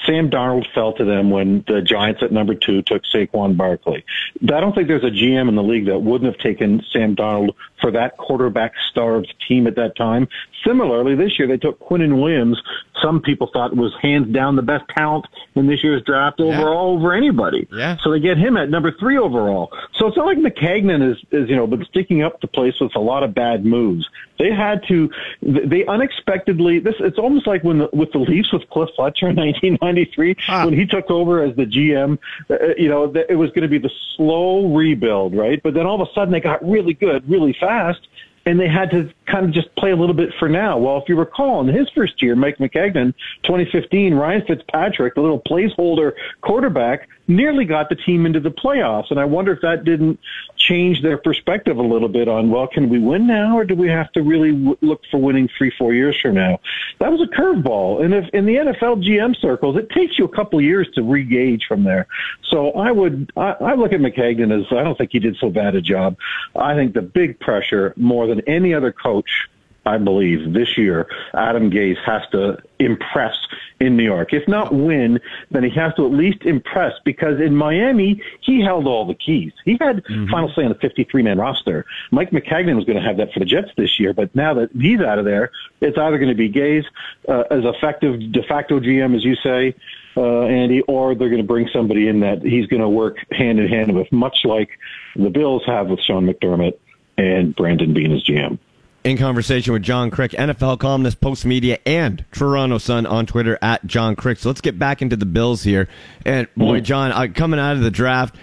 Sam 0.05 0.29
Darnold 0.29 0.65
fell 0.73 0.93
to 0.93 1.05
them 1.05 1.29
when 1.29 1.63
the 1.67 1.81
Giants 1.81 2.21
at 2.21 2.31
number 2.31 2.53
two 2.53 2.81
took 2.81 3.03
Saquon 3.03 3.55
Barkley. 3.55 4.03
I 4.43 4.59
don't 4.59 4.73
think 4.73 4.87
there's 4.87 5.03
a 5.03 5.11
GM 5.11 5.47
in 5.47 5.55
the 5.55 5.63
league 5.63 5.85
that 5.85 5.99
wouldn't 5.99 6.31
have 6.31 6.41
taken 6.41 6.83
Sam 6.91 7.15
Darnold 7.15 7.51
for 7.79 7.91
that 7.91 8.17
quarterback 8.17 8.73
starved 8.89 9.33
team 9.47 9.67
at 9.67 9.75
that 9.75 9.95
time. 9.95 10.27
Similarly, 10.65 11.15
this 11.15 11.37
year 11.37 11.47
they 11.47 11.57
took 11.57 11.79
Quinnen 11.79 12.21
Williams. 12.21 12.61
Some 13.01 13.21
people 13.21 13.49
thought 13.53 13.75
was 13.75 13.93
hands 14.01 14.33
down 14.33 14.55
the 14.55 14.61
best 14.61 14.85
talent 14.97 15.25
in 15.55 15.67
this 15.67 15.83
year's 15.83 16.01
draft 16.03 16.39
overall 16.39 16.95
over 16.95 17.13
anybody. 17.13 17.67
Yeah. 17.71 17.97
So 18.03 18.11
they 18.11 18.19
get 18.19 18.37
him 18.37 18.57
at 18.57 18.69
number 18.69 18.91
three 18.91 19.17
overall. 19.17 19.71
So 19.93 20.07
it's 20.07 20.17
not 20.17 20.25
like 20.25 20.37
Maccagnan 20.37 21.11
is, 21.11 21.17
is 21.31 21.49
you 21.49 21.55
know, 21.55 21.67
been 21.67 21.85
sticking 21.85 22.23
up 22.23 22.41
the 22.41 22.47
place 22.47 22.79
with 22.79 22.95
a 22.95 22.99
lot 22.99 23.23
of 23.23 23.33
bad 23.33 23.65
moves. 23.65 24.09
They 24.39 24.51
had 24.51 24.83
to, 24.87 25.09
they 25.41 25.85
unexpectedly, 25.85 26.79
this, 26.79 26.95
it's 26.99 27.17
almost 27.17 27.47
like 27.47 27.63
when 27.63 27.79
the, 27.79 27.89
with 27.93 28.11
the 28.11 28.19
Leafs 28.19 28.51
with 28.51 28.69
Cliff 28.69 28.89
Fletcher 28.95 29.29
in 29.29 29.35
1993, 29.71 30.65
when 30.65 30.73
he 30.73 30.85
took 30.85 31.09
over 31.09 31.43
as 31.43 31.55
the 31.55 31.65
GM, 31.65 32.17
uh, 32.49 32.55
you 32.77 32.89
know, 32.89 33.11
it 33.29 33.35
was 33.35 33.49
going 33.49 33.63
to 33.63 33.67
be 33.67 33.77
the 33.77 33.91
slow 34.15 34.73
rebuild, 34.73 35.35
right? 35.35 35.61
But 35.61 35.73
then 35.73 35.85
all 35.85 36.01
of 36.01 36.07
a 36.07 36.11
sudden 36.13 36.31
they 36.31 36.39
got 36.39 36.67
really 36.67 36.93
good, 36.93 37.29
really 37.29 37.55
fast 37.59 38.07
and 38.47 38.57
they 38.57 38.69
had 38.69 38.89
to 38.91 39.13
kind 39.25 39.45
of 39.45 39.51
just 39.51 39.75
play 39.75 39.91
a 39.91 39.95
little 39.95 40.15
bit 40.15 40.33
for 40.39 40.47
now. 40.47 40.77
Well, 40.77 40.97
if 40.99 41.09
you 41.09 41.17
recall, 41.17 41.59
in 41.59 41.67
his 41.67 41.89
first 41.89 42.21
year, 42.21 42.33
Mike 42.33 42.59
Maccagnan, 42.59 43.13
2015, 43.43 44.13
Ryan 44.13 44.41
Fitzpatrick, 44.47 45.15
the 45.15 45.21
little 45.21 45.41
placeholder 45.41 46.13
quarterback, 46.39 47.09
nearly 47.27 47.65
got 47.65 47.89
the 47.89 47.95
team 47.95 48.25
into 48.25 48.39
the 48.39 48.49
playoffs. 48.49 49.11
And 49.11 49.19
I 49.19 49.25
wonder 49.25 49.51
if 49.51 49.59
that 49.61 49.83
didn't 49.83 50.17
change 50.55 51.01
their 51.01 51.17
perspective 51.17 51.77
a 51.77 51.81
little 51.81 52.07
bit 52.07 52.29
on, 52.29 52.49
well, 52.49 52.67
can 52.67 52.87
we 52.87 52.99
win 52.99 53.27
now 53.27 53.57
or 53.57 53.65
do 53.65 53.75
we 53.75 53.89
have 53.89 54.11
to 54.13 54.21
really 54.21 54.51
w- 54.51 54.77
look 54.81 55.01
for 55.11 55.17
winning 55.17 55.49
three, 55.57 55.71
four 55.77 55.93
years 55.93 56.17
from 56.21 56.35
now? 56.35 56.59
That 56.99 57.11
was 57.11 57.21
a 57.21 57.25
curveball. 57.25 58.03
And 58.03 58.13
if 58.13 58.29
in 58.33 58.45
the 58.45 58.55
NFL 58.55 59.03
GM 59.03 59.35
circles, 59.39 59.75
it 59.75 59.89
takes 59.89 60.17
you 60.17 60.25
a 60.25 60.29
couple 60.29 60.61
years 60.61 60.87
to 60.95 61.03
re-gauge 61.03 61.65
from 61.67 61.83
there. 61.83 62.07
So 62.43 62.71
I 62.71 62.91
would, 62.91 63.31
I, 63.35 63.51
I 63.59 63.73
look 63.75 63.91
at 63.91 63.99
Maccagnan 63.99 64.57
as, 64.57 64.65
I 64.71 64.83
don't 64.83 64.97
think 64.97 65.11
he 65.11 65.19
did 65.19 65.35
so 65.37 65.49
bad 65.49 65.75
a 65.75 65.81
job. 65.81 66.15
I 66.55 66.75
think 66.75 66.93
the 66.93 67.01
big 67.01 67.39
pressure 67.39 67.93
more 67.97 68.25
than 68.27 68.36
any 68.47 68.73
other 68.73 68.91
coach 68.91 69.47
I 69.87 69.97
believe 69.97 70.53
this 70.53 70.77
year, 70.77 71.07
Adam 71.33 71.71
Gase 71.71 71.97
has 72.05 72.21
to 72.31 72.57
impress 72.77 73.35
in 73.79 73.95
New 73.95 74.03
York. 74.03 74.33
If 74.33 74.47
not 74.47 74.73
win, 74.73 75.19
then 75.49 75.63
he 75.63 75.69
has 75.71 75.93
to 75.95 76.05
at 76.05 76.11
least 76.11 76.43
impress 76.43 76.93
because 77.05 77.39
in 77.39 77.55
Miami, 77.55 78.21
he 78.41 78.61
held 78.61 78.85
all 78.85 79.05
the 79.05 79.15
keys. 79.15 79.53
He 79.63 79.77
had 79.79 80.03
final 80.29 80.51
say 80.53 80.63
on 80.63 80.69
the 80.69 80.75
53 80.75 81.23
man 81.23 81.37
roster. 81.37 81.85
Mike 82.11 82.31
Maccagnan 82.31 82.75
was 82.75 82.85
going 82.85 83.01
to 83.01 83.07
have 83.07 83.17
that 83.17 83.31
for 83.31 83.39
the 83.39 83.45
Jets 83.45 83.71
this 83.77 83.99
year, 83.99 84.13
but 84.13 84.35
now 84.35 84.53
that 84.55 84.71
he's 84.73 84.99
out 84.99 85.19
of 85.19 85.25
there, 85.25 85.51
it's 85.79 85.97
either 85.97 86.17
going 86.17 86.29
to 86.29 86.35
be 86.35 86.49
Gase 86.49 86.85
uh, 87.29 87.43
as 87.49 87.63
effective 87.63 88.31
de 88.31 88.43
facto 88.43 88.79
GM, 88.79 89.15
as 89.15 89.23
you 89.23 89.35
say, 89.35 89.73
uh, 90.17 90.41
Andy, 90.43 90.81
or 90.81 91.15
they're 91.15 91.29
going 91.29 91.41
to 91.41 91.47
bring 91.47 91.69
somebody 91.71 92.07
in 92.07 92.19
that 92.21 92.41
he's 92.41 92.67
going 92.67 92.81
to 92.81 92.89
work 92.89 93.17
hand 93.31 93.59
in 93.59 93.67
hand 93.67 93.95
with, 93.95 94.11
much 94.11 94.43
like 94.43 94.69
the 95.15 95.29
Bills 95.29 95.63
have 95.65 95.87
with 95.87 96.01
Sean 96.01 96.27
McDermott 96.27 96.77
and 97.17 97.55
Brandon 97.55 97.93
Beane 97.93 98.13
as 98.13 98.23
GM. 98.23 98.57
in 99.03 99.17
conversation 99.17 99.73
with 99.73 99.83
John 99.83 100.11
Kryk, 100.11 100.31
NFL 100.31 100.79
columnist, 100.79 101.21
Post 101.21 101.45
Media, 101.45 101.79
and 101.85 102.25
Toronto 102.31 102.77
Sun 102.77 103.05
on 103.05 103.25
Twitter 103.25 103.57
at 103.61 103.85
John 103.85 104.15
Kryk. 104.15 104.37
So 104.37 104.49
let's 104.49 104.61
get 104.61 104.77
back 104.77 105.01
into 105.01 105.15
the 105.15 105.25
Bills 105.25 105.63
here. 105.63 105.87
And 106.25 106.47
boy, 106.55 106.81
John, 106.81 107.11
uh, 107.11 107.27
coming 107.33 107.59
out 107.59 107.75
of 107.75 107.81
the 107.81 107.91
draft, 107.91 108.35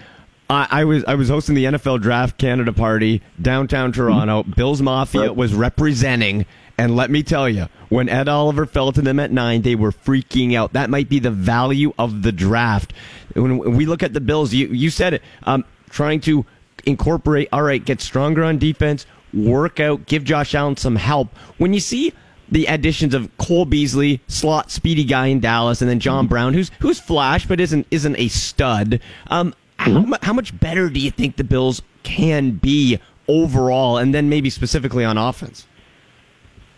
I, 0.49 0.67
I 0.71 0.85
was 0.85 1.05
I 1.05 1.15
was 1.15 1.29
hosting 1.29 1.55
the 1.55 1.65
NFL 1.65 2.03
Draft 2.03 2.39
Canada 2.39 2.73
party 2.73 3.23
downtown 3.41 3.93
Toronto. 3.93 4.43
Bills 4.43 4.81
Mafia 4.83 5.33
was 5.33 5.55
representing. 5.55 6.47
And 6.77 6.97
let 6.97 7.09
me 7.09 7.23
tell 7.23 7.49
you, 7.49 7.69
when 7.89 8.09
Ed 8.09 8.29
Oliver 8.29 8.67
fell 8.67 8.91
to 8.93 9.01
them 9.01 9.21
at 9.21 9.31
nine, 9.31 9.63
they 9.63 9.77
were 9.77 9.93
freaking 9.93 10.57
out. 10.57 10.73
That 10.73 10.91
might 10.91 11.09
be 11.09 11.21
the 11.21 11.31
value 11.31 11.93
of 11.99 12.23
the 12.23 12.33
draft. 12.33 12.93
When 13.35 13.77
we 13.77 13.87
look 13.87 14.03
at 14.03 14.13
the 14.13 14.21
Bills, 14.21 14.53
you, 14.53 14.67
you 14.67 14.91
said 14.91 15.15
it, 15.15 15.23
um, 15.45 15.65
trying 15.91 16.21
to 16.23 16.45
incorporate, 16.87 17.49
all 17.53 17.63
right, 17.63 17.85
get 17.85 18.01
stronger 18.01 18.45
on 18.45 18.59
defense, 18.59 19.07
work 19.33 19.81
out, 19.81 20.07
give 20.07 20.25
Josh 20.25 20.55
Allen 20.55 20.77
some 20.77 20.97
help. 20.97 21.37
When 21.59 21.73
you 21.73 21.81
see 21.81 22.13
the 22.49 22.67
additions 22.67 23.15
of 23.15 23.37
Cole 23.39 23.65
Beasley, 23.65 24.21
slot 24.29 24.71
speedy 24.71 25.05
guy 25.05 25.27
in 25.27 25.41
Dallas, 25.41 25.81
and 25.81 25.91
then 25.91 26.01
John 26.01 26.27
Brown, 26.27 26.55
who's 26.55 26.71
who's 26.81 27.01
flash 27.01 27.47
but 27.47 27.61
isn't 27.61 27.87
isn't 27.91 28.17
a 28.19 28.29
stud. 28.29 29.01
Um, 29.29 29.55
how, 29.79 30.01
mu- 30.01 30.17
how 30.23 30.33
much 30.33 30.59
better 30.59 30.89
do 30.89 31.01
you 31.01 31.11
think 31.11 31.37
the 31.37 31.45
Bills 31.45 31.83
can 32.03 32.53
be 32.53 33.01
overall, 33.29 33.99
and 33.99 34.15
then 34.15 34.29
maybe 34.29 34.51
specifically 34.51 35.05
on 35.05 35.19
offense? 35.19 35.67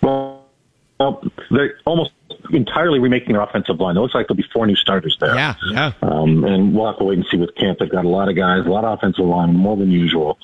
Well, 0.02 0.44
well, 0.98 1.22
they're 1.50 1.78
almost 1.84 2.12
entirely 2.52 2.98
remaking 2.98 3.32
their 3.34 3.42
offensive 3.42 3.78
line. 3.80 3.96
It 3.96 4.00
looks 4.00 4.14
like 4.14 4.26
there'll 4.28 4.36
be 4.36 4.48
four 4.52 4.66
new 4.66 4.76
starters 4.76 5.16
there. 5.20 5.34
Yeah, 5.34 5.54
yeah. 5.70 5.92
Um, 6.02 6.44
and 6.44 6.74
we'll 6.74 6.86
have 6.86 6.98
to 6.98 7.04
wait 7.04 7.18
and 7.18 7.26
see 7.30 7.36
with 7.36 7.54
camp. 7.56 7.78
They've 7.78 7.90
got 7.90 8.04
a 8.04 8.08
lot 8.08 8.28
of 8.28 8.36
guys, 8.36 8.66
a 8.66 8.68
lot 8.70 8.84
of 8.84 8.98
offensive 8.98 9.24
line, 9.24 9.54
more 9.54 9.76
than 9.76 9.90
usual. 9.90 10.38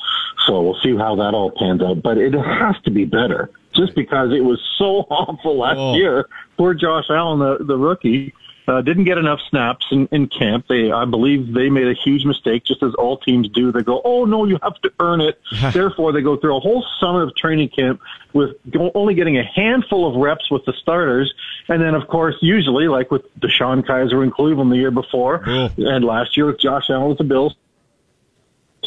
So 0.47 0.61
we'll 0.63 0.81
see 0.83 0.97
how 0.97 1.15
that 1.17 1.35
all 1.35 1.51
pans 1.51 1.83
out. 1.83 2.03
But 2.03 2.19
it 2.19 2.33
has 2.35 2.77
to 2.85 2.91
be 2.91 3.05
better, 3.05 3.51
just 3.75 3.95
because 3.95 4.33
it 4.33 4.45
was 4.45 4.61
so 4.79 4.85
awful 5.11 5.59
last 5.59 5.79
Oh. 5.79 5.95
year. 5.95 6.29
Poor 6.57 6.75
Josh 6.75 7.07
Allen, 7.11 7.39
the, 7.39 7.65
the 7.65 7.77
rookie. 7.79 8.35
Uh, 8.69 8.81
didn't 8.81 9.05
get 9.05 9.19
enough 9.19 9.41
snaps 9.51 9.87
in, 9.91 10.07
in 10.13 10.29
camp. 10.29 10.67
They, 10.69 10.93
I 10.93 11.05
believe, 11.05 11.53
they 11.53 11.69
made 11.69 11.89
a 11.89 11.95
huge 11.95 12.25
mistake, 12.25 12.65
just 12.65 12.83
as 12.83 12.95
all 12.95 13.19
teams 13.19 13.49
do. 13.49 13.73
They 13.73 13.83
go, 13.83 14.01
"Oh 14.05 14.25
no, 14.25 14.45
you 14.45 14.59
have 14.63 14.81
to 14.83 14.93
earn 15.01 15.21
it." 15.21 15.41
Therefore, 15.73 16.13
they 16.13 16.21
go 16.21 16.37
through 16.37 16.57
a 16.57 16.61
whole 16.61 16.85
summer 17.01 17.23
of 17.23 17.35
training 17.35 17.71
camp 17.71 18.01
with 18.33 18.57
only 18.95 19.15
getting 19.15 19.37
a 19.37 19.45
handful 19.45 20.09
of 20.09 20.15
reps 20.15 20.51
with 20.51 20.65
the 20.65 20.73
starters, 20.75 21.33
and 21.69 21.83
then, 21.83 21.95
of 21.95 22.07
course, 22.07 22.37
usually, 22.41 22.87
like 22.87 23.11
with 23.11 23.23
DeShone 23.41 23.85
Kizer 23.85 24.23
in 24.23 24.31
Cleveland 24.31 24.71
the 24.71 24.77
year 24.77 24.93
before, 24.93 25.43
and 25.77 26.05
last 26.05 26.37
year 26.37 26.47
with 26.47 26.61
Josh 26.61 26.89
Allen 26.89 27.09
with 27.09 27.19
the 27.19 27.25
Bills, 27.25 27.57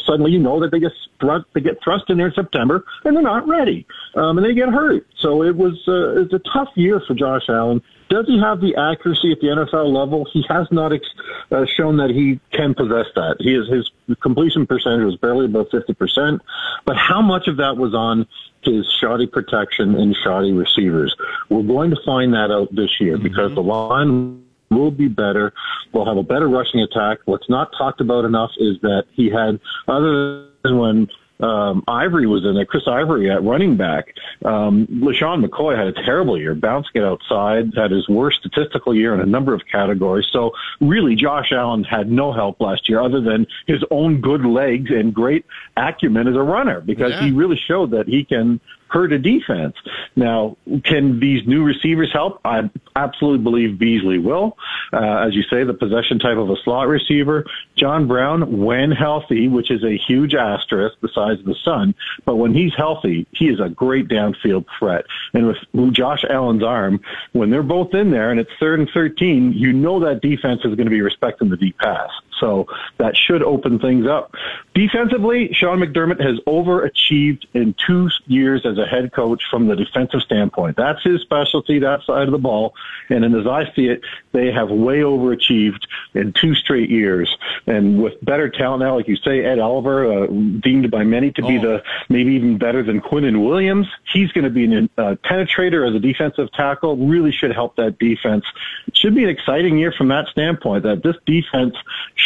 suddenly 0.06 0.32
you 0.32 0.38
know 0.38 0.60
that 0.60 0.70
they 0.70 0.80
get 0.80 0.92
thrust, 1.20 1.46
they 1.52 1.60
get 1.60 1.82
thrust 1.82 2.08
in 2.08 2.16
there 2.16 2.28
in 2.28 2.32
September 2.34 2.84
and 3.04 3.16
they're 3.16 3.22
not 3.22 3.46
ready, 3.46 3.86
um, 4.14 4.38
and 4.38 4.46
they 4.46 4.54
get 4.54 4.68
hurt. 4.68 5.06
So 5.18 5.42
it 5.42 5.56
was 5.56 5.74
uh, 5.88 6.20
it's 6.20 6.32
a 6.32 6.38
tough 6.38 6.70
year 6.76 7.00
for 7.06 7.14
Josh 7.14 7.48
Allen. 7.48 7.82
Does 8.08 8.26
he 8.26 8.38
have 8.38 8.60
the 8.60 8.76
accuracy 8.76 9.32
at 9.32 9.40
the 9.40 9.48
NFL 9.48 9.92
level? 9.92 10.26
He 10.32 10.44
has 10.48 10.68
not 10.70 10.92
ex- 10.92 11.08
uh, 11.50 11.66
shown 11.66 11.96
that 11.96 12.10
he 12.10 12.38
can 12.52 12.74
possess 12.74 13.06
that. 13.16 13.36
He 13.40 13.54
is 13.54 13.68
his 13.68 13.90
completion 14.20 14.66
percentage 14.66 15.04
was 15.04 15.16
barely 15.16 15.46
above 15.46 15.68
fifty 15.70 15.94
percent, 15.94 16.40
but 16.84 16.96
how 16.96 17.20
much 17.20 17.48
of 17.48 17.56
that 17.56 17.76
was 17.76 17.94
on 17.94 18.26
his 18.62 18.86
shoddy 19.00 19.26
protection 19.26 19.94
and 19.96 20.16
shoddy 20.16 20.52
receivers? 20.52 21.14
We're 21.48 21.62
going 21.62 21.90
to 21.90 21.98
find 22.04 22.32
that 22.34 22.50
out 22.50 22.74
this 22.74 23.00
year 23.00 23.18
because 23.18 23.54
the 23.54 23.62
line 23.62 24.44
will 24.70 24.90
be 24.90 25.08
better. 25.08 25.52
We'll 25.92 26.06
have 26.06 26.16
a 26.16 26.22
better 26.22 26.48
rushing 26.48 26.80
attack. 26.80 27.18
What's 27.24 27.48
not 27.48 27.72
talked 27.76 28.00
about 28.00 28.24
enough 28.24 28.52
is 28.58 28.80
that 28.82 29.04
he 29.12 29.30
had, 29.30 29.60
other 29.88 30.48
than 30.62 30.78
when 30.78 31.08
um, 31.40 31.84
Ivory 31.86 32.26
was 32.26 32.44
in 32.44 32.54
there, 32.54 32.64
Chris 32.64 32.84
Ivory 32.86 33.30
at 33.30 33.42
running 33.42 33.76
back, 33.76 34.14
um, 34.44 34.86
LeSean 34.86 35.44
McCoy 35.44 35.76
had 35.76 35.86
a 35.86 36.04
terrible 36.04 36.38
year, 36.38 36.54
bouncing 36.54 36.92
it 36.94 37.04
outside, 37.04 37.72
had 37.76 37.90
his 37.90 38.08
worst 38.08 38.40
statistical 38.40 38.94
year 38.94 39.12
in 39.14 39.20
a 39.20 39.26
number 39.26 39.52
of 39.52 39.62
categories. 39.70 40.26
So 40.32 40.52
really, 40.80 41.14
Josh 41.14 41.52
Allen 41.52 41.84
had 41.84 42.10
no 42.10 42.32
help 42.32 42.60
last 42.60 42.88
year 42.88 43.00
other 43.00 43.20
than 43.20 43.46
his 43.66 43.82
own 43.90 44.20
good 44.20 44.44
legs 44.44 44.90
and 44.90 45.12
great 45.12 45.44
acumen 45.76 46.26
as 46.26 46.36
a 46.36 46.42
runner 46.42 46.80
because 46.80 47.18
he 47.20 47.32
really 47.32 47.56
showed 47.56 47.90
that 47.90 48.08
he 48.08 48.24
can 48.24 48.60
hurt 48.88 49.12
a 49.12 49.18
defense. 49.18 49.74
Now, 50.14 50.56
can 50.84 51.20
these 51.20 51.46
new 51.46 51.64
receivers 51.64 52.12
help? 52.12 52.40
I 52.44 52.70
absolutely 52.94 53.42
believe 53.42 53.78
Beasley 53.78 54.18
will. 54.18 54.56
Uh, 54.92 55.26
as 55.26 55.34
you 55.34 55.42
say, 55.44 55.64
the 55.64 55.74
possession 55.74 56.18
type 56.18 56.38
of 56.38 56.50
a 56.50 56.56
slot 56.64 56.88
receiver. 56.88 57.44
John 57.74 58.06
Brown, 58.06 58.62
when 58.62 58.92
healthy, 58.92 59.48
which 59.48 59.70
is 59.70 59.82
a 59.84 59.96
huge 59.96 60.34
asterisk 60.34 60.96
besides 61.00 61.44
the 61.44 61.54
sun, 61.64 61.94
but 62.24 62.36
when 62.36 62.54
he's 62.54 62.74
healthy, 62.76 63.26
he 63.32 63.48
is 63.48 63.60
a 63.60 63.68
great 63.68 64.08
downfield 64.08 64.64
threat. 64.78 65.04
And 65.34 65.46
with 65.46 65.92
Josh 65.92 66.24
Allen's 66.28 66.62
arm, 66.62 67.00
when 67.32 67.50
they're 67.50 67.62
both 67.62 67.94
in 67.94 68.10
there 68.10 68.30
and 68.30 68.40
it's 68.40 68.50
third 68.60 68.80
and 68.80 68.88
13, 68.92 69.52
you 69.52 69.72
know 69.72 70.00
that 70.00 70.22
defense 70.22 70.60
is 70.64 70.74
going 70.74 70.86
to 70.86 70.90
be 70.90 71.02
respecting 71.02 71.48
the 71.48 71.56
deep 71.56 71.78
pass. 71.78 72.10
So 72.40 72.66
that 72.98 73.16
should 73.16 73.42
open 73.42 73.78
things 73.78 74.06
up. 74.06 74.34
Defensively, 74.74 75.52
Sean 75.52 75.78
McDermott 75.78 76.20
has 76.20 76.38
overachieved 76.46 77.44
in 77.54 77.74
two 77.86 78.10
years 78.26 78.66
as 78.66 78.78
a 78.78 78.86
head 78.86 79.12
coach 79.12 79.42
from 79.50 79.68
the 79.68 79.76
defensive 79.76 80.20
standpoint. 80.20 80.76
That's 80.76 81.02
his 81.02 81.22
specialty, 81.22 81.78
that 81.78 82.02
side 82.04 82.28
of 82.28 82.32
the 82.32 82.38
ball. 82.38 82.74
And 83.08 83.24
as 83.24 83.46
I 83.46 83.72
see 83.74 83.86
it, 83.86 84.02
they 84.32 84.52
have 84.52 84.70
way 84.70 84.98
overachieved 85.00 85.84
in 86.14 86.32
two 86.32 86.54
straight 86.54 86.90
years. 86.90 87.34
And 87.66 88.02
with 88.02 88.22
better 88.22 88.50
talent 88.50 88.82
now, 88.82 88.96
like 88.96 89.08
you 89.08 89.16
say, 89.16 89.44
Ed 89.44 89.58
Oliver, 89.58 90.24
uh, 90.24 90.26
deemed 90.26 90.90
by 90.90 91.04
many 91.04 91.30
to 91.32 91.42
be 91.42 91.58
oh. 91.58 91.62
the 91.62 91.82
maybe 92.08 92.32
even 92.32 92.58
better 92.58 92.82
than 92.82 93.00
Quinnen 93.00 93.46
Williams. 93.46 93.86
He's 94.12 94.30
going 94.32 94.44
to 94.44 94.50
be 94.50 94.64
a 94.66 94.82
uh, 94.98 95.14
penetrator 95.16 95.88
as 95.88 95.94
a 95.94 96.00
defensive 96.00 96.52
tackle. 96.52 96.96
Really 96.96 97.32
should 97.32 97.52
help 97.52 97.76
that 97.76 97.98
defense. 97.98 98.44
It 98.86 98.96
should 98.96 99.14
be 99.14 99.24
an 99.24 99.30
exciting 99.30 99.78
year 99.78 99.92
from 99.96 100.08
that 100.08 100.28
standpoint. 100.28 100.82
That 100.82 101.02
this 101.02 101.16
defense 101.24 101.74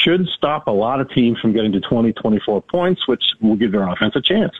should 0.04 0.26
stop 0.28 0.66
a 0.66 0.70
lot 0.70 1.00
of 1.00 1.10
teams 1.10 1.38
from 1.40 1.52
getting 1.52 1.72
to 1.72 1.80
20, 1.80 2.12
24 2.12 2.62
points, 2.62 3.06
which 3.06 3.22
will 3.40 3.56
give 3.56 3.72
their 3.72 3.88
offense 3.88 4.14
a 4.16 4.20
chance. 4.20 4.54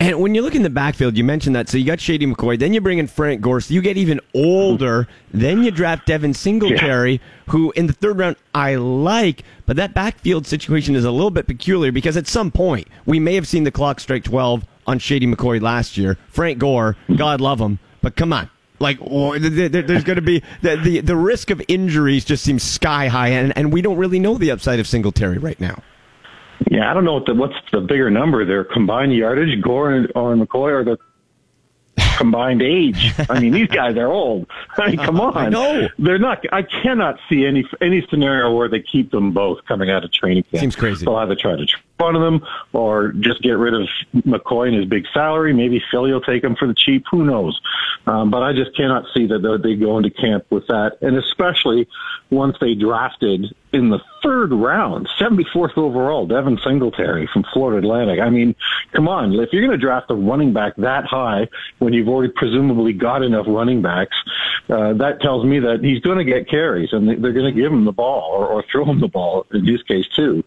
And 0.00 0.20
when 0.20 0.34
you 0.34 0.42
look 0.42 0.54
in 0.54 0.62
the 0.62 0.70
backfield, 0.70 1.16
you 1.16 1.24
mentioned 1.24 1.54
that. 1.56 1.68
So 1.68 1.78
you 1.78 1.84
got 1.84 2.00
Shady 2.00 2.26
McCoy, 2.26 2.58
then 2.58 2.74
you 2.74 2.80
bring 2.80 2.98
in 2.98 3.06
Frank 3.06 3.40
Gore. 3.40 3.60
So 3.60 3.72
you 3.72 3.80
get 3.80 3.96
even 3.96 4.20
older. 4.34 5.06
Then 5.32 5.62
you 5.62 5.70
draft 5.70 6.06
Devin 6.06 6.34
Singletary, 6.34 7.12
yeah. 7.12 7.52
who 7.52 7.72
in 7.72 7.86
the 7.86 7.92
third 7.92 8.18
round 8.18 8.36
I 8.54 8.74
like, 8.74 9.44
but 9.66 9.76
that 9.76 9.94
backfield 9.94 10.46
situation 10.46 10.96
is 10.96 11.04
a 11.04 11.10
little 11.10 11.30
bit 11.30 11.46
peculiar 11.46 11.92
because 11.92 12.16
at 12.16 12.26
some 12.26 12.50
point 12.50 12.88
we 13.06 13.20
may 13.20 13.34
have 13.34 13.46
seen 13.46 13.64
the 13.64 13.70
clock 13.70 14.00
strike 14.00 14.24
12 14.24 14.64
on 14.86 14.98
Shady 14.98 15.26
McCoy 15.26 15.60
last 15.60 15.96
year. 15.96 16.18
Frank 16.28 16.58
Gore, 16.58 16.96
God 17.16 17.40
love 17.40 17.60
him, 17.60 17.78
but 18.02 18.16
come 18.16 18.32
on. 18.32 18.50
Like 18.80 18.98
or 19.00 19.38
there's 19.38 20.04
going 20.04 20.16
to 20.16 20.22
be 20.22 20.42
the, 20.62 20.76
the 20.76 21.00
the 21.00 21.16
risk 21.16 21.50
of 21.50 21.62
injuries 21.68 22.24
just 22.24 22.42
seems 22.42 22.62
sky 22.64 23.06
high, 23.06 23.28
and, 23.28 23.56
and 23.56 23.72
we 23.72 23.82
don't 23.82 23.96
really 23.96 24.18
know 24.18 24.36
the 24.36 24.50
upside 24.50 24.80
of 24.80 24.88
Singletary 24.88 25.38
right 25.38 25.60
now. 25.60 25.82
Yeah, 26.70 26.90
I 26.90 26.94
don't 26.94 27.04
know 27.04 27.14
what 27.14 27.26
the, 27.26 27.34
what's 27.34 27.54
the 27.72 27.80
bigger 27.80 28.10
number 28.10 28.44
there, 28.44 28.64
combined 28.64 29.14
yardage, 29.14 29.60
Gore 29.60 29.92
and, 29.92 30.12
or 30.14 30.34
McCoy, 30.34 30.72
or 30.72 30.84
the 30.84 30.98
combined 32.16 32.62
age. 32.62 33.12
I 33.28 33.40
mean, 33.40 33.52
these 33.52 33.68
guys 33.68 33.96
are 33.96 34.10
old. 34.10 34.48
I 34.76 34.88
mean, 34.90 34.98
come 34.98 35.20
on. 35.20 35.50
No, 35.50 35.88
they're 35.98 36.18
not. 36.18 36.44
I 36.52 36.62
cannot 36.62 37.18
see 37.28 37.46
any 37.46 37.64
any 37.80 38.06
scenario 38.08 38.54
where 38.54 38.68
they 38.68 38.80
keep 38.80 39.10
them 39.10 39.32
both 39.32 39.64
coming 39.66 39.90
out 39.90 40.04
of 40.04 40.12
training 40.12 40.44
camp. 40.44 40.60
Seems 40.60 40.76
crazy. 40.76 41.04
They'll 41.04 41.16
either 41.16 41.36
try 41.36 41.56
to 41.56 41.66
one 41.98 42.16
of 42.16 42.22
them 42.22 42.46
or 42.72 43.12
just 43.12 43.42
get 43.42 43.52
rid 43.52 43.74
of 43.74 43.88
McCoy 44.14 44.68
and 44.68 44.76
his 44.76 44.86
big 44.86 45.04
salary. 45.12 45.52
Maybe 45.52 45.82
Philly 45.90 46.12
will 46.12 46.20
take 46.20 46.42
him 46.42 46.56
for 46.56 46.66
the 46.66 46.74
cheap. 46.74 47.04
Who 47.10 47.24
knows? 47.24 47.60
Um, 48.06 48.30
but 48.30 48.42
I 48.42 48.52
just 48.52 48.76
cannot 48.76 49.04
see 49.14 49.26
that 49.26 49.60
they 49.62 49.74
go 49.74 49.96
into 49.96 50.10
camp 50.10 50.44
with 50.50 50.66
that. 50.66 50.98
And 51.00 51.16
especially 51.16 51.88
once 52.30 52.56
they 52.60 52.74
drafted 52.74 53.54
in 53.72 53.90
the 53.90 54.00
third 54.22 54.52
round, 54.52 55.08
74th 55.18 55.76
overall, 55.76 56.26
Devin 56.26 56.58
Singletary 56.64 57.28
from 57.32 57.44
Florida 57.52 57.78
Atlantic. 57.86 58.20
I 58.20 58.30
mean, 58.30 58.54
come 58.92 59.08
on. 59.08 59.32
If 59.34 59.52
you're 59.52 59.62
going 59.62 59.78
to 59.78 59.84
draft 59.84 60.10
a 60.10 60.14
running 60.14 60.52
back 60.52 60.76
that 60.76 61.04
high 61.04 61.48
when 61.78 61.92
you've 61.92 62.08
already 62.08 62.32
presumably 62.32 62.92
got 62.92 63.22
enough 63.22 63.46
running 63.48 63.82
backs, 63.82 64.16
uh, 64.68 64.94
that 64.94 65.20
tells 65.20 65.44
me 65.44 65.58
that 65.60 65.82
he's 65.82 66.00
going 66.00 66.18
to 66.18 66.24
get 66.24 66.48
carries 66.48 66.92
and 66.92 67.08
they're 67.08 67.32
going 67.32 67.52
to 67.52 67.60
give 67.60 67.72
him 67.72 67.84
the 67.84 67.92
ball 67.92 68.30
or, 68.32 68.46
or 68.46 68.64
throw 68.70 68.84
him 68.84 69.00
the 69.00 69.08
ball 69.08 69.46
in 69.52 69.64
his 69.64 69.82
case 69.82 70.06
too. 70.08 70.44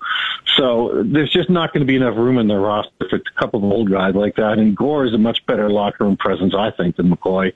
So 0.56 1.04
there's 1.06 1.32
just 1.38 1.50
not 1.50 1.74
going 1.74 1.82
to 1.82 1.88
be 1.88 1.96
enough 1.96 2.18
room 2.18 2.38
in 2.38 2.48
their 2.48 2.60
roster 2.60 3.08
for 3.10 3.18
a 3.18 3.40
couple 3.40 3.64
of 3.64 3.72
old 3.72 3.92
guys 3.92 4.16
like 4.16 4.36
that. 4.36 4.58
And 4.58 4.76
Gore 4.76 5.06
is 5.06 5.14
a 5.14 5.18
much 5.18 5.46
better 5.46 5.70
locker 5.70 6.04
room 6.04 6.18
presence, 6.18 6.54
I 6.58 6.72
think, 6.72 6.98
than 6.98 7.12
McCoy. 7.12 7.54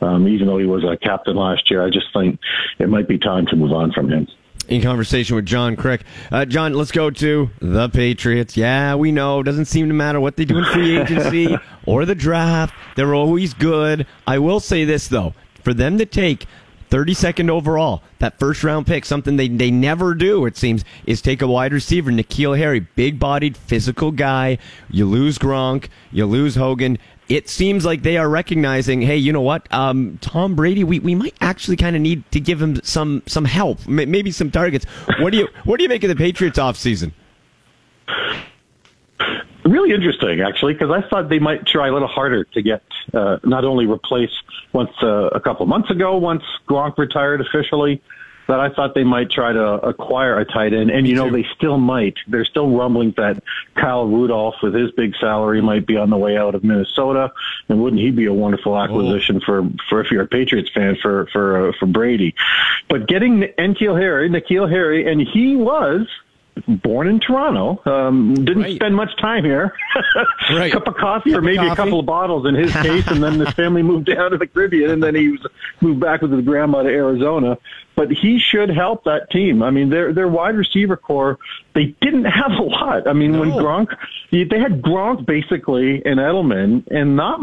Um, 0.00 0.26
even 0.28 0.46
though 0.46 0.58
he 0.58 0.66
was 0.66 0.84
a 0.84 0.96
captain 0.96 1.36
last 1.36 1.70
year, 1.70 1.84
I 1.84 1.90
just 1.90 2.12
think 2.12 2.40
it 2.78 2.88
might 2.88 3.08
be 3.08 3.18
time 3.18 3.46
to 3.46 3.56
move 3.56 3.72
on 3.72 3.92
from 3.92 4.10
him 4.10 4.26
in 4.68 4.80
conversation 4.80 5.34
with 5.34 5.46
John 5.46 5.74
Kryk. 5.74 6.02
Uh, 6.30 6.44
John, 6.44 6.74
let's 6.74 6.92
go 6.92 7.10
to 7.10 7.50
the 7.58 7.88
Patriots. 7.88 8.56
Yeah, 8.56 8.94
we 8.94 9.10
know. 9.10 9.42
Doesn't 9.42 9.64
seem 9.64 9.88
to 9.88 9.94
matter 9.94 10.20
what 10.20 10.36
they 10.36 10.44
do 10.44 10.58
in 10.58 10.64
free 10.66 10.96
agency 11.00 11.58
or 11.86 12.04
the 12.04 12.14
draft. 12.14 12.72
They're 12.94 13.14
always 13.14 13.52
good. 13.52 14.06
I 14.28 14.38
will 14.38 14.60
say 14.60 14.84
this, 14.84 15.08
though. 15.08 15.34
For 15.64 15.74
them 15.74 15.98
to 15.98 16.06
take 16.06 16.46
32nd 16.90 17.48
overall, 17.48 18.02
that 18.18 18.38
first 18.38 18.62
round 18.64 18.86
pick, 18.86 19.04
something 19.04 19.36
they, 19.36 19.48
they 19.48 19.70
never 19.70 20.14
do, 20.14 20.44
it 20.44 20.56
seems, 20.56 20.84
is 21.06 21.22
take 21.22 21.40
a 21.40 21.46
wide 21.46 21.72
receiver, 21.72 22.10
N'Keal 22.10 22.58
Harry, 22.58 22.80
big 22.80 23.18
bodied, 23.18 23.56
physical 23.56 24.10
guy. 24.10 24.58
You 24.90 25.06
lose 25.06 25.38
Gronk, 25.38 25.88
you 26.10 26.26
lose 26.26 26.56
Hogan. 26.56 26.98
It 27.28 27.48
seems 27.48 27.84
like 27.84 28.02
they 28.02 28.16
are 28.16 28.28
recognizing, 28.28 29.02
hey, 29.02 29.16
you 29.16 29.32
know 29.32 29.40
what? 29.40 29.72
Um, 29.72 30.18
Tom 30.20 30.56
Brady, 30.56 30.82
we, 30.82 30.98
we 30.98 31.14
might 31.14 31.36
actually 31.40 31.76
kind 31.76 31.94
of 31.94 32.02
need 32.02 32.28
to 32.32 32.40
give 32.40 32.60
him 32.60 32.80
some 32.82 33.22
some 33.26 33.44
help, 33.44 33.86
maybe 33.86 34.32
some 34.32 34.50
targets. 34.50 34.84
What 35.20 35.30
do 35.30 35.38
you 35.38 35.48
what 35.64 35.76
do 35.76 35.84
you 35.84 35.88
make 35.88 36.02
of 36.02 36.08
the 36.08 36.16
Patriots 36.16 36.58
offseason? 36.58 37.12
Really 39.64 39.92
interesting, 39.92 40.40
actually, 40.40 40.72
because 40.72 40.90
I 40.90 41.06
thought 41.08 41.28
they 41.28 41.38
might 41.38 41.66
try 41.66 41.88
a 41.88 41.92
little 41.92 42.08
harder 42.08 42.44
to 42.44 42.62
get 42.62 42.82
uh, 43.12 43.38
not 43.44 43.64
only 43.64 43.86
replace 43.86 44.30
once 44.72 44.90
uh, 45.02 45.28
a 45.28 45.40
couple 45.40 45.66
months 45.66 45.90
ago, 45.90 46.16
once 46.16 46.42
Gronk 46.66 46.96
retired 46.96 47.40
officially, 47.40 48.00
that 48.50 48.58
I 48.58 48.68
thought 48.70 48.94
they 48.94 49.04
might 49.04 49.30
try 49.30 49.52
to 49.52 49.64
acquire 49.64 50.38
a 50.38 50.44
tight 50.44 50.72
end. 50.72 50.90
And, 50.90 51.06
you 51.06 51.14
know, 51.14 51.30
they 51.30 51.46
still 51.54 51.78
might. 51.78 52.16
They're 52.26 52.44
still 52.44 52.70
rumbling 52.70 53.14
that 53.16 53.42
Kyle 53.76 54.06
Rudolph, 54.06 54.56
with 54.62 54.74
his 54.74 54.90
big 54.92 55.14
salary, 55.20 55.60
might 55.60 55.86
be 55.86 55.96
on 55.96 56.10
the 56.10 56.16
way 56.16 56.36
out 56.36 56.54
of 56.54 56.64
Minnesota. 56.64 57.32
And 57.68 57.82
wouldn't 57.82 58.02
he 58.02 58.10
be 58.10 58.26
a 58.26 58.32
wonderful 58.32 58.76
acquisition 58.76 59.36
oh. 59.36 59.46
for, 59.46 59.70
for 59.88 60.00
if 60.00 60.10
you're 60.10 60.22
a 60.22 60.26
Patriots 60.26 60.70
fan 60.74 60.96
for, 61.00 61.26
for, 61.32 61.68
uh, 61.68 61.72
for 61.78 61.86
Brady? 61.86 62.34
But 62.88 63.06
getting 63.06 63.42
N'Keal 63.58 64.00
Harry, 64.00 64.28
N'Keal 64.28 64.68
Harry, 64.68 65.10
and 65.10 65.20
he 65.20 65.54
was 65.54 66.08
born 66.66 67.08
in 67.08 67.20
Toronto. 67.20 67.80
Um, 67.90 68.34
didn't 68.34 68.62
right. 68.62 68.76
spend 68.76 68.94
much 68.94 69.16
time 69.18 69.44
here. 69.44 69.74
right. 70.50 70.72
Cup 70.72 70.86
of 70.86 70.96
coffee 70.96 71.30
Cup 71.30 71.38
or 71.38 71.42
maybe 71.42 71.58
coffee. 71.58 71.70
a 71.70 71.76
couple 71.76 72.00
of 72.00 72.06
bottles 72.06 72.46
in 72.46 72.54
his 72.54 72.72
case, 72.72 73.06
and 73.08 73.22
then 73.22 73.38
his 73.38 73.50
family 73.54 73.82
moved 73.82 74.06
down 74.06 74.30
to 74.30 74.38
the 74.38 74.46
Caribbean, 74.46 74.90
and 74.90 75.02
then 75.02 75.14
he 75.14 75.28
was 75.30 75.46
moved 75.80 76.00
back 76.00 76.22
with 76.22 76.32
his 76.32 76.44
grandma 76.44 76.82
to 76.82 76.88
Arizona. 76.88 77.58
But 77.96 78.10
he 78.10 78.38
should 78.38 78.70
help 78.70 79.04
that 79.04 79.30
team. 79.30 79.62
I 79.62 79.70
mean, 79.70 79.90
their 79.90 80.12
their 80.12 80.28
wide 80.28 80.56
receiver 80.56 80.96
corps, 80.96 81.38
they 81.74 81.86
didn't 82.00 82.24
have 82.24 82.52
a 82.52 82.62
lot. 82.62 83.06
I 83.06 83.12
mean, 83.12 83.32
no. 83.32 83.40
when 83.40 83.50
Gronk, 83.50 83.96
they 84.30 84.58
had 84.58 84.80
Gronk 84.82 85.26
basically 85.26 86.04
and 86.04 86.18
Edelman, 86.18 86.86
and 86.90 87.16
not 87.16 87.40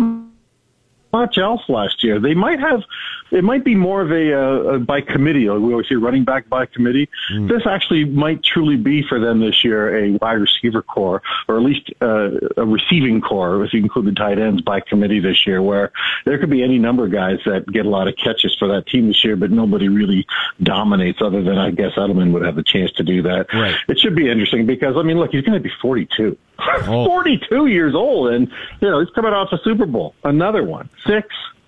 much 1.13 1.37
else 1.37 1.61
last 1.67 2.03
year. 2.03 2.19
They 2.19 2.33
might 2.33 2.59
have, 2.59 2.83
it 3.31 3.43
might 3.43 3.63
be 3.63 3.75
more 3.75 4.01
of 4.01 4.11
a, 4.11 4.33
uh, 4.33 4.75
a 4.75 4.79
by 4.79 5.01
committee. 5.01 5.49
We 5.49 5.71
always 5.71 5.87
say 5.89 5.95
running 5.95 6.23
back 6.23 6.49
by 6.49 6.65
committee. 6.65 7.09
Mm. 7.33 7.49
This 7.49 7.65
actually 7.67 8.05
might 8.05 8.43
truly 8.43 8.77
be 8.77 9.03
for 9.07 9.19
them 9.19 9.39
this 9.39 9.63
year 9.63 10.05
a 10.05 10.11
wide 10.21 10.33
receiver 10.33 10.81
corps, 10.81 11.21
or 11.47 11.57
at 11.57 11.63
least 11.63 11.91
uh, 12.01 12.31
a 12.57 12.65
receiving 12.65 13.21
corps, 13.21 13.63
if 13.63 13.73
you 13.73 13.81
include 13.81 14.05
the 14.05 14.11
tight 14.13 14.39
ends 14.39 14.61
by 14.61 14.79
committee 14.79 15.19
this 15.19 15.45
year, 15.45 15.61
where 15.61 15.91
there 16.25 16.37
could 16.37 16.49
be 16.49 16.63
any 16.63 16.77
number 16.77 17.05
of 17.05 17.11
guys 17.11 17.39
that 17.45 17.65
get 17.71 17.85
a 17.85 17.89
lot 17.89 18.07
of 18.07 18.15
catches 18.15 18.55
for 18.57 18.67
that 18.67 18.87
team 18.87 19.07
this 19.07 19.23
year, 19.23 19.35
but 19.35 19.51
nobody 19.51 19.89
really 19.89 20.25
dominates 20.63 21.21
other 21.21 21.41
than 21.43 21.57
I 21.57 21.71
guess 21.71 21.93
Edelman 21.93 22.31
would 22.33 22.45
have 22.45 22.57
a 22.57 22.63
chance 22.63 22.91
to 22.93 23.03
do 23.03 23.21
that. 23.23 23.47
Right. 23.53 23.75
It 23.87 23.99
should 23.99 24.15
be 24.15 24.29
interesting 24.29 24.65
because 24.65 24.95
I 24.97 25.03
mean, 25.03 25.17
look, 25.17 25.31
he's 25.31 25.43
going 25.43 25.57
to 25.57 25.63
be 25.63 25.73
42. 25.81 26.37
Oh. 26.59 27.05
42 27.17 27.67
years 27.67 27.93
old, 27.95 28.29
and 28.29 28.47
you 28.81 28.89
know 28.89 28.99
he's 28.99 29.09
coming 29.11 29.33
off 29.33 29.51
a 29.51 29.57
Super 29.63 29.85
Bowl, 29.85 30.15
another 30.23 30.63
one, 30.63 30.89
six, 31.05 31.27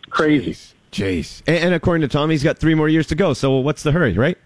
crazy. 0.10 0.52
Jeez. 0.52 0.74
And, 1.48 1.58
and, 1.58 1.74
according 1.74 2.02
to 2.02 2.08
Tom, 2.08 2.30
he's 2.30 2.44
got 2.44 2.58
three 2.58 2.76
more 2.76 2.90
years 2.90 3.08
to 3.08 3.16
go. 3.16 3.34
So 3.34 3.58
what's 3.58 3.84
the 3.84 3.92
hurry, 3.92 4.14
right? 4.14 4.38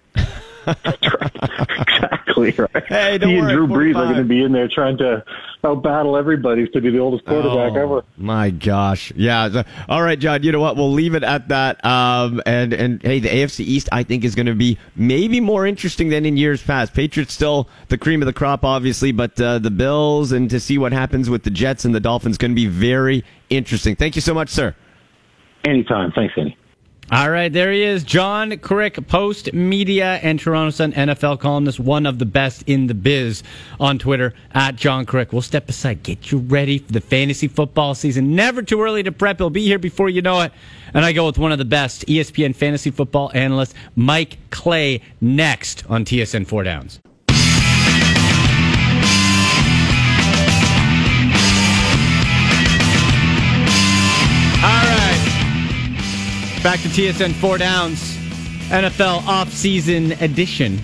exactly 0.66 2.52
right. 2.52 2.86
Hey, 2.88 3.18
don't 3.18 3.30
he 3.30 3.38
and 3.38 3.50
Drew 3.50 3.68
Brees 3.68 3.96
are 3.96 4.06
going 4.06 4.16
to 4.16 4.24
be 4.24 4.44
in 4.44 4.52
there 4.52 4.68
trying 4.68 4.98
to 4.98 5.24
battle 5.62 6.16
everybody 6.16 6.68
to 6.68 6.82
be 6.82 6.90
the 6.90 7.00
oldest 7.00 7.26
quarterback 7.26 7.74
oh, 7.74 7.84
ever. 7.84 8.06
My 8.18 8.50
gosh, 8.50 9.12
yeah. 9.16 9.64
All 9.90 10.02
right, 10.02 10.18
John. 10.18 10.44
You 10.44 10.52
know 10.52 10.60
what? 10.60 10.76
We'll 10.76 10.92
leave 10.92 11.16
it 11.16 11.24
at 11.24 11.50
that. 11.50 11.84
Um, 11.84 12.42
and 12.46 12.74
and 12.74 13.02
hey, 13.02 13.20
the 13.20 13.30
AFC 13.30 13.62
East 13.62 13.90
I 13.92 14.04
think 14.04 14.24
is 14.24 14.36
going 14.36 14.46
to 14.46 14.56
be 14.56 14.78
maybe 14.96 15.40
more 15.40 15.66
interesting 15.66 16.10
than 16.10 16.26
in 16.26 16.38
years 16.38 16.62
past. 16.64 16.94
Patriots 16.94 17.34
still 17.34 17.68
the 17.90 17.98
cream 17.98 18.22
of 18.22 18.26
the 18.26 18.34
crop, 18.34 18.64
obviously, 18.64 19.12
but 19.12 19.40
uh, 19.40 19.60
the 19.60 19.72
Bills 19.72 20.32
and 20.32 20.50
to 20.50 20.60
see 20.60 20.78
what 20.78 20.94
happens 20.94 21.30
with 21.30 21.44
the 21.44 21.52
Jets 21.52 21.86
and 21.86 21.94
the 21.94 22.00
Dolphins 22.00 22.38
going 22.38 22.52
to 22.52 22.56
be 22.56 22.68
very 22.68 23.24
interesting. 23.50 23.96
Thank 23.96 24.16
you 24.16 24.22
so 24.22 24.34
much, 24.34 24.50
sir. 24.50 24.76
Anytime. 25.64 26.12
Thanks, 26.12 26.34
Andy. 26.38 26.58
All 27.12 27.30
right, 27.30 27.52
there 27.52 27.72
he 27.72 27.84
is, 27.84 28.04
John 28.04 28.52
Kryk, 28.52 29.08
Post 29.08 29.54
Media 29.54 30.20
and 30.24 30.40
Toronto 30.40 30.72
Sun 30.72 30.94
NFL 30.94 31.40
columnist, 31.40 31.80
one 31.80 32.06
of 32.06 32.18
the 32.18 32.26
best 32.26 32.64
in 32.66 32.88
the 32.88 32.94
biz 32.94 33.44
on 33.78 34.00
Twitter 34.00 34.34
at 34.54 34.78
John 34.78 35.06
Kryk. 35.06 35.34
We'll 35.34 35.42
step 35.42 35.68
aside, 35.68 36.02
get 36.02 36.32
you 36.32 36.38
ready 36.40 36.80
for 36.80 36.94
the 36.94 37.02
fantasy 37.02 37.50
football 37.50 37.94
season. 37.94 38.36
Never 38.36 38.64
too 38.64 38.82
early 38.82 39.04
to 39.04 39.12
prep. 39.12 39.38
He'll 39.38 39.50
be 39.50 39.66
here 39.66 39.80
before 39.80 40.10
you 40.10 40.22
know 40.22 40.42
it. 40.42 40.54
And 40.94 41.04
I 41.04 41.12
go 41.12 41.26
with 41.26 41.38
one 41.38 41.52
of 41.52 41.58
the 41.58 41.66
best 41.66 42.06
ESPN 42.08 42.56
fantasy 42.56 42.90
football 42.90 43.32
analysts, 43.34 43.76
Mike 43.96 44.38
Clay, 44.50 45.02
next 45.20 45.84
on 45.90 46.06
TSN 46.06 46.48
Four 46.48 46.64
Downs. 46.64 47.00
Back 56.64 56.80
to 56.84 56.88
TSN 56.88 57.34
Four 57.34 57.58
Downs, 57.58 58.16
NFL 58.70 59.20
offseason 59.24 60.20
edition. 60.22 60.78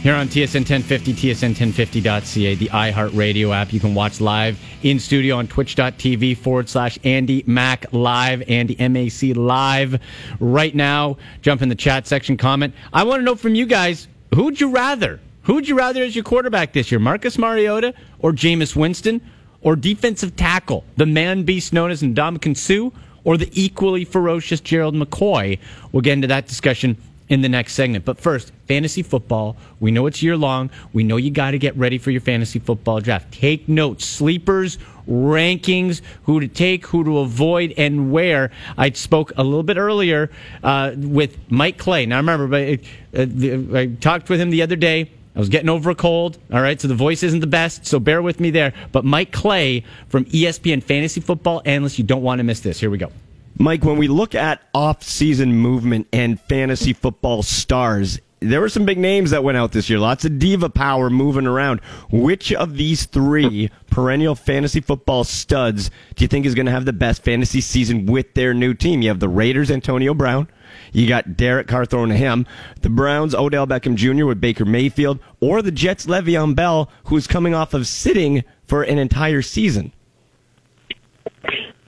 Here 0.00 0.14
on 0.14 0.28
TSN 0.28 0.60
1050, 0.60 1.12
TSN1050.ca, 1.14 2.54
the 2.54 2.68
iHeartRadio 2.68 3.52
app. 3.52 3.72
You 3.72 3.80
can 3.80 3.96
watch 3.96 4.20
live 4.20 4.60
in 4.84 5.00
studio 5.00 5.38
on 5.38 5.48
twitch.tv 5.48 6.36
forward 6.36 6.68
slash 6.68 7.00
Andy 7.02 7.42
Mac 7.48 7.92
Live, 7.92 8.48
Andy 8.48 8.76
MAC 8.76 9.36
Live. 9.36 10.00
Right 10.38 10.72
now, 10.72 11.16
jump 11.40 11.62
in 11.62 11.68
the 11.68 11.74
chat 11.74 12.06
section, 12.06 12.36
comment. 12.36 12.72
I 12.92 13.02
want 13.02 13.18
to 13.18 13.24
know 13.24 13.34
from 13.34 13.56
you 13.56 13.66
guys, 13.66 14.06
who'd 14.32 14.60
you 14.60 14.70
rather? 14.70 15.18
Who'd 15.42 15.66
you 15.66 15.76
rather 15.76 16.04
as 16.04 16.14
your 16.14 16.22
quarterback 16.22 16.74
this 16.74 16.92
year, 16.92 17.00
Marcus 17.00 17.38
Mariota 17.38 17.92
or 18.20 18.30
Jameis 18.30 18.76
Winston? 18.76 19.20
Or 19.62 19.74
defensive 19.74 20.36
tackle, 20.36 20.84
the 20.96 21.06
man 21.06 21.42
beast 21.42 21.72
known 21.72 21.90
as 21.90 22.02
Ndamukong 22.02 22.56
Suh? 22.56 22.90
Or 23.24 23.36
the 23.36 23.48
equally 23.52 24.04
ferocious 24.04 24.60
Gerald 24.60 24.94
McCoy? 24.94 25.58
We'll 25.92 26.00
get 26.02 26.14
into 26.14 26.28
that 26.28 26.46
discussion 26.46 26.96
in 27.28 27.40
the 27.40 27.48
next 27.48 27.72
segment. 27.72 28.04
But 28.04 28.18
first, 28.18 28.52
fantasy 28.68 29.02
football. 29.02 29.56
We 29.80 29.90
know 29.90 30.06
it's 30.06 30.22
year 30.22 30.36
long. 30.36 30.70
We 30.92 31.02
know 31.02 31.16
you 31.16 31.30
got 31.30 31.52
to 31.52 31.58
get 31.58 31.76
ready 31.76 31.96
for 31.96 32.10
your 32.10 32.20
fantasy 32.20 32.58
football 32.58 33.00
draft. 33.00 33.32
Take 33.32 33.68
notes, 33.68 34.04
sleepers, 34.04 34.76
rankings, 35.08 36.02
who 36.24 36.40
to 36.40 36.48
take, 36.48 36.86
who 36.86 37.04
to 37.04 37.20
avoid, 37.20 37.72
and 37.78 38.12
where. 38.12 38.50
I 38.76 38.90
spoke 38.90 39.32
a 39.36 39.42
little 39.42 39.62
bit 39.62 39.76
earlier 39.78 40.30
uh, 40.62 40.92
with 40.96 41.38
Mike 41.50 41.78
Clay. 41.78 42.04
Now, 42.06 42.18
remember, 42.18 42.54
uh, 42.54 43.78
I 43.78 43.86
talked 44.00 44.28
with 44.28 44.40
him 44.40 44.50
the 44.50 44.62
other 44.62 44.76
day. 44.76 45.10
I 45.34 45.38
was 45.38 45.48
getting 45.48 45.68
over 45.68 45.90
a 45.90 45.94
cold. 45.94 46.38
All 46.52 46.60
right, 46.60 46.80
so 46.80 46.88
the 46.88 46.94
voice 46.94 47.22
isn't 47.22 47.40
the 47.40 47.46
best, 47.46 47.86
so 47.86 47.98
bear 47.98 48.20
with 48.20 48.38
me 48.38 48.50
there. 48.50 48.74
But 48.92 49.04
Mike 49.04 49.32
Clay 49.32 49.84
from 50.08 50.26
ESPN 50.26 50.82
Fantasy 50.82 51.20
Football 51.20 51.62
Analyst, 51.64 51.98
you 51.98 52.04
don't 52.04 52.22
want 52.22 52.40
to 52.40 52.44
miss 52.44 52.60
this. 52.60 52.78
Here 52.78 52.90
we 52.90 52.98
go. 52.98 53.10
Mike, 53.58 53.84
when 53.84 53.96
we 53.96 54.08
look 54.08 54.34
at 54.34 54.60
off-season 54.74 55.52
movement 55.52 56.08
and 56.12 56.40
fantasy 56.40 56.92
football 56.92 57.42
stars, 57.42 58.18
there 58.40 58.60
were 58.60 58.68
some 58.68 58.84
big 58.84 58.98
names 58.98 59.30
that 59.30 59.44
went 59.44 59.56
out 59.56 59.72
this 59.72 59.88
year. 59.88 59.98
Lots 59.98 60.24
of 60.24 60.38
diva 60.38 60.68
power 60.68 61.08
moving 61.08 61.46
around. 61.46 61.80
Which 62.10 62.52
of 62.52 62.76
these 62.76 63.06
three 63.06 63.70
perennial 63.88 64.34
fantasy 64.34 64.80
football 64.80 65.24
studs 65.24 65.90
do 66.16 66.24
you 66.24 66.28
think 66.28 66.44
is 66.44 66.54
going 66.54 66.66
to 66.66 66.72
have 66.72 66.84
the 66.84 66.92
best 66.92 67.22
fantasy 67.22 67.60
season 67.60 68.06
with 68.06 68.34
their 68.34 68.52
new 68.52 68.74
team? 68.74 69.00
You 69.00 69.08
have 69.08 69.20
the 69.20 69.28
Raiders, 69.28 69.70
Antonio 69.70 70.12
Brown. 70.12 70.48
You 70.92 71.08
got 71.08 71.36
Derek 71.36 71.66
Carr 71.66 71.86
thrown 71.86 72.10
to 72.10 72.16
him. 72.16 72.46
The 72.82 72.90
Browns, 72.90 73.34
Odell 73.34 73.66
Beckham 73.66 73.96
Jr. 73.96 74.26
with 74.26 74.40
Baker 74.40 74.64
Mayfield. 74.64 75.18
Or 75.40 75.62
the 75.62 75.72
Jets, 75.72 76.06
Le'Veon 76.06 76.54
Bell, 76.54 76.90
who's 77.04 77.26
coming 77.26 77.54
off 77.54 77.74
of 77.74 77.86
sitting 77.86 78.44
for 78.66 78.82
an 78.82 78.98
entire 78.98 79.42
season. 79.42 79.92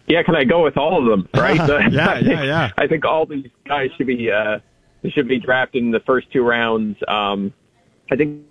Yeah, 0.06 0.22
can 0.22 0.36
I 0.36 0.44
go 0.44 0.64
with 0.64 0.76
all 0.76 0.98
of 0.98 1.06
them? 1.06 1.28
Right? 1.40 1.56
yeah, 1.56 2.08
I 2.08 2.14
think, 2.14 2.26
yeah, 2.26 2.42
yeah. 2.42 2.70
I 2.76 2.86
think 2.86 3.04
all 3.04 3.26
these 3.26 3.46
guys 3.66 3.90
should 3.96 4.06
be 4.06 4.30
uh, 4.30 4.58
should 5.10 5.28
be 5.28 5.38
drafted 5.38 5.82
in 5.82 5.90
the 5.90 6.00
first 6.00 6.30
two 6.32 6.42
rounds. 6.42 6.96
Um, 7.06 7.52
I 8.10 8.16
think 8.16 8.42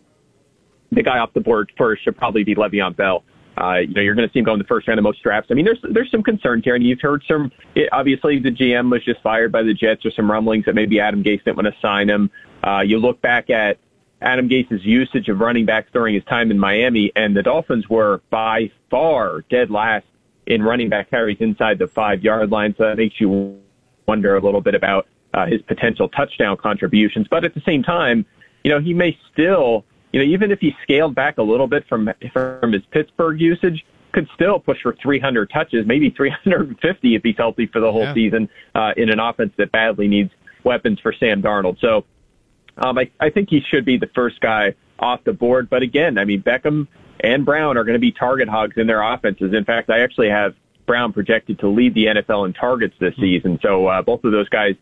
the 0.92 1.04
guy 1.04 1.18
off 1.20 1.34
the 1.34 1.42
board 1.42 1.72
first 1.78 2.04
should 2.04 2.18
probably 2.18 2.44
be 2.44 2.56
Le'Veon 2.56 2.96
Bell. 2.96 3.24
Uh, 3.58 3.80
you 3.80 3.94
know, 3.94 4.02
you're 4.02 4.16
going 4.16 4.28
to 4.28 4.34
see 4.34 4.40
him 4.40 4.46
go 4.46 4.54
in 4.54 4.60
the 4.60 4.66
first 4.66 4.88
round 4.88 5.00
of 5.00 5.04
most 5.04 5.22
drafts. 5.22 5.50
I 5.52 5.54
mean, 5.54 5.66
there's 5.66 5.80
there's 5.84 6.10
some 6.10 6.24
concern 6.24 6.62
here, 6.64 6.76
and 6.76 6.84
you've 6.84 7.02
heard 7.02 7.24
some. 7.28 7.52
It, 7.76 7.90
obviously, 7.92 8.40
the 8.40 8.50
GM 8.50 8.92
was 8.92 9.04
just 9.04 9.22
fired 9.22 9.52
by 9.52 9.64
the 9.64 9.74
Jets. 9.74 10.04
There's 10.04 10.16
some 10.16 10.30
rumblings 10.30 10.66
that 10.66 10.76
maybe 10.76 11.00
Adam 11.00 11.24
Gase 11.24 11.44
didn't 11.44 11.58
want 11.58 11.68
to 11.68 11.80
sign 11.82 12.10
him. 12.10 12.32
Uh, 12.66 12.82
you 12.82 12.98
look 12.98 13.22
back 13.22 13.50
at 13.50 13.78
Adam 14.22 14.48
Gase's 14.48 14.84
usage 14.84 15.28
of 15.30 15.40
running 15.40 15.66
backs 15.66 15.90
during 15.94 16.16
his 16.16 16.24
time 16.24 16.50
in 16.50 16.58
Miami, 16.58 17.12
and 17.16 17.36
the 17.36 17.44
Dolphins 17.44 17.88
were 17.90 18.22
by 18.30 18.72
far 18.90 19.42
dead 19.50 19.70
last 19.70 20.06
in 20.46 20.62
running 20.62 20.90
back 20.90 21.10
carries 21.10 21.38
inside 21.40 21.78
the 21.78 21.88
five 21.88 22.24
yard 22.24 22.50
line. 22.50 22.74
So 22.78 22.86
that 22.86 22.98
makes 22.98 23.20
you 23.20 23.60
wonder 24.08 24.36
a 24.36 24.42
little 24.42 24.62
bit 24.62 24.76
about 24.76 25.08
uh, 25.34 25.46
his 25.46 25.62
potential 25.62 26.10
touchdown 26.10 26.58
contributions. 26.58 27.28
But 27.30 27.44
at 27.44 27.54
the 27.54 27.62
same 27.62 27.84
time, 27.84 28.26
you 28.64 28.72
know, 28.72 28.80
he 28.80 28.94
may 28.94 29.18
still, 29.32 29.86
you 30.14 30.20
know, 30.20 30.26
even 30.26 30.52
if 30.52 30.60
he 30.60 30.76
scaled 30.84 31.16
back 31.16 31.40
a 31.40 31.44
little 31.44 31.68
bit 31.68 31.86
from 31.90 32.10
from 32.32 32.72
his 32.72 32.84
Pittsburgh 32.92 33.42
usage, 33.42 33.84
could 34.14 34.30
still 34.36 34.60
push 34.60 34.80
for 34.82 34.96
300 35.02 35.50
touches, 35.50 35.86
maybe 35.88 36.12
350 36.12 37.16
if 37.16 37.24
he's 37.24 37.36
healthy 37.36 37.66
for 37.66 37.80
the 37.82 37.92
whole 37.92 38.04
Yeah. 38.04 38.14
season 38.14 38.50
uh, 38.76 38.94
in 38.96 39.10
an 39.10 39.20
offense 39.20 39.54
that 39.58 39.72
badly 39.72 40.08
needs 40.08 40.32
weapons 40.64 41.00
for 41.00 41.12
Sam 41.12 41.42
Darnold. 41.42 41.80
So 41.82 42.06
um, 42.78 42.98
I, 42.98 43.10
I 43.20 43.32
think 43.32 43.50
he 43.50 43.60
should 43.60 43.86
be 43.86 43.98
the 43.98 44.10
first 44.14 44.40
guy 44.40 44.76
off 45.00 45.24
the 45.24 45.34
board. 45.34 45.70
But 45.70 45.82
again, 45.82 46.20
I 46.20 46.26
mean, 46.26 46.44
Beckham 46.44 46.88
and 47.20 47.44
Brown 47.44 47.76
are 47.76 47.84
going 47.84 47.96
to 47.96 48.00
be 48.00 48.12
target 48.12 48.48
hogs 48.48 48.78
in 48.78 48.86
their 48.86 49.02
offenses. 49.02 49.54
In 49.54 49.66
fact, 49.66 49.90
I 49.90 50.02
actually 50.02 50.30
have 50.30 50.54
Brown 50.86 51.12
projected 51.12 51.60
to 51.60 51.68
lead 51.68 51.96
the 51.96 52.06
NFL 52.06 52.46
in 52.46 52.54
targets 52.54 52.96
this 53.00 53.16
season. 53.16 53.58
So 53.64 53.88
uh, 53.88 54.02
both 54.04 54.24
of 54.24 54.32
those 54.32 54.50
guys 54.50 54.76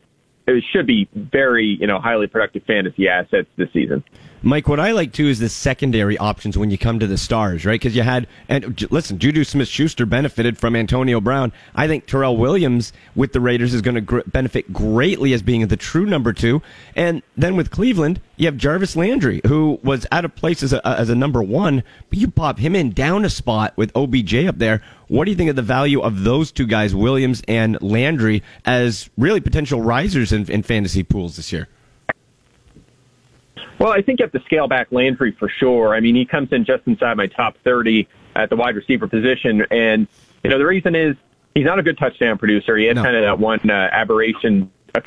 uh, 0.47 0.53
should 0.71 0.87
be 0.87 1.07
very, 1.13 1.77
you 1.79 1.87
know, 1.87 1.99
highly 1.99 2.27
productive 2.27 2.63
fantasy 2.63 3.07
assets 3.07 3.47
this 3.55 3.71
season. 3.71 4.03
Mike, 4.43 4.67
what 4.67 4.79
I 4.79 4.91
like 4.91 5.13
too 5.13 5.27
is 5.27 5.37
the 5.37 5.49
secondary 5.49 6.17
options 6.17 6.57
when 6.57 6.71
you 6.71 6.77
come 6.77 6.97
to 6.97 7.05
the 7.05 7.17
stars, 7.17 7.63
right? 7.63 7.79
Because 7.79 7.95
you 7.95 8.01
had, 8.01 8.25
and 8.49 8.81
listen, 8.91 9.19
Juju 9.19 9.43
Smith 9.43 9.67
Schuster 9.67 10.07
benefited 10.07 10.57
from 10.57 10.75
Antonio 10.75 11.21
Brown. 11.21 11.53
I 11.75 11.87
think 11.87 12.07
Tyrell 12.07 12.37
Williams 12.37 12.91
with 13.15 13.33
the 13.33 13.39
Raiders 13.39 13.75
is 13.75 13.83
going 13.83 13.93
to 13.95 14.01
gr- 14.01 14.21
benefit 14.25 14.73
greatly 14.73 15.33
as 15.33 15.43
being 15.43 15.67
the 15.67 15.77
true 15.77 16.07
number 16.07 16.33
two. 16.33 16.63
And 16.95 17.21
then 17.37 17.55
with 17.55 17.69
Cleveland, 17.69 18.19
you 18.35 18.47
have 18.47 18.57
Jarvis 18.57 18.95
Landry, 18.95 19.41
who 19.45 19.79
was 19.83 20.07
out 20.11 20.25
of 20.25 20.33
place 20.35 20.63
as 20.63 20.73
a, 20.73 20.87
as 20.87 21.11
a 21.11 21.15
number 21.15 21.43
one, 21.43 21.83
but 22.09 22.17
you 22.17 22.27
pop 22.27 22.57
him 22.57 22.75
in 22.75 22.93
down 22.93 23.23
a 23.23 23.29
spot 23.29 23.77
with 23.77 23.95
OBJ 23.95 24.33
up 24.45 24.57
there. 24.57 24.81
What 25.07 25.25
do 25.25 25.31
you 25.31 25.37
think 25.37 25.51
of 25.51 25.55
the 25.55 25.61
value 25.61 26.01
of 26.01 26.23
those 26.23 26.51
two 26.51 26.65
guys, 26.65 26.95
Williams 26.95 27.43
and 27.47 27.79
Landry, 27.79 28.41
as 28.65 29.07
really 29.19 29.39
potential 29.39 29.81
risers 29.81 30.31
in, 30.31 30.49
in 30.49 30.63
fantasy 30.63 31.03
pools 31.03 31.35
this 31.35 31.51
year? 31.51 31.67
Well, 33.81 33.91
I 33.91 34.03
think 34.03 34.19
you 34.19 34.25
have 34.25 34.31
to 34.33 34.43
scale 34.45 34.67
back 34.67 34.91
Landry 34.91 35.31
for 35.31 35.49
sure. 35.49 35.95
I 35.95 36.01
mean, 36.01 36.13
he 36.13 36.23
comes 36.23 36.51
in 36.51 36.65
just 36.65 36.83
inside 36.85 37.17
my 37.17 37.25
top 37.25 37.57
30 37.63 38.07
at 38.35 38.51
the 38.51 38.55
wide 38.55 38.75
receiver 38.75 39.07
position. 39.07 39.65
And, 39.71 40.07
you 40.43 40.51
know, 40.51 40.59
the 40.59 40.67
reason 40.67 40.93
is 40.93 41.15
he's 41.55 41.65
not 41.65 41.79
a 41.79 41.83
good 41.83 41.97
touchdown 41.97 42.37
producer. 42.37 42.77
He 42.77 42.85
had 42.85 42.97
kind 42.97 43.15
of 43.15 43.23
that 43.23 43.39
one 43.39 43.67
uh, 43.67 43.89
aberration 43.91 44.71
a 44.93 45.01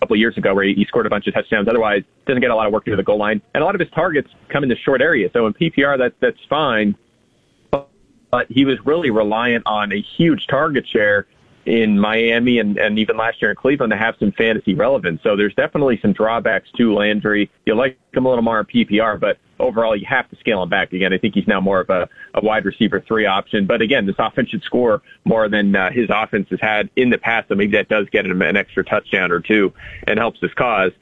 couple 0.00 0.14
of 0.14 0.20
years 0.20 0.36
ago 0.36 0.54
where 0.54 0.64
he, 0.64 0.84
scored 0.84 1.06
a 1.06 1.08
bunch 1.08 1.26
of 1.28 1.32
touchdowns. 1.32 1.66
Otherwise, 1.66 2.02
doesn't 2.26 2.42
get 2.42 2.50
a 2.50 2.54
lot 2.54 2.66
of 2.66 2.74
work 2.74 2.86
near 2.86 2.96
the 2.96 3.02
goal 3.02 3.16
line. 3.16 3.40
And 3.54 3.62
a 3.62 3.64
lot 3.64 3.74
of 3.74 3.80
his 3.80 3.90
targets 3.90 4.28
come 4.50 4.62
in 4.64 4.68
the 4.68 4.76
short 4.76 5.00
area. 5.00 5.30
So 5.32 5.46
in 5.46 5.54
PPR, 5.54 5.96
that, 5.96 6.12
that's 6.20 6.44
fine. 6.50 6.94
But 7.70 8.50
he 8.50 8.66
was 8.66 8.84
really 8.84 9.08
reliant 9.08 9.66
on 9.66 9.92
a 9.92 10.00
huge 10.02 10.46
target 10.46 10.86
share 10.86 11.26
in 11.64 11.98
Miami 11.98 12.58
and, 12.58 12.76
and 12.76 12.98
even 12.98 13.16
last 13.16 13.40
year 13.40 13.50
in 13.50 13.56
Cleveland 13.56 13.92
to 13.92 13.96
have 13.96 14.16
some 14.18 14.32
fantasy 14.32 14.74
relevance. 14.74 15.20
So 15.22 15.36
there's 15.36 15.54
definitely 15.54 15.98
some 16.02 16.12
drawbacks 16.12 16.68
to 16.76 16.92
Landry. 16.92 17.50
You 17.66 17.74
like 17.74 17.98
him 18.12 18.26
a 18.26 18.28
little 18.28 18.42
more 18.42 18.60
in 18.60 18.66
PPR, 18.66 19.20
but 19.20 19.38
overall 19.60 19.94
you 19.94 20.04
have 20.08 20.28
to 20.30 20.36
scale 20.36 20.62
him 20.62 20.68
back. 20.68 20.92
Again, 20.92 21.12
I 21.12 21.18
think 21.18 21.34
he's 21.34 21.46
now 21.46 21.60
more 21.60 21.80
of 21.80 21.90
a, 21.90 22.08
a 22.34 22.44
wide 22.44 22.64
receiver 22.64 23.00
three 23.06 23.26
option. 23.26 23.66
But 23.66 23.80
again, 23.80 24.06
this 24.06 24.16
offense 24.18 24.50
should 24.50 24.62
score 24.64 25.02
more 25.24 25.48
than 25.48 25.74
uh, 25.76 25.90
his 25.92 26.08
offense 26.10 26.48
has 26.50 26.60
had 26.60 26.90
in 26.96 27.10
the 27.10 27.18
past. 27.18 27.48
So 27.48 27.54
maybe 27.54 27.76
that 27.76 27.88
does 27.88 28.08
get 28.10 28.26
him 28.26 28.42
an 28.42 28.56
extra 28.56 28.84
touchdown 28.84 29.30
or 29.30 29.40
two 29.40 29.72
and 30.06 30.18
helps 30.18 30.40
his 30.40 30.52
cause. 30.54 30.92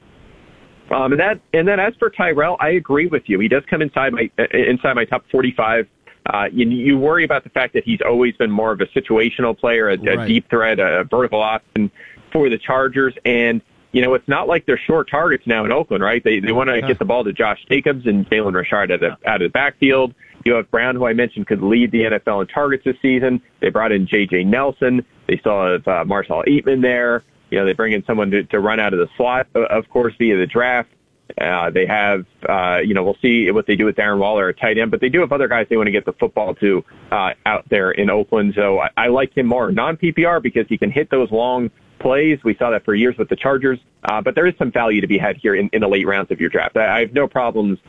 Um, 0.91 1.13
and 1.13 1.21
that, 1.21 1.39
and 1.53 1.67
then 1.67 1.79
as 1.79 1.95
for 1.97 2.09
Tyrell, 2.09 2.57
I 2.59 2.71
agree 2.71 3.07
with 3.07 3.23
you. 3.27 3.39
He 3.39 3.47
does 3.47 3.63
come 3.69 3.81
inside 3.81 4.13
my, 4.13 4.29
uh, 4.37 4.43
inside 4.53 4.93
my 4.93 5.05
top 5.05 5.23
45 5.31 5.87
uh, 6.27 6.45
you, 6.51 6.69
you 6.69 6.97
worry 6.97 7.23
about 7.23 7.43
the 7.43 7.49
fact 7.49 7.73
that 7.73 7.83
he's 7.83 7.99
always 8.05 8.35
been 8.35 8.51
more 8.51 8.71
of 8.71 8.79
a 8.81 8.85
situational 8.87 9.57
player, 9.57 9.89
a, 9.89 9.93
a 9.93 10.27
deep 10.27 10.49
threat, 10.49 10.79
a 10.79 11.03
vertical 11.03 11.41
option 11.41 11.91
for 12.31 12.49
the 12.49 12.57
Chargers. 12.57 13.15
And, 13.25 13.61
you 13.91 14.01
know, 14.01 14.13
it's 14.13 14.27
not 14.27 14.47
like 14.47 14.65
they're 14.65 14.77
short 14.77 15.09
targets 15.09 15.47
now 15.47 15.65
in 15.65 15.71
Oakland, 15.71 16.03
right? 16.03 16.23
They, 16.23 16.39
they 16.39 16.51
want 16.51 16.69
to 16.69 16.81
get 16.81 16.99
the 16.99 17.05
ball 17.05 17.23
to 17.23 17.33
Josh 17.33 17.59
Jacobs 17.69 18.05
and 18.05 18.29
Jalen 18.29 18.53
Richard 18.53 18.91
out 18.91 19.03
of, 19.03 19.17
out 19.25 19.41
of 19.41 19.47
the 19.47 19.49
backfield. 19.49 20.13
You 20.45 20.53
have 20.53 20.69
Brown, 20.71 20.95
who 20.95 21.05
I 21.05 21.13
mentioned 21.13 21.47
could 21.47 21.61
lead 21.61 21.91
the 21.91 22.03
NFL 22.03 22.41
in 22.41 22.47
targets 22.47 22.83
this 22.83 22.95
season. 23.01 23.41
They 23.59 23.69
brought 23.69 23.91
in 23.91 24.07
J.J. 24.07 24.43
Nelson. 24.45 25.05
They 25.27 25.37
still 25.37 25.65
have 25.65 25.87
uh, 25.87 26.05
Marcell 26.05 26.43
Ateman 26.47 26.81
there. 26.81 27.23
You 27.51 27.59
know, 27.59 27.65
they 27.65 27.73
bring 27.73 27.93
in 27.93 28.03
someone 28.05 28.31
to, 28.31 28.43
to 28.45 28.59
run 28.59 28.79
out 28.79 28.93
of 28.93 28.99
the 28.99 29.09
slot, 29.17 29.47
of 29.55 29.89
course, 29.89 30.13
via 30.17 30.37
the 30.37 30.47
draft. 30.47 30.89
Uh, 31.39 31.69
they 31.69 31.85
have, 31.85 32.25
uh, 32.47 32.79
you 32.83 32.93
know, 32.93 33.03
we'll 33.03 33.17
see 33.21 33.49
what 33.51 33.67
they 33.67 33.75
do 33.75 33.85
with 33.85 33.95
Darren 33.95 34.19
Waller 34.19 34.49
at 34.49 34.59
tight 34.59 34.77
end, 34.77 34.91
but 34.91 35.01
they 35.01 35.09
do 35.09 35.19
have 35.21 35.31
other 35.31 35.47
guys 35.47 35.67
they 35.69 35.77
want 35.77 35.87
to 35.87 35.91
get 35.91 36.05
the 36.05 36.13
football 36.13 36.55
to 36.55 36.83
uh, 37.11 37.31
out 37.45 37.67
there 37.69 37.91
in 37.91 38.09
Oakland. 38.09 38.53
So 38.55 38.79
I, 38.79 38.89
I 38.97 39.07
like 39.07 39.35
him 39.35 39.47
more 39.47 39.71
non 39.71 39.97
PPR 39.97 40.41
because 40.41 40.65
he 40.67 40.77
can 40.77 40.91
hit 40.91 41.09
those 41.09 41.31
long 41.31 41.69
plays. 41.99 42.39
We 42.43 42.55
saw 42.55 42.71
that 42.71 42.83
for 42.83 42.95
years 42.95 43.17
with 43.17 43.29
the 43.29 43.35
Chargers. 43.35 43.79
Uh, 44.03 44.21
but 44.21 44.35
there 44.35 44.47
is 44.47 44.55
some 44.57 44.71
value 44.71 45.01
to 45.01 45.07
be 45.07 45.17
had 45.17 45.37
here 45.37 45.55
in, 45.55 45.69
in 45.73 45.81
the 45.81 45.87
late 45.87 46.07
rounds 46.07 46.31
of 46.31 46.39
your 46.39 46.49
draft. 46.49 46.75
I, 46.77 46.97
I 46.97 46.99
have 47.01 47.13
no 47.13 47.27
problems 47.27 47.79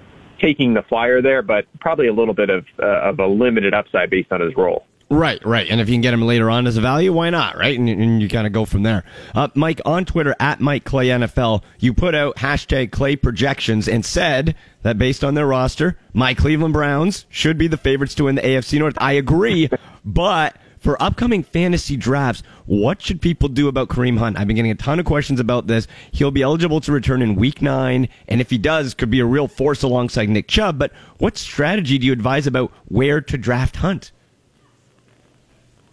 taking 0.41 0.75
the 0.75 0.83
flyer 0.83 1.23
there, 1.23 1.41
but 1.43 1.67
probably 1.81 2.09
a 2.09 2.13
little 2.13 2.35
bit 2.35 2.51
of 2.51 2.67
uh, 2.79 2.87
of 2.87 3.21
a 3.21 3.27
limited 3.27 3.73
upside 3.73 4.11
based 4.11 4.33
on 4.33 4.41
his 4.41 4.55
role. 4.57 4.85
Right, 5.13 5.45
right. 5.45 5.69
And 5.69 5.79
if 5.79 5.91
you 5.91 5.95
can 5.95 6.01
get 6.01 6.15
him 6.15 6.23
later 6.23 6.49
on 6.49 6.67
as 6.67 6.79
a 6.79 6.81
value, 6.81 7.13
why 7.13 7.29
not, 7.29 7.59
right? 7.59 7.79
And, 7.79 7.87
and 7.87 8.23
you 8.23 8.31
kind 8.31 8.47
of 8.47 8.55
go 8.55 8.65
from 8.65 8.83
there. 8.83 9.05
Uh, 9.35 9.49
Mike, 9.55 9.79
on 9.85 10.07
Twitter, 10.07 10.35
at 10.41 10.59
Mike 10.59 10.85
Clay 10.85 11.09
NFL, 11.09 11.63
you 11.79 11.93
put 11.93 12.15
out 12.15 12.37
hashtag 12.37 12.93
Clay 12.93 13.17
projections 13.17 13.89
and 13.89 14.07
said 14.07 14.55
that 14.81 14.97
based 14.97 15.23
on 15.23 15.35
their 15.35 15.47
roster, 15.47 15.99
my 16.15 16.33
Cleveland 16.33 16.73
Browns 16.73 17.27
should 17.29 17.59
be 17.59 17.69
the 17.69 17.77
favorites 17.77 18.15
to 18.15 18.25
win 18.25 18.37
the 18.37 18.41
AFC 18.41 18.79
North. 18.79 18.97
I 18.97 19.13
agree, 19.13 19.69
but 20.07 20.57
for 20.79 21.01
upcoming 21.03 21.43
fantasy 21.43 21.99
drafts, 21.99 22.43
what 22.65 23.03
should 23.03 23.21
people 23.21 23.51
do 23.51 23.69
about 23.69 23.91
Kareem 23.91 24.17
Hunt? 24.17 24.39
I've 24.39 24.47
been 24.47 24.57
getting 24.57 24.71
a 24.71 24.77
ton 24.77 24.99
of 24.99 25.05
questions 25.05 25.41
about 25.41 25.67
this. 25.67 25.89
He'll 26.13 26.31
be 26.31 26.41
eligible 26.41 26.81
to 26.81 26.91
return 26.91 27.21
in 27.21 27.35
week 27.35 27.61
nine, 27.61 28.09
and 28.29 28.41
if 28.41 28.49
he 28.49 28.57
does, 28.57 28.95
could 28.95 29.11
be 29.11 29.21
a 29.21 29.27
real 29.27 29.47
force 29.47 29.83
alongside 29.83 30.31
Nick 30.31 30.49
Chubb. 30.49 30.79
But 30.79 30.91
what 31.19 31.37
strategy 31.37 31.99
do 31.99 32.07
you 32.07 32.15
advise 32.15 32.47
about 32.47 32.73
where 32.87 33.21
to 33.21 33.37
draft 33.37 33.77
Hunt? 33.77 34.11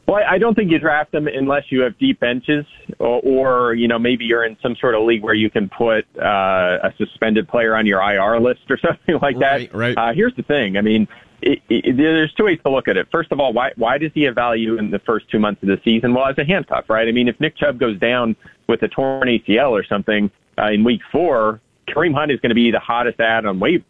Well, 0.10 0.24
I 0.28 0.40
don't 0.40 0.56
think 0.56 0.72
you 0.72 0.80
draft 0.80 1.12
them 1.12 1.28
unless 1.28 1.66
you 1.70 1.82
have 1.82 1.96
deep 2.00 2.20
benches, 2.20 2.66
or, 2.98 3.22
or 3.22 3.74
you 3.76 3.88
know 3.88 4.00
maybe 4.00 4.26
you're 4.26 4.44
in 4.44 4.58
some 4.60 4.76
sort 4.76 4.96
of 4.96 5.04
league 5.04 5.22
where 5.22 5.36
you 5.36 5.52
can 5.52 5.70
put 5.70 6.04
uh, 6.18 6.80
a 6.82 6.94
suspended 6.98 7.48
player 7.48 7.76
on 7.76 7.86
your 7.86 8.02
IR 8.02 8.40
list 8.40 8.62
or 8.72 8.78
something 8.88 9.20
like 9.22 9.38
that. 9.38 9.72
Right. 9.72 9.96
right. 9.96 9.98
Uh, 9.98 10.14
here's 10.14 10.36
the 10.36 10.42
thing. 10.42 10.78
I 10.78 10.82
mean, 10.82 11.08
it, 11.44 11.60
it, 11.70 11.96
there's 11.96 12.34
two 12.34 12.46
ways 12.46 12.58
to 12.64 12.72
look 12.72 12.88
at 12.88 12.98
it. 12.98 13.08
First 13.12 13.32
of 13.32 13.40
all, 13.40 13.54
why 13.54 13.72
why 13.76 14.00
does 14.00 14.12
he 14.16 14.24
have 14.24 14.34
value 14.34 14.80
in 14.80 14.90
the 14.90 14.98
first 14.98 15.30
two 15.30 15.38
months 15.38 15.62
of 15.62 15.70
the 15.70 15.80
season? 15.86 16.16
Well, 16.16 16.26
as 16.26 16.40
a 16.40 16.44
handcuff, 16.44 16.90
right? 16.90 17.08
I 17.08 17.12
mean, 17.12 17.28
if 17.28 17.40
Nick 17.40 17.56
Chubb 17.56 17.80
goes 17.80 18.00
down 18.00 18.36
with 18.68 18.82
a 18.82 18.88
torn 18.88 19.28
ACL 19.28 19.70
or 19.70 19.84
something 19.84 20.32
uh, 20.58 20.72
in 20.72 20.84
week 20.84 21.02
four, 21.12 21.62
Kareem 21.88 22.16
Hunt 22.16 22.32
is 22.32 22.40
going 22.40 22.50
to 22.50 22.56
be 22.56 22.72
the 22.72 22.80
hottest 22.80 23.20
add 23.20 23.46
on 23.46 23.60
waivers 23.60 23.84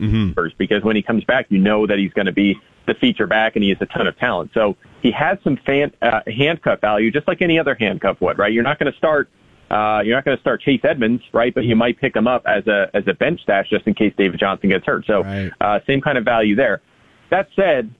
mm-hmm. 0.00 0.48
because 0.58 0.82
when 0.82 0.96
he 0.96 1.02
comes 1.02 1.22
back, 1.22 1.46
you 1.48 1.58
know 1.58 1.86
that 1.86 1.98
he's 1.98 2.12
going 2.12 2.26
to 2.26 2.32
be 2.32 2.60
the 2.86 2.94
feature 2.94 3.26
back 3.26 3.56
and 3.56 3.62
he 3.62 3.70
has 3.70 3.78
a 3.80 3.86
ton 3.86 4.06
of 4.06 4.18
talent. 4.18 4.50
So 4.54 4.76
he 5.02 5.10
has 5.12 5.38
some 5.44 5.56
fan, 5.64 5.92
uh, 6.02 6.20
handcuff 6.26 6.80
value, 6.80 7.10
just 7.10 7.28
like 7.28 7.42
any 7.42 7.58
other 7.58 7.76
handcuff 7.78 8.20
would, 8.20 8.38
right? 8.38 8.52
You're 8.52 8.64
not 8.64 8.78
going 8.78 8.90
to 8.90 8.98
start, 8.98 9.28
uh, 9.70 10.02
you're 10.04 10.16
not 10.16 10.24
going 10.24 10.36
to 10.36 10.40
start 10.40 10.62
Chase 10.62 10.80
Edmonds, 10.82 11.22
right? 11.32 11.54
But 11.54 11.64
you 11.64 11.76
might 11.76 12.00
pick 12.00 12.16
him 12.16 12.26
up 12.26 12.42
as 12.46 12.66
a, 12.66 12.90
as 12.94 13.04
a 13.06 13.14
bench 13.14 13.42
stash 13.42 13.68
just 13.70 13.86
in 13.86 13.94
case 13.94 14.12
David 14.16 14.40
Johnson 14.40 14.70
gets 14.70 14.84
hurt. 14.86 15.04
So, 15.06 15.22
right. 15.22 15.52
uh, 15.60 15.80
same 15.86 16.00
kind 16.00 16.18
of 16.18 16.24
value 16.24 16.56
there. 16.56 16.82
That 17.30 17.48
said, 17.54 17.94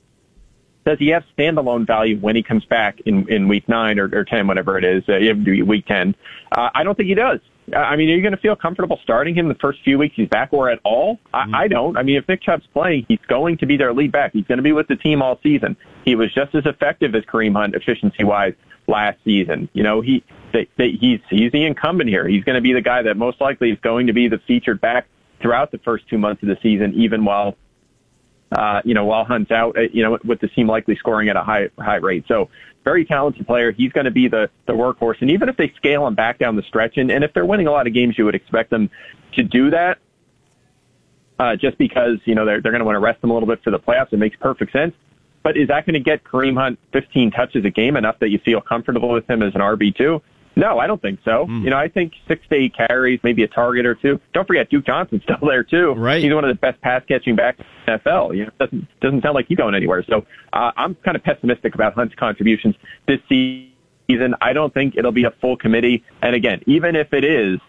does 0.85 0.99
he 0.99 1.09
have 1.09 1.25
standalone 1.37 1.87
value 1.87 2.19
when 2.19 2.35
he 2.35 2.43
comes 2.43 2.65
back 2.65 3.01
in, 3.07 3.31
in 3.31 3.49
week 3.49 3.69
nine 3.69 3.99
or, 3.99 4.07
or 4.13 4.25
10, 4.25 4.47
whatever 4.47 4.79
it 4.79 4.85
is, 4.85 5.05
uh, 5.09 5.19
week 5.65 5.87
10? 5.87 6.15
Uh, 6.53 6.71
I 6.75 6.83
don't 6.83 6.97
think 6.97 7.09
he 7.09 7.15
does. 7.15 7.41
I 7.75 7.97
mean, 7.97 8.11
are 8.11 8.15
you 8.15 8.23
going 8.23 8.33
to 8.33 8.41
feel 8.41 8.57
comfortable 8.57 8.99
starting 9.03 9.35
him 9.35 9.49
the 9.49 9.55
first 9.55 9.81
few 9.83 9.99
weeks 9.99 10.15
he's 10.17 10.29
back 10.29 10.53
or 10.53 10.71
at 10.71 10.81
all? 10.85 11.19
I, 11.33 11.45
mm-hmm. 11.45 11.55
I 11.55 11.69
don't. 11.69 11.97
I 11.97 12.03
mean, 12.03 12.17
if 12.17 12.27
Nick 12.29 12.43
Chubb's 12.43 12.67
playing, 12.73 13.07
he's 13.09 13.21
going 13.29 13.59
to 13.59 13.67
be 13.67 13.77
their 13.77 13.93
lead 13.93 14.13
back. 14.13 14.33
He's 14.33 14.45
going 14.47 14.59
to 14.59 14.63
be 14.63 14.73
with 14.73 14.89
the 14.89 14.97
team 14.97 15.23
all 15.23 15.39
season. 15.43 15.77
He 16.05 16.15
was 16.15 16.33
just 16.33 16.55
as 16.55 16.67
effective 16.67 17.15
as 17.15 17.25
Kareem 17.25 17.55
Hunt 17.55 17.75
efficiency 17.75 18.25
wise 18.25 18.55
last 18.87 19.19
season. 19.25 19.69
You 19.73 19.83
know, 19.83 20.01
he 20.01 20.25
they, 20.53 20.69
they, 20.77 20.91
he's 20.93 21.21
he's 21.31 21.53
the 21.53 21.65
incumbent 21.65 22.11
here. 22.11 22.27
He's 22.27 22.45
going 22.45 22.57
to 22.57 22.61
be 22.61 22.73
the 22.73 22.81
guy 22.81 23.03
that 23.03 23.17
most 23.17 23.41
likely 23.41 23.71
is 23.71 23.79
going 23.81 24.07
to 24.07 24.13
be 24.13 24.29
the 24.29 24.39
featured 24.47 24.81
back 24.81 25.07
throughout 25.41 25.71
the 25.71 25.79
first 25.79 26.09
two 26.09 26.19
months 26.19 26.43
of 26.43 26.49
the 26.49 26.59
season, 26.63 26.95
even 26.95 27.25
while 27.25 27.57
uh, 28.53 28.83
you 28.85 28.95
know, 28.95 29.05
while 29.05 29.25
Hunt's 29.25 29.51
out, 29.51 29.77
uh, 29.79 29.83
you 29.93 30.03
know, 30.03 30.19
with 30.25 30.41
the 30.41 30.49
team 30.49 30.67
likely 30.67 30.97
scoring 30.97 31.29
at 31.29 31.37
a 31.37 31.43
high 31.43 31.69
high 31.79 31.97
rate. 31.97 32.25
So 32.27 32.49
very 32.85 33.05
talented 33.05 33.47
player. 33.47 33.73
He's 33.73 33.93
going 33.93 34.07
to 34.07 34.11
be 34.11 34.29
the 34.29 34.51
the 34.67 34.73
workhorse. 34.73 35.21
And 35.21 35.31
even 35.31 35.49
if 35.49 35.57
they 35.57 35.73
scale 35.77 36.07
him 36.07 36.15
back 36.15 36.39
down 36.39 36.57
the 36.57 36.63
stretch, 36.63 36.97
and, 36.97 37.11
and 37.11 37.23
if 37.23 37.33
they're 37.33 37.47
winning 37.47 37.67
a 37.67 37.71
lot 37.71 37.87
of 37.87 37.95
games, 37.95 38.19
you 38.19 38.25
would 38.25 38.35
expect 38.35 38.71
them 38.71 38.91
to 39.35 39.43
do 39.43 39.71
that. 39.71 39.99
Uh, 41.39 41.57
just 41.57 41.79
because 41.79 42.19
you 42.25 42.35
know 42.35 42.45
they're 42.45 42.61
they're 42.61 42.73
going 42.73 42.81
to 42.81 42.85
want 42.85 42.97
to 42.97 43.01
rest 43.01 43.23
him 43.23 43.31
a 43.31 43.33
little 43.33 43.49
bit 43.49 43.63
for 43.63 43.71
the 43.71 43.79
playoffs. 43.79 44.13
It 44.13 44.19
makes 44.19 44.37
perfect 44.37 44.73
sense. 44.73 44.95
But 45.43 45.57
is 45.57 45.69
that 45.69 45.87
going 45.87 45.95
to 45.95 46.01
get 46.01 46.23
Kareem 46.23 46.55
Hunt 46.55 46.79
15 46.93 47.31
touches 47.31 47.65
a 47.65 47.71
game 47.71 47.97
enough 47.97 48.19
that 48.19 48.29
you 48.29 48.39
feel 48.39 48.61
comfortable 48.61 49.09
with 49.09 49.29
him 49.29 49.43
as 49.43 49.55
an 49.55 49.63
RB 49.63 49.97
two? 49.97 50.21
No, 50.57 50.79
I 50.79 50.87
don't 50.87 51.01
think 51.01 51.21
so. 51.25 51.47
Hmm. 51.47 51.65
You 51.65 51.71
know, 51.71 51.79
I 51.79 51.89
think 51.89 52.13
six 52.27 52.47
to 52.49 52.57
eight 52.57 52.75
carries, 52.77 53.21
maybe 53.23 53.43
a 53.43 53.49
target 53.49 53.87
or 53.87 53.95
two. 53.95 54.21
Don't 54.33 54.47
forget 54.47 54.69
Duke 54.69 54.85
Johnson's 54.85 55.23
still 55.25 55.39
there 55.41 55.65
too. 55.65 55.93
Right. 55.93 56.23
He's 56.23 56.33
one 56.33 56.45
of 56.45 56.49
the 56.49 56.61
best 56.61 56.81
pass 56.81 57.03
catching 57.07 57.37
backs 57.37 57.61
in 57.61 57.67
the 57.87 57.99
NFL. 57.99 58.37
You 58.37 58.47
know, 58.47 58.53
doesn't 58.59 59.01
doesn't 59.01 59.23
sound 59.23 59.35
like 59.35 59.47
he's 59.47 59.59
going 59.59 59.75
anywhere. 59.75 60.05
So 60.09 60.27
uh, 60.53 60.73
I'm 60.77 60.95
kind 60.97 61.17
of 61.17 61.23
pessimistic 61.23 61.75
about 61.75 61.95
Hunt's 61.95 62.15
contributions 62.15 62.75
this 63.07 63.21
season. 63.29 64.35
I 64.41 64.53
don't 64.53 64.75
think 64.75 64.97
it'll 64.97 65.13
be 65.13 65.25
a 65.25 65.31
full 65.41 65.57
committee. 65.57 66.05
And 66.21 66.35
again, 66.35 66.63
even 66.67 66.97
if 66.97 67.13
it 67.13 67.25
is, 67.25 67.61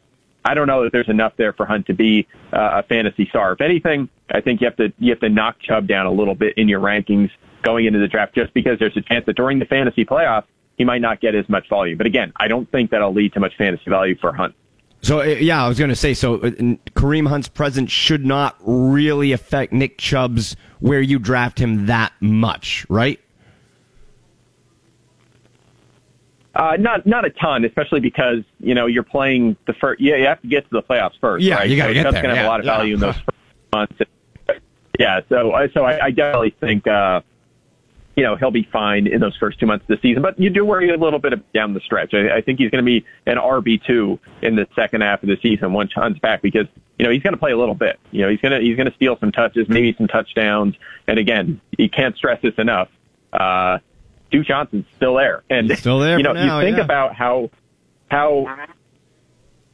I 0.44 0.56
don't 0.56 0.68
know 0.68 0.84
that 0.84 0.92
there's 0.92 1.10
enough 1.10 1.34
there 1.38 1.54
for 1.54 1.66
Hunt 1.66 1.86
to 1.86 1.94
be 1.94 2.28
uh, 2.52 2.82
a 2.82 2.84
fantasy 2.84 3.28
star. 3.28 3.54
If 3.54 3.62
anything, 3.62 4.10
I 4.32 4.42
think 4.42 4.60
you 4.60 4.66
have 4.66 4.78
to 4.78 4.92
you 4.98 5.12
have 5.12 5.20
to 5.20 5.30
knock 5.30 5.60
Chubb 5.60 5.88
down 5.88 6.08
a 6.08 6.12
little 6.12 6.36
bit 6.36 6.58
in 6.58 6.68
your 6.68 6.80
rankings 6.80 7.30
going 7.62 7.86
into 7.86 8.00
the 8.00 8.08
draft, 8.08 8.34
just 8.34 8.54
because 8.56 8.80
there's 8.80 8.98
a 8.98 9.02
chance 9.02 9.26
that 9.28 9.36
during 9.36 9.60
the 9.60 9.66
fantasy 9.66 10.04
playoffs 10.04 10.46
he 10.78 10.84
might 10.84 11.02
not 11.02 11.22
get 11.22 11.36
as 11.36 11.48
much 11.50 11.68
volume. 11.70 11.98
But 11.98 12.08
again, 12.08 12.34
I 12.38 12.48
don't 12.48 12.70
think 12.72 12.92
that'll 12.92 13.14
lead 13.14 13.34
to 13.34 13.40
much 13.40 13.56
fantasy 13.58 13.90
value 13.90 14.16
for 14.20 14.34
Hunt. 14.34 14.56
So 15.02 15.22
uh, 15.22 15.26
yeah, 15.26 15.64
I 15.64 15.68
was 15.68 15.80
going 15.80 15.90
to 15.90 15.96
say 15.96 16.14
so. 16.14 16.36
uh, 16.36 16.52
Kareem 16.94 17.28
Hunt's 17.28 17.48
presence 17.48 17.92
should 17.92 18.26
not 18.26 18.56
really 18.62 19.32
affect 19.32 19.74
Nick 19.74 19.98
Chubb's 19.98 20.56
where 20.80 21.02
you 21.02 21.20
draft 21.20 21.60
him 21.60 21.88
that 21.88 22.14
much, 22.20 22.86
right? 22.90 23.20
Uh, 26.54 26.76
not 26.78 27.06
not 27.08 27.24
a 27.26 27.30
ton, 27.30 27.64
especially 27.64 28.02
because 28.02 28.44
you 28.60 28.76
know 28.76 28.86
you're 28.86 29.04
playing 29.04 29.56
the 29.68 29.74
first. 29.74 30.02
Yeah, 30.02 30.18
you 30.18 30.26
have 30.26 30.42
to 30.42 30.48
get 30.48 30.64
to 30.66 30.70
the 30.72 30.84
playoffs 30.84 31.18
first. 31.20 31.46
Yeah, 31.46 31.56
right? 31.56 31.70
you 31.70 31.78
gotta 31.78 31.92
so 31.92 31.94
get 31.94 32.04
Chubb's 32.04 32.14
there, 32.16 32.22
gonna 32.24 32.36
have 32.36 32.44
yeah, 32.44 32.50
a 32.50 32.52
lot 32.52 32.60
of 32.60 32.66
yeah. 32.66 32.78
value 32.78 32.94
in 32.96 33.00
those 33.00 33.16
first 33.16 33.38
months. 33.74 33.98
Yeah, 35.00 35.22
so 35.30 35.54
so 35.74 35.86
I, 35.86 36.06
I 36.06 36.12
definitely 36.12 36.54
think 36.60 36.86
uh, 36.88 37.22
you 38.16 38.24
know 38.24 38.36
he'll 38.36 38.52
be 38.52 38.68
fine 38.72 39.08
in 39.08 39.22
those 39.22 39.36
first 39.38 39.60
two 39.60 39.66
months 39.66 39.84
of 39.84 39.88
the 39.88 40.02
season. 40.02 40.22
But 40.22 40.40
you 40.40 40.50
do 40.50 40.66
worry 40.66 40.90
a 40.90 40.98
little 40.98 41.20
bit 41.20 41.34
down 41.54 41.74
the 41.74 41.80
stretch. 41.80 42.14
I, 42.14 42.38
I 42.38 42.42
think 42.42 42.60
he's 42.60 42.70
going 42.70 42.84
to 42.84 42.86
be 42.86 43.06
an 43.26 43.38
RB 43.38 43.84
two 43.84 44.20
in 44.42 44.56
the 44.56 44.68
second 44.76 45.02
half 45.02 45.24
of 45.24 45.30
the 45.30 45.38
season 45.42 45.74
once 45.74 45.92
Hunt's 45.94 46.20
back 46.20 46.42
because 46.42 46.68
you 46.98 47.06
know 47.06 47.12
he's 47.12 47.24
going 47.24 47.34
to 47.34 47.40
play 47.40 47.52
a 47.52 47.58
little 47.58 47.76
bit. 47.76 48.00
You 48.12 48.24
know 48.24 48.30
he's 48.30 48.42
going 48.42 48.54
to 48.54 48.60
he's 48.60 48.76
going 48.76 48.90
to 48.90 48.96
steal 48.96 49.18
some 49.20 49.32
touches, 49.32 49.68
maybe 49.70 49.94
some 49.98 50.08
touchdowns. 50.08 50.76
And 51.08 51.20
again, 51.20 51.62
you 51.78 51.90
can't 51.90 52.16
stress 52.16 52.42
this 52.42 52.56
enough. 52.58 52.90
Uh, 53.32 53.80
Duke 54.32 54.46
Johnson's 54.46 54.86
still 54.96 55.16
there, 55.16 55.44
and 55.50 55.70
He's 55.70 55.80
still 55.80 56.00
there 56.00 56.18
You 56.18 56.24
know, 56.24 56.34
now, 56.34 56.60
you 56.60 56.66
think 56.66 56.78
yeah. 56.78 56.84
about 56.84 57.16
how 57.16 57.50
how 58.10 58.68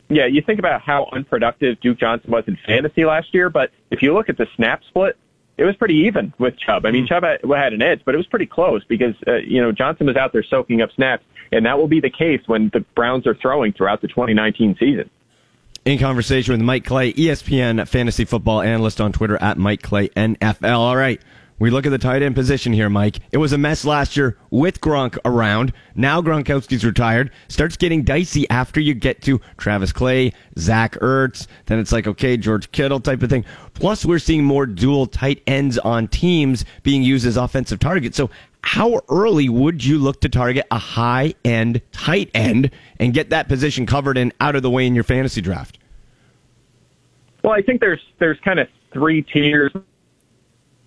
yeah, 0.09 0.25
you 0.25 0.41
think 0.41 0.59
about 0.59 0.81
how 0.81 1.09
unproductive 1.11 1.79
Duke 1.81 1.99
Johnson 1.99 2.31
was 2.31 2.45
in 2.47 2.57
fantasy 2.65 3.03
last 3.03 3.33
year, 3.33 3.49
but 3.49 3.71
if 3.91 4.01
you 4.01 4.13
look 4.13 4.29
at 4.29 4.37
the 4.37 4.47
snap 4.55 4.81
split, 4.87 5.17
it 5.57 5.63
was 5.63 5.75
pretty 5.75 5.95
even 5.95 6.33
with 6.37 6.57
Chubb. 6.57 6.85
I 6.85 6.91
mean, 6.91 7.07
Chubb 7.07 7.23
had, 7.23 7.39
had 7.43 7.73
an 7.73 7.81
edge, 7.81 8.01
but 8.05 8.13
it 8.13 8.17
was 8.17 8.27
pretty 8.27 8.45
close 8.45 8.83
because 8.85 9.15
uh, 9.27 9.35
you 9.37 9.61
know 9.61 9.71
Johnson 9.71 10.07
was 10.07 10.15
out 10.15 10.33
there 10.33 10.43
soaking 10.43 10.81
up 10.81 10.91
snaps, 10.95 11.23
and 11.51 11.65
that 11.65 11.77
will 11.77 11.87
be 11.87 11.99
the 11.99 12.09
case 12.09 12.41
when 12.45 12.69
the 12.73 12.81
Browns 12.95 13.25
are 13.27 13.35
throwing 13.35 13.73
throughout 13.73 14.01
the 14.01 14.07
2019 14.07 14.77
season. 14.79 15.09
In 15.85 15.97
conversation 15.99 16.51
with 16.51 16.61
Mike 16.61 16.83
Clay, 16.83 17.13
ESPN 17.13 17.87
fantasy 17.87 18.25
football 18.25 18.61
analyst 18.61 18.99
on 18.99 19.13
Twitter 19.13 19.37
at 19.41 19.57
Mike 19.57 19.81
Clay 19.81 20.09
NFL. 20.09 20.77
All 20.77 20.97
right. 20.97 21.21
We 21.59 21.71
look 21.71 21.87
at 21.87 21.89
the 21.89 21.97
tight 21.97 22.21
end 22.21 22.35
position 22.35 22.71
here, 22.71 22.87
Mike. 22.87 23.19
It 23.31 23.37
was 23.37 23.51
a 23.51 23.57
mess 23.57 23.83
last 23.83 24.15
year 24.15 24.37
with 24.51 24.79
Gronk 24.79 25.17
around. 25.25 25.73
Now 25.95 26.21
Gronkowski's 26.21 26.85
retired. 26.85 27.31
Starts 27.47 27.75
getting 27.75 28.03
dicey 28.03 28.47
after 28.51 28.79
you 28.79 28.93
get 28.93 29.23
to 29.23 29.41
Travis 29.57 29.91
Clay, 29.91 30.33
Zach 30.59 30.93
Ertz. 30.99 31.47
Then 31.65 31.79
it's 31.79 31.91
like, 31.91 32.05
okay, 32.05 32.37
George 32.37 32.71
Kittle 32.71 32.99
type 32.99 33.23
of 33.23 33.31
thing. 33.31 33.43
Plus, 33.73 34.05
we're 34.05 34.19
seeing 34.19 34.43
more 34.43 34.67
dual 34.67 35.07
tight 35.07 35.41
ends 35.47 35.79
on 35.79 36.07
teams 36.07 36.63
being 36.83 37.01
used 37.01 37.25
as 37.25 37.37
offensive 37.37 37.79
targets. 37.79 38.17
So, 38.17 38.29
how 38.61 39.01
early 39.09 39.49
would 39.49 39.83
you 39.83 39.97
look 39.97 40.21
to 40.21 40.29
target 40.29 40.67
a 40.69 40.77
high 40.77 41.33
end 41.43 41.81
tight 41.91 42.29
end 42.35 42.69
and 42.99 43.13
get 43.13 43.31
that 43.31 43.47
position 43.47 43.85
covered 43.87 44.17
and 44.17 44.31
out 44.41 44.55
of 44.55 44.61
the 44.61 44.69
way 44.69 44.85
in 44.85 44.93
your 44.93 45.05
fantasy 45.05 45.41
draft? 45.41 45.79
Well, 47.43 47.53
I 47.53 47.61
think 47.61 47.81
there's 47.81 48.01
there's 48.19 48.39
kind 48.41 48.59
of 48.59 48.67
three 48.91 49.23
tiers. 49.23 49.71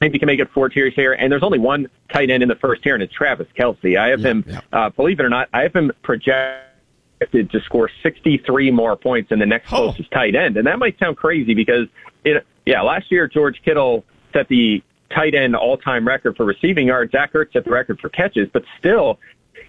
Maybe 0.01 0.15
you 0.15 0.19
can 0.21 0.29
make 0.29 0.41
it 0.41 0.51
four 0.55 0.71
tiers 0.71 0.95
here, 0.97 1.13
and 1.13 1.31
there's 1.31 1.43
only 1.43 1.59
one 1.59 1.87
tight 2.11 2.31
end 2.31 2.43
in 2.43 2.49
the 2.49 2.55
first 2.55 2.83
tier, 2.83 2.95
and 2.95 3.03
it's 3.03 3.13
Travis 3.13 3.47
Kelce. 3.55 3.99
I 3.99 4.09
have 4.09 4.25
him, 4.25 4.45
uh, 4.73 4.89
believe 4.89 5.21
it 5.21 5.27
or 5.27 5.29
not, 5.29 5.51
I 5.53 5.61
have 5.61 5.77
him 5.77 5.93
projected 6.03 7.51
to 7.51 7.61
score 7.67 7.91
63 8.03 8.71
more 8.71 8.97
points 8.97 9.29
than 9.29 9.41
the 9.41 9.47
next 9.47 9.69
closest 9.69 10.11
tight 10.11 10.35
end, 10.35 10.57
and 10.57 10.67
that 10.67 10.79
might 10.79 10.99
sound 10.99 11.19
crazy 11.19 11.53
because, 11.53 11.87
it, 12.25 12.47
yeah, 12.65 12.81
last 12.81 13.13
year 13.13 13.29
George 13.29 13.61
Kittle 13.63 14.03
set 14.33 14.49
the 14.49 14.83
tight 15.15 15.35
end 15.35 15.55
all-time 15.55 16.09
record 16.09 16.35
for 16.35 16.47
receiving 16.47 16.87
yards. 16.87 17.13
Zach 17.13 17.35
Ertz 17.35 17.53
set 17.53 17.65
the 17.67 17.71
record 17.71 18.01
for 18.01 18.09
catches, 18.09 18.49
but 18.51 18.65
still, 18.79 19.19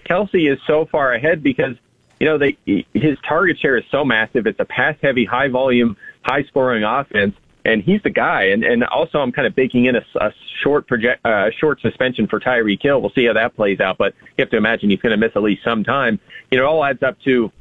Kelce 0.09 0.49
is 0.49 0.59
so 0.65 0.85
far 0.85 1.11
ahead 1.11 1.43
because 1.43 1.75
you 2.21 2.25
know 2.25 2.37
they 2.37 2.57
his 2.65 3.17
target 3.27 3.59
share 3.59 3.75
is 3.75 3.83
so 3.91 4.05
massive. 4.05 4.47
It's 4.47 4.61
a 4.61 4.65
pass-heavy, 4.65 5.25
high-volume, 5.25 5.97
high-scoring 6.21 6.85
offense 6.85 7.35
and 7.65 7.81
he's 7.83 8.01
the 8.03 8.09
guy. 8.09 8.45
And 8.45 8.63
and 8.63 8.83
also, 8.85 9.19
I'm 9.19 9.31
kind 9.31 9.47
of 9.47 9.55
baking 9.55 9.85
in 9.85 9.95
a, 9.95 10.03
a 10.15 10.31
short 10.63 10.87
project, 10.87 11.25
uh, 11.25 11.49
short 11.59 11.81
suspension 11.81 12.27
for 12.27 12.39
Tyreek 12.39 12.81
Hill. 12.81 13.01
We'll 13.01 13.11
see 13.11 13.25
how 13.25 13.33
that 13.33 13.55
plays 13.55 13.79
out, 13.79 13.97
but 13.97 14.13
you 14.37 14.41
have 14.43 14.49
to 14.51 14.57
imagine 14.57 14.89
he's 14.89 14.99
going 14.99 15.11
to 15.11 15.17
miss 15.17 15.31
at 15.35 15.43
least 15.43 15.63
some 15.63 15.83
time. 15.83 16.19
You 16.51 16.57
know, 16.57 16.65
it 16.65 16.67
all 16.67 16.83
adds 16.83 17.03
up 17.03 17.19
to 17.21 17.51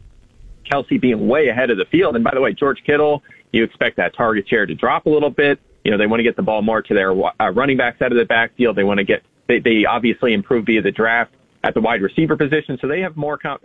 Kelce 0.71 1.01
being 1.01 1.27
way 1.27 1.49
ahead 1.49 1.71
of 1.71 1.79
the 1.79 1.85
field. 1.87 2.15
And 2.15 2.25
by 2.25 2.33
the 2.35 2.41
way, 2.41 2.53
George 2.53 2.83
Kittle, 2.85 3.23
you 3.53 3.65
expect 3.65 3.97
that 3.97 4.15
target 4.15 4.49
share 4.49 4.67
to 4.67 4.75
drop 4.75 5.07
a 5.07 5.11
little 5.11 5.31
bit. 5.31 5.59
You 5.85 5.91
know, 5.91 5.99
they 5.99 6.07
want 6.07 6.21
to 6.21 6.25
get 6.25 6.37
the 6.37 6.43
ball 6.43 6.63
more 6.63 6.83
to 6.83 6.95
their 6.95 7.13
uh, 7.13 7.51
running 7.53 7.77
backs 7.77 8.03
out 8.03 8.13
of 8.13 8.19
the 8.19 8.25
backfield. 8.25 8.77
They 8.77 8.85
want 8.85 8.99
to 8.99 9.05
get, 9.05 9.23
they, 9.49 9.59
they 9.59 9.85
obviously 9.85 10.33
improved 10.33 10.67
via 10.67 10.83
the 10.83 10.93
draft 10.93 11.33
at 11.65 11.75
the 11.75 11.81
wide 11.81 12.03
receiver 12.03 12.37
position. 12.37 12.79
So 12.81 12.87
they 12.87 13.01
have 13.01 13.17
more, 13.17 13.37
comp- 13.37 13.63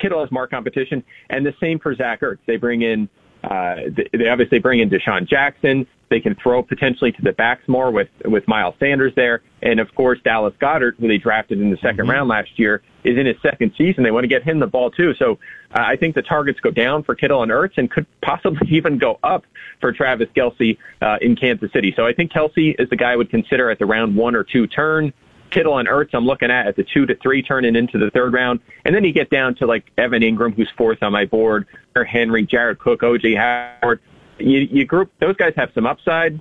Kittle 0.00 0.20
has 0.20 0.30
more 0.30 0.46
competition. 0.46 1.04
And 1.28 1.44
the 1.44 1.54
same 1.60 1.78
for 1.78 1.94
Zach 1.94 2.20
Ertz. 2.20 2.38
They 2.46 2.56
bring 2.56 2.82
in, 2.82 3.08
uh, 3.46 3.76
they 4.12 4.28
obviously 4.28 4.58
bring 4.58 4.80
in 4.80 4.90
DeSean 4.90 5.26
Jackson. 5.28 5.86
They 6.08 6.20
can 6.20 6.36
throw 6.36 6.62
potentially 6.62 7.12
to 7.12 7.22
the 7.22 7.32
backs 7.32 7.66
more 7.68 7.90
with, 7.90 8.08
with 8.24 8.46
Miles 8.46 8.74
Sanders 8.78 9.12
there. 9.16 9.42
And 9.62 9.80
of 9.80 9.92
course, 9.94 10.20
Dallas 10.22 10.54
Goedert, 10.60 10.96
who 10.98 11.08
they 11.08 11.18
drafted 11.18 11.60
in 11.60 11.70
the 11.70 11.76
2nd 11.76 11.96
mm-hmm. 11.96 12.10
round 12.10 12.28
last 12.28 12.58
year, 12.58 12.82
is 13.04 13.18
in 13.18 13.26
his 13.26 13.36
second 13.42 13.72
season. 13.76 14.04
They 14.04 14.10
want 14.10 14.24
to 14.24 14.28
get 14.28 14.42
him 14.42 14.60
the 14.60 14.66
ball 14.66 14.90
too. 14.90 15.14
So 15.14 15.38
uh, 15.72 15.82
I 15.84 15.96
think 15.96 16.14
the 16.14 16.22
targets 16.22 16.60
go 16.60 16.70
down 16.70 17.02
for 17.02 17.14
Kittle 17.14 17.42
and 17.42 17.50
Ertz 17.50 17.76
and 17.76 17.90
could 17.90 18.06
possibly 18.20 18.68
even 18.70 18.98
go 18.98 19.18
up 19.22 19.44
for 19.80 19.92
Travis 19.92 20.28
Kelce 20.36 20.78
uh, 21.02 21.18
in 21.20 21.36
Kansas 21.36 21.72
City. 21.72 21.92
So 21.96 22.06
I 22.06 22.12
think 22.12 22.32
Kelce 22.32 22.74
is 22.80 22.88
the 22.88 22.96
guy 22.96 23.12
I 23.12 23.16
would 23.16 23.30
consider 23.30 23.70
at 23.70 23.78
the 23.78 23.86
round 23.86 24.16
one 24.16 24.34
or 24.34 24.44
two 24.44 24.66
turn. 24.66 25.12
Kittle 25.50 25.78
and 25.78 25.88
Ertz, 25.88 26.10
I'm 26.12 26.26
looking 26.26 26.50
at 26.50 26.66
at 26.66 26.76
the 26.76 26.84
two 26.84 27.06
to 27.06 27.14
three 27.16 27.42
turning 27.42 27.76
into 27.76 27.98
the 27.98 28.10
third 28.10 28.32
round. 28.32 28.60
And 28.84 28.94
then 28.94 29.04
you 29.04 29.12
get 29.12 29.30
down 29.30 29.54
to 29.56 29.66
like 29.66 29.90
Evan 29.98 30.22
Engram, 30.22 30.54
who's 30.54 30.70
fourth 30.76 31.02
on 31.02 31.12
my 31.12 31.24
board, 31.24 31.66
or 31.94 32.04
Henry, 32.04 32.44
Jared 32.44 32.78
Cook, 32.78 33.00
OJ 33.00 33.36
Howard. 33.36 34.00
You, 34.38 34.60
you 34.60 34.84
group, 34.84 35.10
those 35.20 35.36
guys 35.36 35.54
have 35.56 35.70
some 35.74 35.86
upside. 35.86 36.40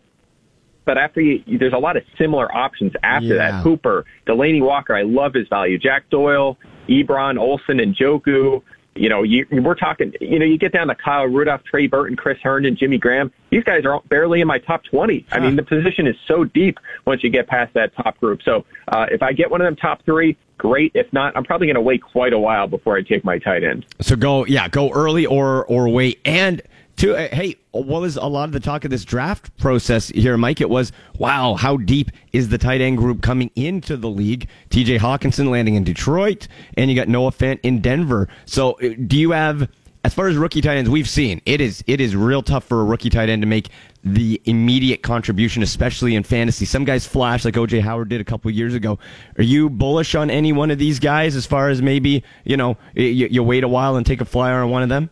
But 0.85 0.97
after 0.99 1.19
you, 1.19 1.57
there's 1.57 1.73
a 1.73 1.79
lot 1.79 1.97
of 1.97 2.03
similar 2.17 2.53
options 2.55 2.93
after 3.01 3.27
yeah. 3.27 3.51
that. 3.51 3.63
Hooper, 3.63 4.05
Delanie 4.27 4.61
Walker, 4.61 4.95
I 4.95 5.01
love 5.01 5.33
his 5.33 5.47
value. 5.47 5.79
Jack 5.79 6.09
Doyle, 6.11 6.57
Ebron, 6.87 7.39
Olsen, 7.39 7.79
and 7.79 7.95
Njoku. 7.95 8.61
You 8.95 9.09
know, 9.09 9.23
you, 9.23 9.45
we're 9.51 9.75
talking, 9.75 10.13
you 10.21 10.39
know, 10.39 10.45
you 10.45 10.57
get 10.57 10.71
down 10.71 10.87
to 10.87 10.95
Kyle 10.95 11.25
Rudolph, 11.25 11.63
Trey 11.65 11.87
Burton, 11.87 12.15
Chris 12.15 12.37
Herndon, 12.41 12.77
Jimmy 12.77 12.97
Graham. 12.97 13.31
These 13.49 13.63
guys 13.65 13.85
are 13.85 14.01
barely 14.07 14.39
in 14.39 14.47
my 14.47 14.57
top 14.59 14.83
20. 14.85 15.25
I 15.31 15.39
mean, 15.39 15.57
the 15.57 15.63
position 15.63 16.07
is 16.07 16.15
so 16.27 16.45
deep 16.45 16.79
once 17.05 17.23
you 17.23 17.29
get 17.29 17.47
past 17.47 17.73
that 17.73 17.93
top 17.95 18.17
group. 18.19 18.41
So, 18.43 18.65
uh, 18.87 19.07
if 19.11 19.21
I 19.21 19.33
get 19.33 19.51
one 19.51 19.59
of 19.61 19.65
them 19.65 19.75
top 19.75 20.03
three, 20.05 20.37
great. 20.57 20.91
If 20.95 21.11
not, 21.11 21.35
I'm 21.35 21.43
probably 21.43 21.67
going 21.67 21.75
to 21.75 21.81
wait 21.81 22.01
quite 22.01 22.33
a 22.33 22.39
while 22.39 22.67
before 22.67 22.95
I 22.95 23.01
take 23.01 23.25
my 23.25 23.37
tight 23.37 23.63
end. 23.63 23.85
So 24.01 24.15
go, 24.15 24.45
yeah, 24.45 24.67
go 24.69 24.91
early 24.91 25.25
or, 25.25 25.65
or 25.65 25.89
wait. 25.89 26.19
And, 26.25 26.61
uh, 27.03 27.27
hey, 27.35 27.55
what 27.71 28.01
was 28.01 28.15
a 28.15 28.25
lot 28.25 28.45
of 28.45 28.51
the 28.51 28.59
talk 28.59 28.85
of 28.85 28.91
this 28.91 29.03
draft 29.03 29.55
process 29.57 30.09
here, 30.09 30.37
Mike? 30.37 30.61
It 30.61 30.69
was 30.69 30.91
wow, 31.17 31.55
how 31.55 31.77
deep 31.77 32.11
is 32.31 32.49
the 32.49 32.57
tight 32.57 32.81
end 32.81 32.97
group 32.97 33.21
coming 33.21 33.51
into 33.55 33.97
the 33.97 34.09
league? 34.09 34.47
T.J. 34.69 34.97
Hockenson 34.99 35.49
landing 35.49 35.75
in 35.75 35.83
Detroit, 35.83 36.47
and 36.77 36.89
you 36.89 36.95
got 36.95 37.07
Noah 37.07 37.31
Fant 37.31 37.59
in 37.63 37.81
Denver. 37.81 38.29
So, 38.45 38.73
uh, 38.73 38.93
do 39.07 39.17
you 39.17 39.31
have? 39.31 39.69
As 40.03 40.13
far 40.13 40.27
as 40.27 40.37
rookie 40.37 40.61
tight 40.61 40.77
ends, 40.77 40.87
we've 40.87 41.09
seen 41.09 41.41
it 41.47 41.59
is 41.59 41.83
it 41.87 41.99
is 41.99 42.15
real 42.15 42.43
tough 42.43 42.63
for 42.63 42.79
a 42.79 42.83
rookie 42.83 43.09
tight 43.09 43.27
end 43.27 43.41
to 43.41 43.47
make 43.47 43.69
the 44.03 44.39
immediate 44.45 45.01
contribution, 45.01 45.63
especially 45.63 46.13
in 46.13 46.21
fantasy. 46.21 46.63
Some 46.63 46.85
guys 46.85 47.07
flash 47.07 47.43
like 47.43 47.55
OJ 47.55 47.81
Howard 47.81 48.09
did 48.09 48.21
a 48.21 48.23
couple 48.23 48.51
years 48.51 48.75
ago. 48.75 48.99
Are 49.39 49.43
you 49.43 49.67
bullish 49.67 50.13
on 50.13 50.29
any 50.29 50.53
one 50.53 50.69
of 50.69 50.77
these 50.77 50.99
guys? 50.99 51.35
As 51.35 51.47
far 51.47 51.69
as 51.69 51.81
maybe 51.81 52.23
you 52.43 52.55
know 52.55 52.77
you, 52.93 53.27
you 53.31 53.41
wait 53.41 53.63
a 53.63 53.67
while 53.67 53.95
and 53.95 54.05
take 54.05 54.21
a 54.21 54.25
flyer 54.25 54.61
on 54.61 54.69
one 54.69 54.83
of 54.83 54.89
them? 54.89 55.09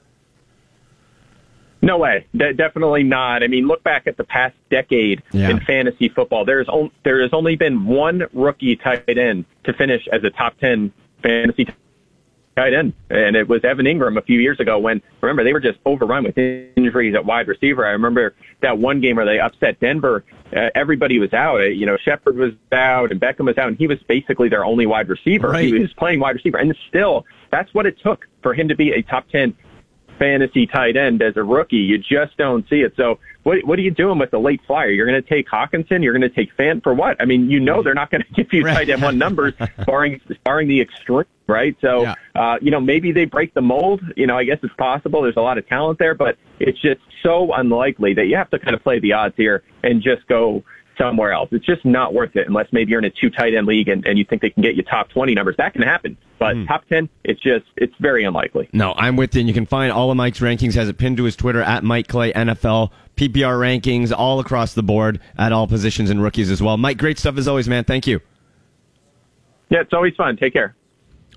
No 1.84 1.97
way. 1.97 2.25
De- 2.34 2.53
definitely 2.53 3.03
not. 3.03 3.43
I 3.43 3.47
mean, 3.47 3.67
look 3.67 3.84
back 3.84 4.07
at 4.07 4.15
the 4.15 4.23
past 4.23 4.55
decade 4.71 5.21
yeah. 5.34 5.49
in 5.49 5.59
fantasy 5.59 6.07
football. 6.07 6.45
There's 6.45 6.69
on- 6.69 6.91
there 7.03 7.21
has 7.21 7.34
only 7.34 7.57
been 7.57 7.86
one 7.86 8.23
rookie 8.31 8.77
tight 8.77 9.17
end 9.17 9.43
to 9.65 9.73
finish 9.73 10.07
as 10.07 10.23
a 10.23 10.29
top 10.29 10.57
10 10.59 10.93
fantasy 11.21 11.67
tight 12.55 12.73
end, 12.73 12.93
and 13.09 13.36
it 13.36 13.49
was 13.49 13.65
Evan 13.65 13.86
Engram 13.86 14.17
a 14.17 14.21
few 14.21 14.39
years 14.39 14.61
ago 14.61 14.79
when, 14.79 15.01
remember, 15.19 15.43
they 15.43 15.51
were 15.51 15.59
just 15.59 15.77
overrun 15.86 16.23
with 16.23 16.38
injuries 16.38 17.15
at 17.15 17.25
wide 17.25 17.49
receiver. 17.49 17.86
I 17.86 17.91
remember 17.91 18.34
that 18.61 18.77
one 18.77 19.01
game 19.01 19.17
where 19.17 19.25
they 19.25 19.39
upset 19.39 19.77
Denver. 19.81 20.23
Uh, 20.55 20.69
everybody 20.75 21.19
was 21.19 21.34
out. 21.34 21.59
Uh, 21.59 21.65
you 21.65 21.86
know, 21.86 21.97
Shepard 21.97 22.38
was 22.38 22.53
out 22.71 23.11
and 23.11 23.19
Beckham 23.19 23.45
was 23.45 23.57
out, 23.57 23.67
and 23.67 23.77
he 23.77 23.88
was 23.88 24.01
basically 24.03 24.47
their 24.47 24.63
only 24.63 24.86
wide 24.86 25.09
receiver. 25.09 25.49
Right. 25.49 25.65
He 25.65 25.79
was 25.79 25.91
playing 25.93 26.21
wide 26.21 26.36
receiver, 26.36 26.59
and 26.59 26.73
still, 26.88 27.25
that's 27.51 27.73
what 27.73 27.86
it 27.86 27.99
took 27.99 28.25
for 28.41 28.53
him 28.53 28.69
to 28.69 28.75
be 28.75 28.93
a 28.93 29.01
top 29.01 29.27
10 29.29 29.53
fantasy 30.20 30.68
tight 30.68 30.97
end 30.97 31.22
as 31.22 31.38
a 31.38 31.43
rookie. 31.43 31.78
You 31.78 31.97
just 31.97 32.38
don't 32.38 32.68
see 32.70 32.82
it. 32.82 32.93
So 32.95 33.20
what 33.43 33.64
what 33.66 33.78
are 33.80 33.82
you 33.82 33.91
doing 33.91 34.20
with 34.20 34.32
the 34.32 34.39
late 34.39 34.61
flyer? 34.66 34.89
You're 34.89 35.07
going 35.07 35.22
to 35.22 35.28
take 35.28 35.47
Hockenson. 35.47 36.03
You're 36.03 36.18
going 36.18 36.30
to 36.30 36.36
take 36.36 36.55
Fant 36.57 36.84
for 36.84 36.93
what? 36.93 37.22
I 37.22 37.26
mean, 37.26 37.49
you 37.49 37.59
know 37.59 37.84
they're 37.84 37.93
not 37.93 38.09
going 38.09 38.24
to 38.28 38.34
give 38.34 38.51
you 38.53 38.64
right. 38.64 38.76
tight 38.76 38.89
end 38.89 39.01
one 39.01 39.18
numbers, 39.18 39.53
barring 39.86 40.22
barring 40.43 40.68
the 40.68 40.82
extreme, 40.82 41.26
right? 41.47 41.76
So 41.82 42.03
yeah. 42.03 42.16
uh, 42.36 42.57
you 42.61 42.72
know 42.72 42.80
maybe 42.80 43.11
they 43.11 43.26
break 43.26 43.53
the 43.53 43.61
mold. 43.61 44.01
You 44.16 44.28
know, 44.28 44.38
I 44.38 44.43
guess 44.43 44.59
it's 44.64 44.76
possible. 44.76 45.22
There's 45.22 45.38
a 45.38 45.41
lot 45.41 45.57
of 45.57 45.68
talent 45.68 45.99
there, 45.99 46.16
but 46.16 46.38
it's 46.59 46.82
just 46.82 47.01
so 47.22 47.53
unlikely 47.53 48.14
that 48.16 48.26
you 48.26 48.36
have 48.36 48.49
to 48.51 48.59
kind 48.59 48.76
of 48.76 48.84
play 48.84 48.99
the 48.99 49.14
odds 49.14 49.36
here 49.38 49.64
and 49.84 50.01
just 50.01 50.28
go 50.28 50.64
somewhere 50.97 51.31
else. 51.31 51.49
It's 51.51 51.65
just 51.65 51.85
not 51.85 52.13
worth 52.13 52.35
it 52.35 52.47
unless 52.47 52.67
maybe 52.71 52.91
you're 52.91 52.99
in 52.99 53.05
a 53.05 53.09
two 53.09 53.29
tight 53.29 53.53
end 53.53 53.67
league 53.67 53.87
and, 53.87 54.05
and 54.05 54.17
you 54.17 54.25
think 54.25 54.41
they 54.41 54.49
can 54.49 54.63
get 54.63 54.75
you 54.75 54.83
top 54.83 55.09
20 55.09 55.33
numbers. 55.33 55.55
That 55.57 55.73
can 55.73 55.81
happen. 55.81 56.17
But 56.39 56.55
mm. 56.55 56.67
top 56.67 56.85
10, 56.87 57.09
it's 57.23 57.41
just, 57.41 57.65
it's 57.77 57.93
very 57.99 58.23
unlikely. 58.23 58.69
No, 58.73 58.93
I'm 58.97 59.15
with 59.15 59.35
you. 59.35 59.41
And 59.41 59.47
you 59.47 59.53
can 59.53 59.65
find 59.65 59.91
all 59.91 60.11
of 60.11 60.17
Mike's 60.17 60.39
rankings, 60.39 60.73
has 60.75 60.89
it 60.89 60.97
pinned 60.97 61.17
to 61.17 61.23
his 61.23 61.35
Twitter 61.35 61.61
at 61.61 61.83
Mike 61.83 62.07
Clay 62.07 62.33
NFL, 62.33 62.91
PPR 63.15 63.59
rankings 63.59 64.11
all 64.15 64.39
across 64.39 64.73
the 64.73 64.83
board 64.83 65.19
at 65.37 65.51
all 65.51 65.67
positions 65.67 66.09
and 66.09 66.21
rookies 66.21 66.51
as 66.51 66.61
well. 66.61 66.77
Mike, 66.77 66.97
great 66.97 67.19
stuff 67.19 67.37
as 67.37 67.47
always, 67.47 67.67
man. 67.69 67.83
Thank 67.83 68.07
you. 68.07 68.19
Yeah, 69.69 69.81
it's 69.81 69.93
always 69.93 70.15
fun. 70.15 70.37
Take 70.37 70.53
care. 70.53 70.75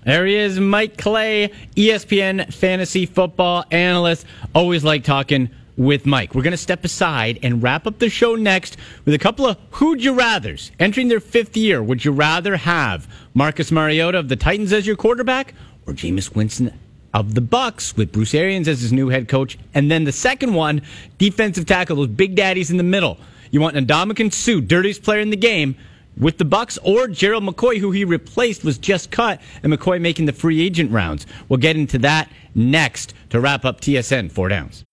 There 0.05 0.25
he 0.25 0.35
is, 0.35 0.59
Mike 0.59 0.97
Clay, 0.97 1.51
ESPN 1.75 2.53
fantasy 2.53 3.05
football 3.05 3.65
analyst. 3.71 4.25
Always 4.55 4.83
like 4.83 5.03
talking 5.03 5.49
with 5.77 6.05
Mike. 6.05 6.33
We're 6.33 6.41
going 6.41 6.51
to 6.51 6.57
step 6.57 6.83
aside 6.83 7.39
and 7.43 7.61
wrap 7.61 7.87
up 7.87 7.99
the 7.99 8.09
show 8.09 8.35
next 8.35 8.77
with 9.05 9.13
a 9.13 9.19
couple 9.19 9.45
of 9.45 9.57
who'd 9.71 10.03
you 10.03 10.13
rather's 10.13 10.71
entering 10.79 11.07
their 11.07 11.19
fifth 11.19 11.55
year. 11.55 11.81
Would 11.81 12.03
you 12.03 12.11
rather 12.11 12.57
have 12.57 13.07
Marcus 13.33 13.71
Mariota 13.71 14.17
of 14.17 14.27
the 14.27 14.35
Titans 14.35 14.73
as 14.73 14.87
your 14.87 14.95
quarterback 14.95 15.53
or 15.85 15.93
Jameis 15.93 16.35
Winston 16.35 16.73
of 17.13 17.35
the 17.35 17.41
Bucs 17.41 17.95
with 17.95 18.11
Bruce 18.11 18.33
Arians 18.33 18.67
as 18.67 18.81
his 18.81 18.91
new 18.91 19.09
head 19.09 19.27
coach? 19.27 19.57
And 19.73 19.89
then 19.89 20.03
the 20.03 20.11
second 20.11 20.53
one, 20.55 20.81
defensive 21.19 21.67
tackle, 21.67 21.97
those 21.97 22.07
big 22.07 22.35
daddies 22.35 22.71
in 22.71 22.77
the 22.77 22.83
middle. 22.83 23.19
You 23.51 23.61
want 23.61 23.77
Ndamukong 23.77 24.33
Suh, 24.33 24.59
dirtiest 24.59 25.03
player 25.03 25.21
in 25.21 25.29
the 25.29 25.37
game, 25.37 25.77
with 26.17 26.39
the 26.39 26.45
Bucs 26.45 26.79
or 26.83 27.07
Gerald 27.07 27.43
McCoy, 27.43 27.77
who 27.77 27.91
he 27.91 28.03
replaced, 28.03 28.63
was 28.63 28.79
just 28.79 29.11
cut, 29.11 29.39
and 29.61 29.71
McCoy 29.71 30.01
making 30.01 30.25
the 30.25 30.33
free 30.33 30.65
agent 30.65 30.91
rounds. 30.91 31.27
We'll 31.47 31.57
get 31.57 31.75
into 31.77 31.99
that 31.99 32.29
next 32.55 33.13
to 33.29 33.39
wrap 33.39 33.65
up 33.65 33.81
TSN 33.81 34.31
four 34.31 34.49
downs. 34.49 34.86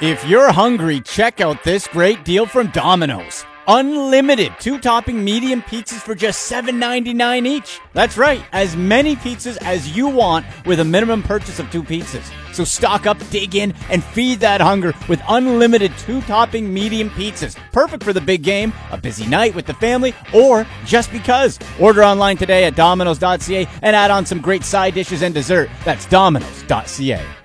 If 0.00 0.24
you're 0.28 0.52
hungry, 0.52 1.00
check 1.00 1.40
out 1.40 1.64
this 1.64 1.88
great 1.88 2.24
deal 2.24 2.46
from 2.46 2.68
Domino's. 2.68 3.44
Unlimited 3.66 4.52
two 4.60 4.78
topping 4.78 5.24
medium 5.24 5.60
pizzas 5.60 6.00
for 6.00 6.14
just 6.14 6.48
$7.99 6.48 7.44
each. 7.48 7.80
That's 7.94 8.16
right, 8.16 8.44
as 8.52 8.76
many 8.76 9.16
pizzas 9.16 9.58
as 9.60 9.96
you 9.96 10.06
want 10.06 10.46
with 10.64 10.78
a 10.78 10.84
minimum 10.84 11.24
purchase 11.24 11.58
of 11.58 11.68
two 11.72 11.82
pizzas. 11.82 12.32
So 12.54 12.62
stock 12.62 13.06
up, 13.06 13.18
dig 13.30 13.56
in, 13.56 13.74
and 13.90 14.04
feed 14.04 14.38
that 14.38 14.60
hunger 14.60 14.94
with 15.08 15.20
unlimited 15.28 15.92
two 15.98 16.20
topping 16.22 16.72
medium 16.72 17.10
pizzas. 17.10 17.56
Perfect 17.72 18.04
for 18.04 18.12
the 18.12 18.20
big 18.20 18.44
game, 18.44 18.72
a 18.92 18.96
busy 18.96 19.26
night 19.26 19.52
with 19.56 19.66
the 19.66 19.74
family, 19.74 20.14
or 20.32 20.64
just 20.84 21.10
because. 21.10 21.58
Order 21.80 22.04
online 22.04 22.36
today 22.36 22.66
at 22.66 22.76
Domino's.ca 22.76 23.66
and 23.82 23.96
add 23.96 24.12
on 24.12 24.24
some 24.24 24.40
great 24.40 24.62
side 24.62 24.94
dishes 24.94 25.22
and 25.22 25.34
dessert. 25.34 25.68
That's 25.84 26.06
Domino's.ca. 26.06 27.37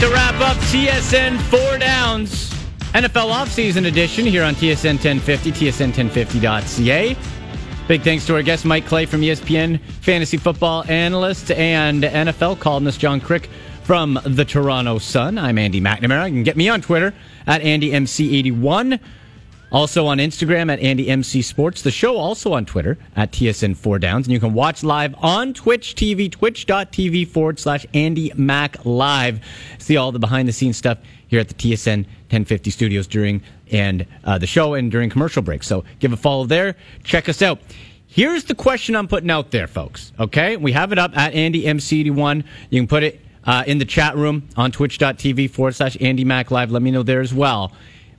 to 0.00 0.08
wrap 0.10 0.34
up 0.40 0.56
TSN 0.68 1.40
Four 1.42 1.78
Downs 1.78 2.52
NFL 2.92 3.32
offseason 3.32 3.86
edition 3.86 4.24
here 4.24 4.44
on 4.44 4.54
TSN 4.54 4.94
1050, 4.94 5.50
TSN1050.ca. 5.52 7.16
Big 7.88 8.02
thanks 8.02 8.24
to 8.26 8.34
our 8.34 8.42
guest, 8.42 8.64
Mike 8.64 8.86
Clay 8.86 9.06
from 9.06 9.22
ESPN, 9.22 9.80
fantasy 9.80 10.36
football 10.36 10.84
analyst, 10.88 11.50
and 11.50 12.04
NFL 12.04 12.60
columnist 12.60 13.00
John 13.00 13.20
Kryk 13.20 13.48
from 13.82 14.20
the 14.24 14.44
Toronto 14.44 14.98
Sun. 14.98 15.36
I'm 15.36 15.58
Andy 15.58 15.80
McNamara. 15.80 16.26
You 16.26 16.34
can 16.34 16.42
get 16.44 16.56
me 16.56 16.68
on 16.68 16.80
Twitter 16.80 17.12
at 17.46 17.60
AndyMC81. 17.62 19.00
Also 19.70 20.06
on 20.06 20.18
Instagram 20.18 20.72
at 20.72 20.80
AndyMC 20.80 21.44
Sports. 21.44 21.82
The 21.82 21.90
show 21.90 22.16
also 22.16 22.54
on 22.54 22.64
Twitter 22.64 22.96
at 23.16 23.32
TSN 23.32 23.76
4 23.76 23.98
Downs. 23.98 24.26
And 24.26 24.32
you 24.32 24.40
can 24.40 24.54
watch 24.54 24.82
live 24.82 25.14
on 25.18 25.52
Twitch 25.52 25.94
TV, 25.94 26.30
twitch.tv 26.30 27.28
forward 27.28 27.58
slash 27.58 27.84
Andy 27.92 28.32
Mac 28.34 28.84
Live. 28.86 29.40
See 29.78 29.96
all 29.96 30.10
the 30.10 30.18
behind 30.18 30.48
the 30.48 30.52
scenes 30.52 30.78
stuff 30.78 30.98
here 31.26 31.40
at 31.40 31.48
the 31.48 31.54
TSN 31.54 32.04
1050 32.30 32.70
studios 32.70 33.06
during 33.06 33.42
and 33.70 34.06
uh, 34.24 34.38
the 34.38 34.46
show 34.46 34.72
and 34.72 34.90
during 34.90 35.10
commercial 35.10 35.42
breaks. 35.42 35.66
So 35.66 35.84
give 35.98 36.12
a 36.12 36.16
follow 36.16 36.46
there. 36.46 36.74
Check 37.04 37.28
us 37.28 37.42
out. 37.42 37.60
Here's 38.06 38.44
the 38.44 38.54
question 38.54 38.96
I'm 38.96 39.06
putting 39.06 39.30
out 39.30 39.50
there, 39.50 39.66
folks. 39.66 40.12
Okay, 40.18 40.56
we 40.56 40.72
have 40.72 40.92
it 40.92 40.98
up 40.98 41.14
at 41.14 41.34
Andy 41.34 41.64
MC81. 41.64 42.42
You 42.70 42.80
can 42.80 42.88
put 42.88 43.02
it 43.02 43.20
uh, 43.44 43.64
in 43.66 43.76
the 43.76 43.84
chat 43.84 44.16
room 44.16 44.48
on 44.56 44.72
twitch.tv 44.72 45.50
forward 45.50 45.74
slash 45.74 45.96
Andy 46.00 46.24
Mac 46.24 46.50
Live. 46.50 46.70
Let 46.70 46.80
me 46.80 46.90
know 46.90 47.02
there 47.02 47.20
as 47.20 47.34
well. 47.34 47.72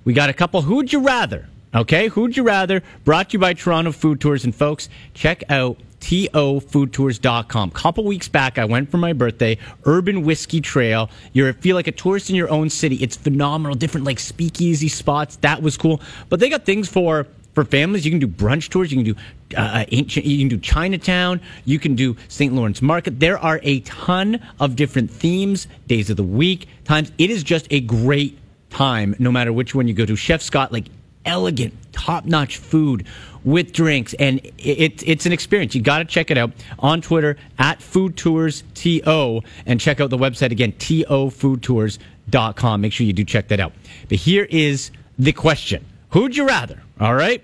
We 0.06 0.14
got 0.14 0.30
a 0.30 0.34
couple 0.34 0.62
Who'd 0.62 0.92
You 0.92 1.00
Rather. 1.00 1.48
Okay, 1.74 2.08
Who'd 2.08 2.36
You 2.36 2.44
Rather 2.44 2.82
brought 3.04 3.30
to 3.30 3.34
you 3.34 3.40
by 3.40 3.54
Toronto 3.54 3.92
Food 3.92 4.20
Tours. 4.22 4.44
And 4.44 4.56
folks, 4.56 4.90
check 5.14 5.44
out 5.50 5.78
tofoodtours.com. 6.00 7.72
Couple 7.72 8.04
weeks 8.06 8.28
back, 8.28 8.58
I 8.58 8.66
went 8.66 8.90
for 8.90 8.98
my 8.98 9.14
birthday, 9.14 9.58
Urban 9.86 10.24
Whiskey 10.24 10.62
Trail. 10.62 11.10
You 11.34 11.52
feel 11.54 11.76
like 11.76 11.88
a 11.88 11.92
tourist 11.92 12.30
in 12.30 12.36
your 12.36 12.50
own 12.50 12.70
city. 12.70 12.96
It's 12.98 13.16
phenomenal. 13.16 13.76
Different 13.76 14.06
like 14.06 14.20
speakeasy 14.20 14.88
spots. 14.88 15.36
That 15.38 15.62
was 15.62 15.78
cool. 15.78 16.02
But 16.30 16.40
they 16.40 16.50
got 16.50 16.66
things 16.66 16.88
for 16.88 17.28
for 17.54 17.66
families. 17.66 18.06
You 18.06 18.12
can 18.12 18.20
do 18.20 18.28
brunch 18.28 18.70
tours. 18.70 18.92
You 18.92 19.04
can 19.04 19.14
do 19.14 19.20
uh, 19.58 19.86
ancient. 19.92 20.26
You 20.26 20.38
can 20.40 20.48
do 20.48 20.58
Chinatown. 20.58 21.42
You 21.66 21.80
can 21.80 21.96
do 21.96 22.16
St. 22.28 22.54
Lawrence 22.54 22.82
Market. 22.82 23.20
There 23.20 23.38
are 23.38 23.60
a 23.64 23.82
ton 23.82 24.40
of 24.60 24.76
different 24.76 25.12
themes, 25.12 25.68
days 25.88 26.10
of 26.10 26.18
the 26.18 26.24
week, 26.24 26.68
times. 26.86 27.12
It 27.18 27.30
is 27.30 27.44
just 27.44 27.68
a 27.72 27.82
great 27.82 28.38
time, 28.70 29.16
no 29.20 29.32
matter 29.32 29.54
which 29.54 29.76
one 29.76 29.88
you 29.88 29.94
go 29.94 30.06
to. 30.06 30.16
Chef 30.16 30.42
Scott, 30.42 30.72
like 30.72 30.86
elegant, 31.26 31.74
top 31.92 32.26
notch 32.26 32.58
food 32.58 33.06
with 33.44 33.72
drinks, 33.72 34.14
and 34.16 34.40
it, 34.58 35.08
it's 35.08 35.26
an 35.26 35.32
experience. 35.32 35.76
You 35.76 35.82
got 35.82 36.00
to 36.00 36.06
check 36.06 36.32
it 36.32 36.38
out 36.38 36.52
on 36.80 37.02
Twitter 37.02 37.38
at 37.58 37.82
Food 37.82 38.18
Tours 38.18 38.64
TO, 38.74 39.42
and 39.66 39.80
check 39.80 40.02
out 40.02 40.10
the 40.10 40.18
website 40.18 40.52
again, 40.52 40.74
tofoodtours.com. 40.74 42.82
Make 42.82 42.94
sure 42.94 43.06
you 43.06 43.14
do 43.14 43.24
check 43.24 43.48
that 43.50 43.60
out. 43.60 43.74
But 44.08 44.18
here 44.18 44.48
is 44.50 44.92
the 45.18 45.34
question 45.34 45.86
Who'd 46.10 46.36
you 46.36 46.48
rather? 46.48 46.82
All 47.00 47.14
right. 47.14 47.44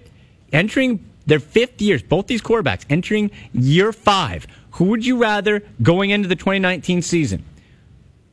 Entering 0.52 1.06
their 1.28 1.40
fifth 1.40 1.82
years, 1.82 2.02
both 2.02 2.28
these 2.28 2.42
quarterbacks 2.42 2.86
entering 2.90 3.32
year 3.54 3.94
five. 3.94 4.48
Who 4.72 4.86
would 4.86 5.06
you 5.06 5.18
rather 5.18 5.62
going 5.82 6.10
into 6.10 6.28
the 6.28 6.36
2019 6.36 7.02
season? 7.02 7.44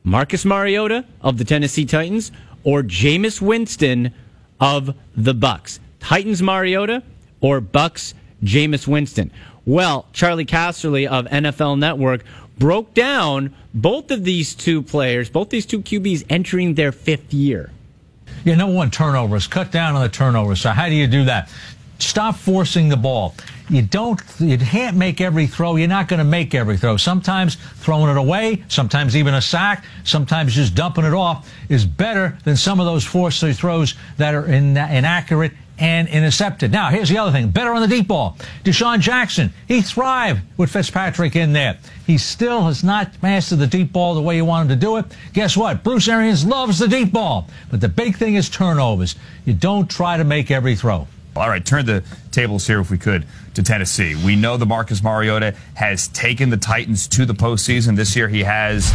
Marcus 0.03 0.43
Mariota 0.43 1.05
of 1.21 1.37
the 1.37 1.45
Tennessee 1.45 1.85
Titans 1.85 2.31
or 2.63 2.83
Jameis 2.83 3.41
Winston 3.41 4.13
of 4.59 4.95
the 5.15 5.33
Bucs? 5.33 5.79
Titans 5.99 6.41
Mariota 6.41 7.03
or 7.41 7.61
Bucs 7.61 8.13
Jameis 8.43 8.87
Winston? 8.87 9.31
Well, 9.65 10.07
Charley 10.13 10.45
Casserly 10.45 11.07
of 11.07 11.25
NFL 11.25 11.79
Network 11.79 12.23
broke 12.57 12.93
down 12.93 13.53
both 13.73 14.11
of 14.11 14.23
these 14.23 14.53
two 14.53 14.81
players, 14.81 15.29
both 15.29 15.49
these 15.49 15.65
two 15.65 15.81
QBs 15.81 16.25
entering 16.29 16.75
their 16.75 16.91
fifth 16.91 17.33
year. 17.33 17.71
Yeah, 18.43 18.55
number 18.55 18.75
one, 18.75 18.91
turnovers. 18.91 19.47
Cut 19.47 19.71
down 19.71 19.95
on 19.95 20.01
the 20.01 20.09
turnovers. 20.09 20.61
So 20.61 20.71
how 20.71 20.89
do 20.89 20.95
you 20.95 21.07
do 21.07 21.25
that? 21.25 21.49
Stop 21.99 22.35
forcing 22.35 22.89
the 22.89 22.97
ball. 22.97 23.35
You 23.69 23.81
don't, 23.81 24.21
you 24.39 24.57
can't 24.57 24.97
make 24.97 25.21
every 25.21 25.47
throw. 25.47 25.77
You're 25.77 25.87
not 25.87 26.07
going 26.07 26.19
to 26.19 26.25
make 26.25 26.53
every 26.53 26.77
throw. 26.77 26.97
Sometimes 26.97 27.55
throwing 27.55 28.09
it 28.09 28.17
away, 28.17 28.63
sometimes 28.67 29.15
even 29.15 29.33
a 29.33 29.41
sack, 29.41 29.85
sometimes 30.03 30.53
just 30.53 30.75
dumping 30.75 31.05
it 31.05 31.13
off 31.13 31.49
is 31.69 31.85
better 31.85 32.37
than 32.43 32.57
some 32.57 32.79
of 32.79 32.85
those 32.85 33.03
forced 33.03 33.43
throws 33.43 33.95
that 34.17 34.35
are 34.35 34.45
in, 34.45 34.77
inaccurate 34.77 35.53
and 35.79 36.07
intercepted. 36.07 36.71
Now, 36.71 36.89
here's 36.89 37.09
the 37.09 37.17
other 37.17 37.31
thing. 37.31 37.49
Better 37.49 37.73
on 37.73 37.81
the 37.81 37.87
deep 37.87 38.07
ball. 38.07 38.37
DeSean 38.63 38.99
Jackson, 38.99 39.51
he 39.67 39.81
thrived 39.81 40.41
with 40.57 40.69
Fitzpatrick 40.69 41.35
in 41.35 41.53
there. 41.53 41.77
He 42.05 42.17
still 42.17 42.63
has 42.67 42.83
not 42.83 43.11
mastered 43.23 43.59
the 43.59 43.67
deep 43.67 43.91
ball 43.91 44.13
the 44.13 44.21
way 44.21 44.35
you 44.35 44.45
want 44.45 44.69
him 44.69 44.79
to 44.79 44.85
do 44.85 44.97
it. 44.97 45.05
Guess 45.33 45.57
what? 45.57 45.83
Bruce 45.83 46.07
Arians 46.07 46.45
loves 46.45 46.79
the 46.79 46.87
deep 46.87 47.11
ball. 47.11 47.47
But 47.71 47.81
the 47.81 47.89
big 47.89 48.17
thing 48.17 48.35
is 48.35 48.49
turnovers. 48.49 49.15
You 49.45 49.53
don't 49.53 49.89
try 49.89 50.17
to 50.17 50.23
make 50.23 50.51
every 50.51 50.75
throw. 50.75 51.07
All 51.35 51.49
right, 51.49 51.65
turn 51.65 51.85
the 51.87 52.03
tables 52.31 52.67
here 52.67 52.79
if 52.79 52.91
we 52.91 52.99
could 52.99 53.25
to 53.55 53.63
Tennessee. 53.63 54.15
We 54.23 54.35
know 54.35 54.55
the 54.57 54.67
Marcus 54.67 55.01
Mariota 55.01 55.55
has 55.73 56.07
taken 56.09 56.51
the 56.51 56.57
Titans 56.57 57.07
to 57.09 57.25
the 57.25 57.33
postseason. 57.33 57.95
This 57.95 58.15
year 58.15 58.27
he 58.27 58.43
has, 58.43 58.91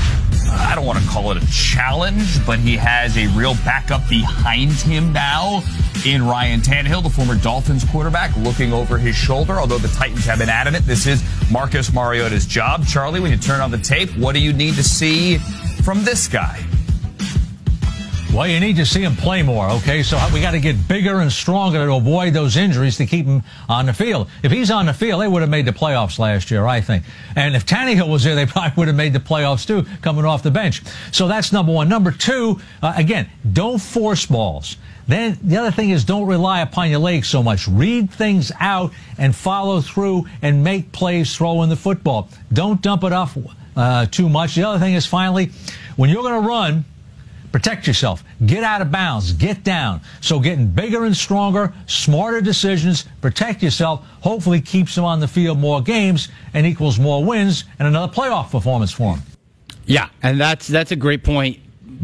I 0.48 0.74
don't 0.76 0.86
want 0.86 1.00
to 1.00 1.08
call 1.08 1.32
it 1.32 1.42
a 1.42 1.46
challenge, 1.52 2.44
but 2.46 2.60
he 2.60 2.76
has 2.76 3.16
a 3.16 3.26
real 3.36 3.54
backup 3.64 4.08
behind 4.08 4.72
him 4.72 5.12
now 5.12 5.62
in 6.06 6.24
Ryan 6.24 6.60
Tannehill, 6.60 7.02
the 7.02 7.10
former 7.10 7.34
Dolphins 7.34 7.84
quarterback, 7.84 8.36
looking 8.36 8.72
over 8.72 8.98
his 8.98 9.16
shoulder. 9.16 9.58
Although 9.58 9.78
the 9.78 9.88
Titans 9.88 10.24
have 10.26 10.38
been 10.38 10.48
adamant, 10.48 10.86
this 10.86 11.08
is 11.08 11.24
Marcus 11.50 11.92
Mariota's 11.92 12.46
job. 12.46 12.86
Charley, 12.86 13.18
when 13.18 13.32
you 13.32 13.38
turn 13.38 13.60
on 13.60 13.72
the 13.72 13.78
tape, 13.78 14.10
what 14.16 14.34
do 14.34 14.40
you 14.40 14.52
need 14.52 14.74
to 14.74 14.84
see 14.84 15.38
from 15.82 16.04
this 16.04 16.28
guy? 16.28 16.64
Well, 18.32 18.46
you 18.46 18.60
need 18.60 18.76
to 18.76 18.84
see 18.84 19.02
him 19.02 19.16
play 19.16 19.42
more, 19.42 19.70
okay? 19.70 20.02
So 20.02 20.20
we 20.34 20.42
got 20.42 20.50
to 20.50 20.60
get 20.60 20.86
bigger 20.86 21.20
and 21.20 21.32
stronger 21.32 21.86
to 21.86 21.94
avoid 21.94 22.34
those 22.34 22.58
injuries 22.58 22.98
to 22.98 23.06
keep 23.06 23.24
him 23.24 23.42
on 23.70 23.86
the 23.86 23.94
field. 23.94 24.28
If 24.42 24.52
he's 24.52 24.70
on 24.70 24.84
the 24.84 24.92
field, 24.92 25.22
they 25.22 25.28
would 25.28 25.40
have 25.40 25.50
made 25.50 25.64
the 25.64 25.72
playoffs 25.72 26.18
last 26.18 26.50
year, 26.50 26.66
I 26.66 26.82
think. 26.82 27.04
And 27.36 27.56
if 27.56 27.64
Tannehill 27.64 28.08
was 28.08 28.24
there, 28.24 28.34
they 28.34 28.44
probably 28.46 28.72
would 28.76 28.88
have 28.88 28.96
made 28.96 29.14
the 29.14 29.18
playoffs 29.18 29.66
too, 29.66 29.86
coming 30.02 30.26
off 30.26 30.42
the 30.42 30.50
bench. 30.50 30.82
So 31.10 31.26
that's 31.26 31.52
number 31.52 31.72
one. 31.72 31.88
Number 31.88 32.12
two, 32.12 32.60
uh, 32.82 32.92
again, 32.96 33.30
don't 33.50 33.80
force 33.80 34.26
balls. 34.26 34.76
Then 35.06 35.38
the 35.42 35.56
other 35.56 35.70
thing 35.70 35.88
is 35.88 36.04
don't 36.04 36.26
rely 36.26 36.60
upon 36.60 36.90
your 36.90 37.00
legs 37.00 37.28
so 37.28 37.42
much. 37.42 37.66
Read 37.66 38.10
things 38.10 38.52
out 38.60 38.92
and 39.16 39.34
follow 39.34 39.80
through 39.80 40.26
and 40.42 40.62
make 40.62 40.92
plays 40.92 41.34
throwing 41.34 41.70
the 41.70 41.76
football. 41.76 42.28
Don't 42.52 42.82
dump 42.82 43.04
it 43.04 43.12
off 43.14 43.38
uh, 43.74 44.04
too 44.04 44.28
much. 44.28 44.54
The 44.54 44.64
other 44.64 44.78
thing 44.78 44.94
is 44.94 45.06
finally, 45.06 45.50
when 45.96 46.10
you're 46.10 46.22
going 46.22 46.42
to 46.42 46.46
run, 46.46 46.84
Protect 47.52 47.86
yourself. 47.86 48.22
Get 48.46 48.62
out 48.62 48.82
of 48.82 48.92
bounds. 48.92 49.32
Get 49.32 49.64
down. 49.64 50.00
So 50.20 50.38
getting 50.38 50.66
bigger 50.66 51.04
and 51.04 51.16
stronger, 51.16 51.72
smarter 51.86 52.40
decisions, 52.40 53.06
protect 53.20 53.62
yourself, 53.62 54.06
hopefully 54.20 54.60
keeps 54.60 54.94
them 54.94 55.04
on 55.04 55.20
the 55.20 55.28
field 55.28 55.58
more 55.58 55.80
games 55.80 56.28
and 56.52 56.66
equals 56.66 56.98
more 56.98 57.24
wins 57.24 57.64
and 57.78 57.88
another 57.88 58.12
playoff 58.12 58.50
performance 58.50 58.92
for 58.92 59.14
them. 59.14 59.24
Yeah, 59.86 60.10
and 60.22 60.38
that's 60.38 60.66
that's 60.66 60.92
a 60.92 60.96
great 60.96 61.24
point 61.24 61.58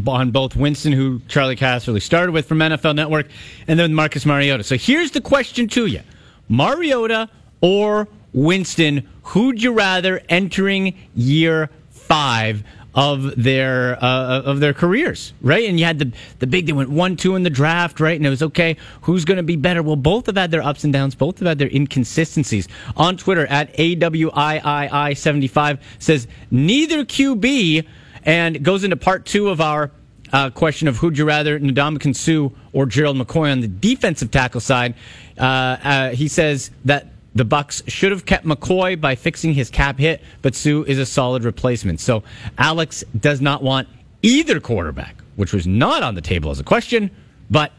on 0.06 0.30
both 0.30 0.56
Winston, 0.56 0.92
who 0.92 1.20
Charley 1.28 1.56
Casserly 1.56 2.00
started 2.00 2.32
with 2.32 2.46
from 2.46 2.58
NFL 2.58 2.94
Network, 2.94 3.26
and 3.68 3.78
then 3.78 3.94
Marcus 3.94 4.24
Mariota. 4.24 4.64
So 4.64 4.76
here's 4.76 5.10
the 5.10 5.20
question 5.20 5.68
to 5.68 5.86
you. 5.86 6.00
Mariota 6.48 7.28
or 7.60 8.08
Winston, 8.32 9.08
who'd 9.22 9.62
you 9.62 9.72
rather 9.72 10.22
entering 10.28 10.94
year 11.14 11.70
five 11.90 12.64
of 12.94 13.42
their 13.42 14.02
uh, 14.02 14.42
of 14.42 14.60
their 14.60 14.72
careers, 14.72 15.32
right? 15.42 15.68
And 15.68 15.78
you 15.78 15.84
had 15.84 15.98
the 15.98 16.12
the 16.38 16.46
big 16.46 16.66
they 16.66 16.72
went 16.72 16.90
one 16.90 17.16
two 17.16 17.34
in 17.34 17.42
the 17.42 17.50
draft, 17.50 17.98
right? 18.00 18.16
And 18.16 18.26
it 18.26 18.30
was 18.30 18.42
okay, 18.42 18.76
who's 19.02 19.24
going 19.24 19.36
to 19.38 19.42
be 19.42 19.56
better? 19.56 19.82
Well, 19.82 19.96
both 19.96 20.26
have 20.26 20.36
had 20.36 20.50
their 20.50 20.62
ups 20.62 20.84
and 20.84 20.92
downs, 20.92 21.14
both 21.14 21.38
have 21.40 21.48
had 21.48 21.58
their 21.58 21.70
inconsistencies. 21.72 22.68
On 22.96 23.16
Twitter 23.16 23.46
at 23.46 23.72
awiii 23.76 25.16
seventy 25.16 25.48
five 25.48 25.80
says 25.98 26.28
neither 26.50 27.04
QB, 27.04 27.86
and 28.24 28.62
goes 28.62 28.84
into 28.84 28.96
part 28.96 29.26
two 29.26 29.48
of 29.48 29.60
our. 29.60 29.90
Uh, 30.32 30.50
question 30.50 30.88
of 30.88 30.96
who'd 30.96 31.16
you 31.16 31.24
rather, 31.24 31.60
Ndamukong 31.60 32.16
Suh 32.16 32.52
or 32.72 32.86
Gerald 32.86 33.16
McCoy 33.16 33.52
on 33.52 33.60
the 33.60 33.68
defensive 33.68 34.32
tackle 34.32 34.60
side. 34.60 34.96
Uh, 35.38 35.42
uh, 35.44 36.10
he 36.10 36.26
says 36.26 36.72
that 36.86 37.13
the 37.34 37.44
Bucs 37.44 37.82
should 37.88 38.12
have 38.12 38.26
kept 38.26 38.46
McCoy 38.46 39.00
by 39.00 39.14
fixing 39.14 39.54
his 39.54 39.68
cap 39.70 39.98
hit, 39.98 40.22
but 40.42 40.54
Suh 40.54 40.82
is 40.82 40.98
a 40.98 41.06
solid 41.06 41.44
replacement. 41.44 42.00
So 42.00 42.22
Alex 42.58 43.02
does 43.18 43.40
not 43.40 43.62
want 43.62 43.88
either 44.22 44.60
quarterback, 44.60 45.16
which 45.36 45.52
was 45.52 45.66
not 45.66 46.02
on 46.02 46.14
the 46.14 46.20
table 46.20 46.50
as 46.50 46.60
a 46.60 46.64
question, 46.64 47.10
but 47.50 47.72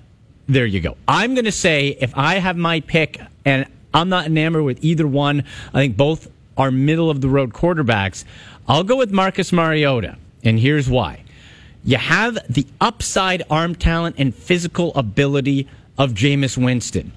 there 0.47 0.65
you 0.65 0.81
go. 0.81 0.97
I'm 1.07 1.33
going 1.33 1.45
to 1.45 1.51
say 1.51 1.97
if 1.99 2.15
I 2.17 2.35
have 2.35 2.57
my 2.57 2.81
pick 2.81 3.19
and 3.45 3.65
I'm 3.93 4.09
not 4.09 4.25
enamored 4.25 4.63
with 4.63 4.83
either 4.83 5.07
one, 5.07 5.45
I 5.73 5.79
think 5.79 5.97
both 5.97 6.29
are 6.57 6.69
middle 6.69 7.09
of 7.09 7.21
the 7.21 7.29
road 7.29 7.53
quarterbacks. 7.53 8.25
I'll 8.67 8.83
go 8.83 8.97
with 8.97 9.11
Marcus 9.11 9.53
Mariota, 9.53 10.17
and 10.43 10.59
here's 10.59 10.89
why. 10.89 11.23
You 11.83 11.97
have 11.97 12.37
the 12.49 12.65
upside 12.81 13.43
arm 13.49 13.75
talent 13.75 14.15
and 14.17 14.33
physical 14.35 14.93
ability 14.95 15.67
of 15.97 16.11
Jameis 16.13 16.57
Winston. 16.57 17.11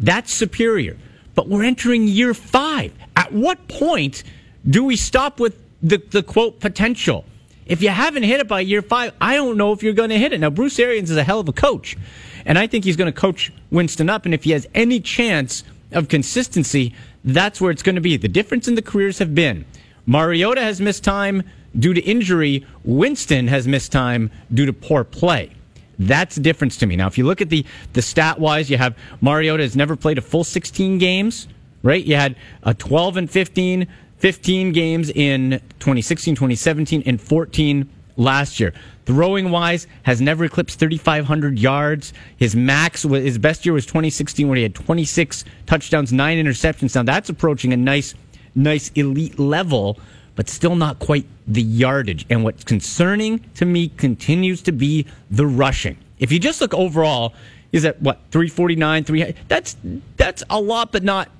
That's 0.00 0.32
superior 0.32 0.96
but 1.34 1.48
we're 1.48 1.64
entering 1.64 2.06
year 2.06 2.34
five. 2.34 2.92
At 3.16 3.32
what 3.32 3.68
point 3.68 4.22
do 4.68 4.84
we 4.84 4.96
stop 4.96 5.40
with 5.40 5.56
the, 5.82 5.98
the 5.98 6.22
quote 6.22 6.60
potential? 6.60 7.24
If 7.66 7.82
you 7.82 7.90
haven't 7.90 8.24
hit 8.24 8.40
it 8.40 8.48
by 8.48 8.60
year 8.60 8.82
five, 8.82 9.12
I 9.20 9.36
don't 9.36 9.56
know 9.56 9.72
if 9.72 9.82
you're 9.82 9.92
going 9.92 10.10
to 10.10 10.18
hit 10.18 10.32
it. 10.32 10.40
Now, 10.40 10.50
Bruce 10.50 10.78
Arians 10.78 11.10
is 11.10 11.16
a 11.16 11.24
hell 11.24 11.40
of 11.40 11.48
a 11.48 11.52
coach, 11.52 11.96
and 12.44 12.58
I 12.58 12.66
think 12.66 12.84
he's 12.84 12.96
going 12.96 13.12
to 13.12 13.18
coach 13.18 13.52
Winston 13.70 14.10
up. 14.10 14.24
And 14.24 14.34
if 14.34 14.44
he 14.44 14.50
has 14.50 14.66
any 14.74 15.00
chance 15.00 15.64
of 15.92 16.08
consistency, 16.08 16.94
that's 17.24 17.60
where 17.60 17.70
it's 17.70 17.82
going 17.82 17.94
to 17.94 18.00
be. 18.00 18.16
The 18.16 18.28
difference 18.28 18.66
in 18.68 18.74
the 18.74 18.82
careers 18.82 19.18
have 19.18 19.34
been 19.34 19.64
Mariota 20.06 20.60
has 20.60 20.80
missed 20.80 21.04
time 21.04 21.44
due 21.78 21.94
to 21.94 22.00
injury, 22.00 22.66
Winston 22.84 23.48
has 23.48 23.66
missed 23.68 23.92
time 23.92 24.30
due 24.52 24.66
to 24.66 24.72
poor 24.72 25.04
play. 25.04 25.52
That's 25.98 26.36
the 26.36 26.40
difference 26.40 26.76
to 26.78 26.86
me. 26.86 26.96
Now, 26.96 27.06
if 27.06 27.18
you 27.18 27.24
look 27.24 27.40
at 27.40 27.50
the, 27.50 27.64
the 27.92 28.02
stat 28.02 28.38
wise, 28.38 28.70
you 28.70 28.78
have 28.78 28.96
Mariota 29.20 29.62
has 29.62 29.76
never 29.76 29.96
played 29.96 30.18
a 30.18 30.22
full 30.22 30.44
16 30.44 30.98
games, 30.98 31.48
right? 31.82 32.04
You 32.04 32.16
had 32.16 32.36
a 32.62 32.74
12 32.74 33.16
and 33.16 33.30
15, 33.30 33.86
15 34.18 34.72
games 34.72 35.10
in 35.10 35.60
2016, 35.80 36.34
2017, 36.34 37.02
and 37.06 37.20
14 37.20 37.88
last 38.16 38.60
year. 38.60 38.72
Throwing 39.04 39.50
wise, 39.50 39.88
has 40.04 40.20
never 40.20 40.44
eclipsed 40.44 40.78
3,500 40.78 41.58
yards. 41.58 42.12
His 42.36 42.54
max, 42.54 43.02
his 43.02 43.36
best 43.38 43.66
year 43.66 43.72
was 43.72 43.84
2016 43.84 44.46
where 44.46 44.56
he 44.56 44.62
had 44.62 44.74
26 44.74 45.44
touchdowns, 45.66 46.12
nine 46.12 46.42
interceptions. 46.42 46.94
Now 46.94 47.02
that's 47.02 47.28
approaching 47.28 47.72
a 47.72 47.76
nice, 47.76 48.14
nice 48.54 48.90
elite 48.94 49.38
level. 49.38 49.98
But 50.34 50.48
still 50.48 50.76
not 50.76 50.98
quite 50.98 51.26
the 51.46 51.62
yardage. 51.62 52.26
And 52.30 52.44
what's 52.44 52.64
concerning 52.64 53.40
to 53.56 53.64
me 53.64 53.88
continues 53.88 54.62
to 54.62 54.72
be 54.72 55.06
the 55.30 55.46
rushing. 55.46 55.98
If 56.18 56.32
you 56.32 56.38
just 56.38 56.60
look 56.60 56.74
overall, 56.74 57.34
is 57.72 57.84
at 57.84 58.00
what 58.00 58.20
349, 58.30 59.04
300. 59.04 59.36
That's 59.48 59.76
that's 60.16 60.42
a 60.50 60.60
lot, 60.60 60.92
but 60.92 61.02
not 61.02 61.30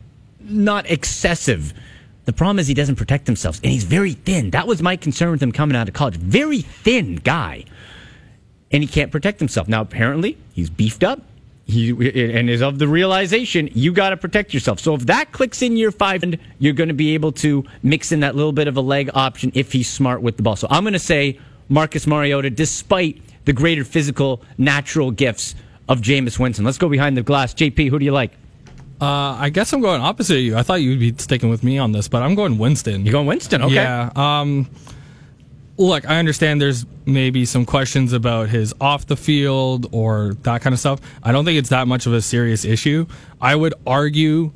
not 0.40 0.90
excessive. 0.90 1.72
The 2.24 2.32
problem 2.32 2.58
is 2.58 2.66
he 2.66 2.74
doesn't 2.74 2.96
protect 2.96 3.26
himself, 3.26 3.60
and 3.62 3.72
he's 3.72 3.84
very 3.84 4.12
thin. 4.12 4.50
That 4.50 4.66
was 4.66 4.82
my 4.82 4.96
concern 4.96 5.30
with 5.30 5.42
him 5.42 5.52
coming 5.52 5.76
out 5.76 5.88
of 5.88 5.94
college. 5.94 6.16
Very 6.16 6.60
thin 6.60 7.16
guy, 7.16 7.64
and 8.70 8.82
he 8.82 8.88
can't 8.88 9.12
protect 9.12 9.38
himself. 9.38 9.68
Now 9.68 9.82
apparently 9.82 10.38
he's 10.52 10.70
beefed 10.70 11.04
up. 11.04 11.20
He 11.64 11.90
and 11.90 12.50
is 12.50 12.60
of 12.60 12.78
the 12.78 12.88
realization 12.88 13.68
you 13.72 13.92
got 13.92 14.10
to 14.10 14.16
protect 14.16 14.52
yourself. 14.52 14.80
So 14.80 14.94
if 14.94 15.06
that 15.06 15.32
clicks 15.32 15.62
in 15.62 15.76
year 15.76 15.92
five, 15.92 16.24
you're 16.58 16.72
going 16.72 16.88
to 16.88 16.94
be 16.94 17.14
able 17.14 17.32
to 17.32 17.64
mix 17.82 18.10
in 18.10 18.20
that 18.20 18.34
little 18.34 18.52
bit 18.52 18.66
of 18.68 18.76
a 18.76 18.80
leg 18.80 19.10
option 19.14 19.52
if 19.54 19.72
he's 19.72 19.88
smart 19.88 20.22
with 20.22 20.36
the 20.36 20.42
ball. 20.42 20.56
So 20.56 20.66
I'm 20.70 20.82
going 20.82 20.92
to 20.92 20.98
say 20.98 21.38
Marcus 21.68 22.06
Mariota, 22.06 22.50
despite 22.50 23.22
the 23.44 23.52
greater 23.52 23.84
physical, 23.84 24.42
natural 24.58 25.10
gifts 25.10 25.54
of 25.88 26.00
Jameis 26.00 26.38
Winston. 26.38 26.64
Let's 26.64 26.78
go 26.78 26.88
behind 26.88 27.16
the 27.16 27.22
glass. 27.22 27.54
JP, 27.54 27.90
who 27.90 27.98
do 27.98 28.04
you 28.04 28.12
like? 28.12 28.32
Uh, 29.00 29.36
I 29.38 29.50
guess 29.50 29.72
I'm 29.72 29.80
going 29.80 30.00
opposite 30.00 30.36
of 30.36 30.42
you. 30.42 30.56
I 30.56 30.62
thought 30.62 30.80
you'd 30.80 31.00
be 31.00 31.14
sticking 31.18 31.48
with 31.50 31.64
me 31.64 31.76
on 31.78 31.90
this, 31.90 32.06
but 32.06 32.22
I'm 32.22 32.36
going 32.36 32.56
Winston. 32.58 33.04
You're 33.04 33.12
going 33.12 33.26
Winston, 33.26 33.62
okay? 33.62 33.74
Yeah. 33.74 34.10
Um, 34.14 34.70
look, 35.76 36.08
I 36.08 36.18
understand 36.18 36.60
there's 36.60 36.86
maybe 37.06 37.44
some 37.44 37.64
questions 37.64 38.12
about 38.12 38.48
his 38.48 38.74
off 38.80 39.06
the 39.06 39.16
field 39.16 39.88
or 39.92 40.34
that 40.42 40.62
kind 40.62 40.72
of 40.72 40.80
stuff. 40.80 41.00
I 41.22 41.32
don't 41.32 41.44
think 41.44 41.58
it's 41.58 41.70
that 41.70 41.88
much 41.88 42.06
of 42.06 42.12
a 42.12 42.22
serious 42.22 42.64
issue. 42.64 43.06
I 43.40 43.54
would 43.54 43.74
argue 43.86 44.52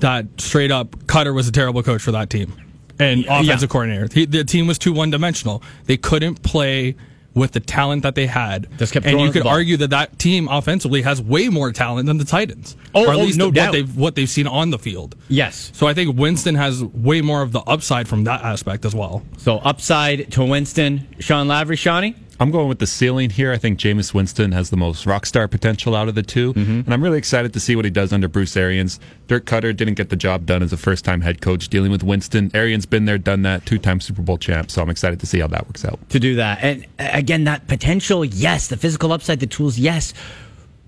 that 0.00 0.26
straight 0.38 0.70
up, 0.70 0.90
Koetter 1.06 1.34
was 1.34 1.48
a 1.48 1.52
terrible 1.52 1.82
coach 1.82 2.02
for 2.02 2.12
that 2.12 2.30
team 2.30 2.54
and 2.98 3.24
offensive 3.24 3.62
yeah. 3.62 3.66
coordinator. 3.66 4.08
He, 4.12 4.24
the 4.24 4.44
team 4.44 4.66
was 4.66 4.78
too 4.78 4.92
one 4.92 5.10
dimensional. 5.10 5.62
They 5.86 5.96
couldn't 5.96 6.42
play 6.42 6.96
with 7.34 7.52
the 7.52 7.60
talent 7.60 8.02
that 8.02 8.14
they 8.14 8.26
had. 8.26 8.68
And 9.04 9.20
you 9.20 9.32
could 9.32 9.46
argue 9.46 9.76
that 9.78 9.90
that 9.90 10.18
team 10.18 10.48
offensively 10.48 11.02
has 11.02 11.20
way 11.20 11.48
more 11.48 11.72
talent 11.72 12.06
than 12.06 12.18
the 12.18 12.24
Titans. 12.24 12.76
Oh, 12.94 13.06
or 13.06 13.10
at 13.10 13.16
oh, 13.16 13.22
least 13.22 13.38
no 13.38 13.46
what 13.46 13.54
doubt. 13.54 13.72
they've 13.72 13.96
what 13.96 14.14
they've 14.14 14.28
seen 14.28 14.46
on 14.46 14.70
the 14.70 14.78
field. 14.78 15.16
Yes. 15.28 15.70
So 15.74 15.86
I 15.86 15.94
think 15.94 16.18
Winston 16.18 16.54
has 16.54 16.82
way 16.82 17.20
more 17.22 17.42
of 17.42 17.52
the 17.52 17.60
upside 17.60 18.08
from 18.08 18.24
that 18.24 18.42
aspect 18.42 18.84
as 18.84 18.94
well. 18.94 19.22
So 19.38 19.58
upside 19.58 20.30
to 20.32 20.44
Winston, 20.44 21.06
Sean 21.18 21.48
Lavery, 21.48 21.76
Shawnee. 21.76 22.16
I'm 22.42 22.50
going 22.50 22.68
with 22.68 22.80
the 22.80 22.88
ceiling 22.88 23.30
here. 23.30 23.52
I 23.52 23.56
think 23.56 23.78
Jameis 23.78 24.12
Winston 24.12 24.50
has 24.50 24.70
the 24.70 24.76
most 24.76 25.06
rock 25.06 25.26
star 25.26 25.46
potential 25.46 25.94
out 25.94 26.08
of 26.08 26.16
the 26.16 26.24
2 26.24 26.52
Mm-hmm. 26.52 26.70
and 26.70 26.92
I'm 26.92 27.00
really 27.02 27.18
excited 27.18 27.52
to 27.52 27.60
see 27.60 27.76
what 27.76 27.84
he 27.84 27.90
does 27.90 28.12
under 28.12 28.26
Bruce 28.26 28.56
Arians. 28.56 28.98
Dirk 29.28 29.46
Koetter 29.46 29.76
didn't 29.76 29.94
get 29.94 30.08
the 30.10 30.16
job 30.16 30.44
done 30.44 30.60
as 30.60 30.72
a 30.72 30.76
first 30.76 31.04
time 31.04 31.20
head 31.20 31.40
coach 31.40 31.68
dealing 31.68 31.92
with 31.92 32.02
Winston. 32.02 32.50
Arians 32.52 32.84
been 32.84 33.04
there, 33.04 33.16
done 33.16 33.42
that, 33.42 33.64
two 33.64 33.78
time 33.78 34.00
Super 34.00 34.22
Bowl 34.22 34.38
champ. 34.38 34.72
So 34.72 34.82
I'm 34.82 34.90
excited 34.90 35.20
to 35.20 35.26
see 35.26 35.38
how 35.38 35.46
that 35.46 35.66
works 35.66 35.84
out. 35.84 36.00
To 36.10 36.18
do 36.18 36.34
that, 36.34 36.58
and 36.62 36.84
again, 36.98 37.44
that 37.44 37.68
potential, 37.68 38.24
yes, 38.24 38.66
the 38.66 38.76
physical 38.76 39.12
upside, 39.12 39.38
the 39.38 39.46
tools, 39.46 39.78
yes, 39.78 40.12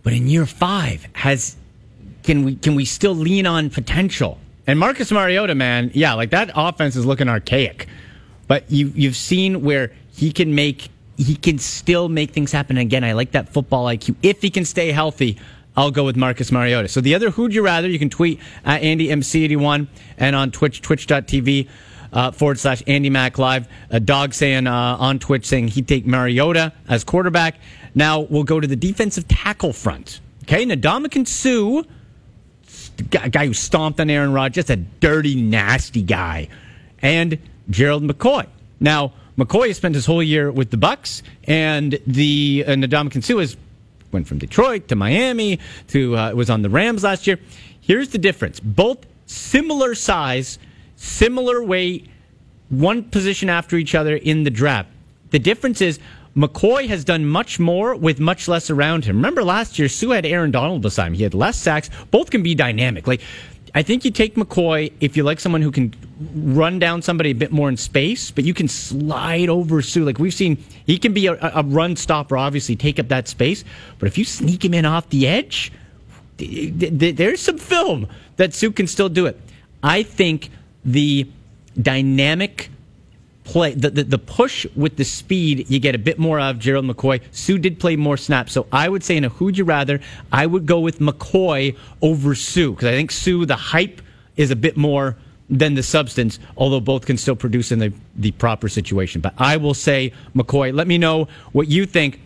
but 0.03 0.13
in 0.13 0.27
year 0.27 0.47
five, 0.47 1.07
has 1.13 1.55
can 2.25 2.45
we 2.45 2.57
can 2.57 2.75
we 2.75 2.85
still 2.85 3.15
lean 3.15 3.47
on 3.47 3.71
potential? 3.71 4.39
And 4.67 4.77
Marcus 4.77 5.13
Mariota, 5.13 5.55
man, 5.55 5.93
yeah, 5.95 6.15
like 6.15 6.31
that 6.31 6.51
offense 6.57 6.97
is 6.97 7.07
looking 7.07 7.29
archaic, 7.29 7.87
but 8.49 8.69
you 8.73 8.91
you've 8.97 9.17
seen 9.17 9.63
where 9.63 9.93
he 10.13 10.33
can 10.33 10.55
make 10.57 10.89
he 11.17 11.37
can 11.37 11.59
still 11.59 12.09
make 12.09 12.31
things 12.31 12.53
happen. 12.53 12.77
Again, 12.77 13.05
I 13.05 13.13
like 13.13 13.33
that 13.33 13.49
football 13.49 13.87
IQ. 13.87 14.17
If 14.23 14.43
he 14.43 14.51
can 14.51 14.65
stay 14.65 14.93
healthy, 14.93 15.39
I'll 15.77 15.91
go 15.91 16.05
with 16.05 16.17
Marcus 16.17 16.53
Mariota. 16.53 16.89
So 16.89 17.01
the 17.01 17.15
other 17.15 17.31
who'd 17.31 17.55
you 17.55 17.63
rather? 17.63 17.89
You 17.89 17.99
can 17.99 18.11
tweet 18.11 18.41
at 18.65 18.83
AndyMC81 18.83 19.89
and 20.19 20.37
on 20.37 20.51
Twitch, 20.51 20.83
twitch.tv 20.83 21.69
uh, 22.13 22.31
forward 22.31 22.59
slash 22.59 22.83
Andy 22.87 23.11
Mac 23.11 23.39
Live. 23.39 23.69
A 23.91 24.01
dog 24.01 24.35
saying 24.35 24.67
uh, 24.67 24.97
on 24.99 25.19
Twitch 25.19 25.47
saying 25.47 25.69
he'd 25.69 25.89
take 25.89 26.07
Mariota 26.07 26.73
as 26.89 27.05
quarterback. 27.05 27.57
Now 27.95 28.21
we'll 28.21 28.45
go 28.45 28.61
to 28.61 28.67
the 28.67 28.77
defensive 28.77 29.27
tackle 29.29 29.73
front. 29.73 30.21
Okay, 30.43 30.65
Ndamukong 30.65 31.27
Suh, 31.27 31.83
a 33.23 33.29
guy 33.31 33.47
who 33.47 33.55
stomped 33.55 33.99
on 33.99 34.11
Aaron 34.11 34.33
Rodgers, 34.33 34.67
just 34.67 34.71
a 34.71 34.77
dirty, 34.77 35.35
nasty 35.35 36.03
guy, 36.03 36.49
and 37.01 37.39
Gerald 37.71 38.03
McCoy. 38.05 38.47
Now, 38.79 39.13
McCoy 39.37 39.75
spent 39.75 39.95
his 39.95 40.07
whole 40.07 40.23
year 40.23 40.51
with 40.53 40.71
the 40.71 40.77
Bucs, 40.77 41.23
and 41.45 41.99
the 42.07 42.65
uh, 42.67 42.71
Ndamukong 42.71 43.25
Suh 43.25 43.39
has 43.39 43.57
went 44.13 44.29
from 44.29 44.39
Detroit 44.39 44.89
to 44.89 44.97
Miami 44.97 45.59
to 45.89 46.17
uh, 46.17 46.33
was 46.35 46.51
on 46.51 46.63
the 46.63 46.71
Rams 46.71 47.03
last 47.03 47.27
year. 47.27 47.39
Here's 47.81 48.11
the 48.11 48.19
difference: 48.19 48.61
both 48.61 48.99
similar 49.27 49.95
size, 49.95 50.59
similar 50.97 51.63
weight, 51.65 52.09
one 52.69 53.03
position 53.03 53.51
after 53.51 53.77
each 53.77 53.95
other 53.95 54.17
in 54.17 54.45
the 54.45 54.51
draft. 54.51 54.89
The 55.31 55.41
difference 55.41 55.81
is 55.81 55.99
McCoy 56.37 56.89
has 56.89 57.05
done 57.05 57.27
much 57.27 57.61
more 57.61 57.95
with 57.95 58.19
much 58.19 58.49
less 58.49 58.71
around 58.71 59.05
him. 59.05 59.17
Remember 59.17 59.45
last 59.45 59.79
year, 59.79 59.89
Suh 59.89 60.11
had 60.11 60.27
Aaron 60.27 60.51
Donald 60.51 60.83
beside 60.83 61.09
him. 61.09 61.15
He 61.15 61.23
had 61.23 61.35
less 61.35 61.57
sacks. 61.57 61.91
Both 62.11 62.31
can 62.31 62.43
be 62.43 62.55
dynamic. 62.55 63.07
Like 63.07 63.21
I 63.77 63.83
think 63.83 64.05
you 64.05 64.13
take 64.13 64.37
McCoy 64.37 64.93
if 65.01 65.17
you 65.17 65.25
like 65.25 65.41
someone 65.41 65.61
who 65.61 65.73
can 65.73 65.93
run 66.35 66.79
down 66.79 67.03
somebody 67.03 67.31
a 67.31 67.35
bit 67.35 67.51
more 67.51 67.69
in 67.69 67.77
space, 67.77 68.31
but 68.31 68.45
you 68.45 68.55
can 68.55 68.69
slide 68.69 69.49
over 69.49 69.83
Suh. 69.83 70.03
Like 70.03 70.19
we've 70.19 70.33
seen, 70.33 70.59
he 70.87 70.97
can 70.97 71.13
be 71.13 71.27
a, 71.27 71.33
a 71.43 71.65
run 71.65 71.97
stopper, 71.97 72.37
obviously, 72.37 72.77
take 72.77 73.01
up 73.01 73.09
that 73.09 73.27
space. 73.27 73.65
But 73.99 74.07
if 74.07 74.17
you 74.17 74.25
sneak 74.25 74.65
him 74.65 74.75
in 74.75 74.85
off 74.85 75.09
the 75.09 75.27
edge, 75.27 75.73
there's 76.37 77.41
some 77.41 77.59
film 77.59 78.09
that 78.37 78.55
Suh 78.55 78.71
can 78.71 78.87
still 78.87 79.09
do 79.09 79.27
it. 79.27 79.41
I 79.83 80.05
think 80.05 80.51
the 80.85 81.29
dynamic 81.81 82.71
play, 83.45 83.75
the, 83.75 83.91
the, 83.91 84.05
the, 84.05 84.19
push 84.19 84.67
with 84.75 84.97
the 84.97 85.05
speed, 85.05 85.71
you 85.71 85.79
get 85.79 85.95
a 85.95 85.99
bit 85.99 86.19
more 86.19 86.41
of 86.41 86.59
Gerald 86.59 86.87
McCoy. 86.87 87.21
Suh 87.31 87.59
did 87.59 87.79
play 87.79 87.97
more 87.97 88.17
snaps. 88.17 88.53
So 88.53 88.67
I 88.73 88.89
would 88.89 89.05
say 89.05 89.17
in 89.17 89.25
a 89.25 89.29
who'd 89.29 89.57
you 89.57 89.65
rather, 89.65 90.01
I 90.33 90.47
would 90.47 90.67
go 90.67 90.81
with 90.81 90.99
McCoy 90.99 91.77
over 92.03 92.35
Suh 92.35 92.71
because 92.71 92.87
I 92.87 92.93
think 92.93 93.13
Suh, 93.13 93.45
the 93.45 93.57
hype 93.57 94.01
is 94.37 94.51
a 94.51 94.57
bit 94.57 94.77
more 94.77 95.17
than 95.51 95.75
the 95.75 95.83
substance, 95.83 96.39
although 96.57 96.81
both 96.81 97.07
can 97.07 97.19
still 97.19 97.37
produce 97.37 97.71
in 97.71 97.79
the, 97.79 97.93
the 98.17 98.33
proper 98.33 98.69
situation. 98.69 99.21
But 99.21 99.35
I 99.39 99.59
will 99.59 99.75
say 99.75 100.13
McCoy. 100.35 100.75
Let 100.75 100.87
me 100.87 100.99
know 100.99 101.29
what 101.53 101.69
you 101.69 101.87
think 101.87 102.21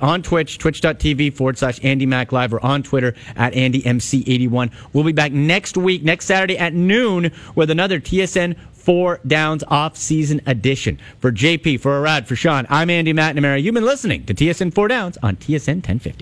on 0.00 0.22
Twitch, 0.22 0.58
twitch.tv 0.58 1.32
forward 1.34 1.56
slash 1.56 1.78
Andy 1.82 2.04
Mac 2.04 2.32
Live, 2.32 2.52
or 2.52 2.64
on 2.64 2.82
Twitter 2.82 3.14
at 3.36 3.52
AndyMC81. 3.52 4.72
We'll 4.92 5.04
be 5.04 5.12
back 5.12 5.32
next 5.32 5.76
week, 5.76 6.02
next 6.02 6.26
Saturday 6.26 6.58
at 6.58 6.74
noon, 6.74 7.32
with 7.54 7.70
another 7.70 8.00
TSN 8.00 8.56
Four 8.84 9.20
Downs 9.26 9.64
off 9.68 9.96
season 9.96 10.42
edition. 10.46 11.00
For 11.18 11.32
JP, 11.32 11.80
for 11.80 11.98
Arad, 12.00 12.28
for 12.28 12.36
Sean, 12.36 12.66
I'm 12.68 12.90
Andy 12.90 13.14
McNamara. 13.14 13.62
You've 13.62 13.74
been 13.74 13.84
listening 13.84 14.26
to 14.26 14.34
TSN 14.34 14.74
Four 14.74 14.88
Downs 14.88 15.16
on 15.22 15.36
TSN 15.36 15.76
1050. 15.76 16.12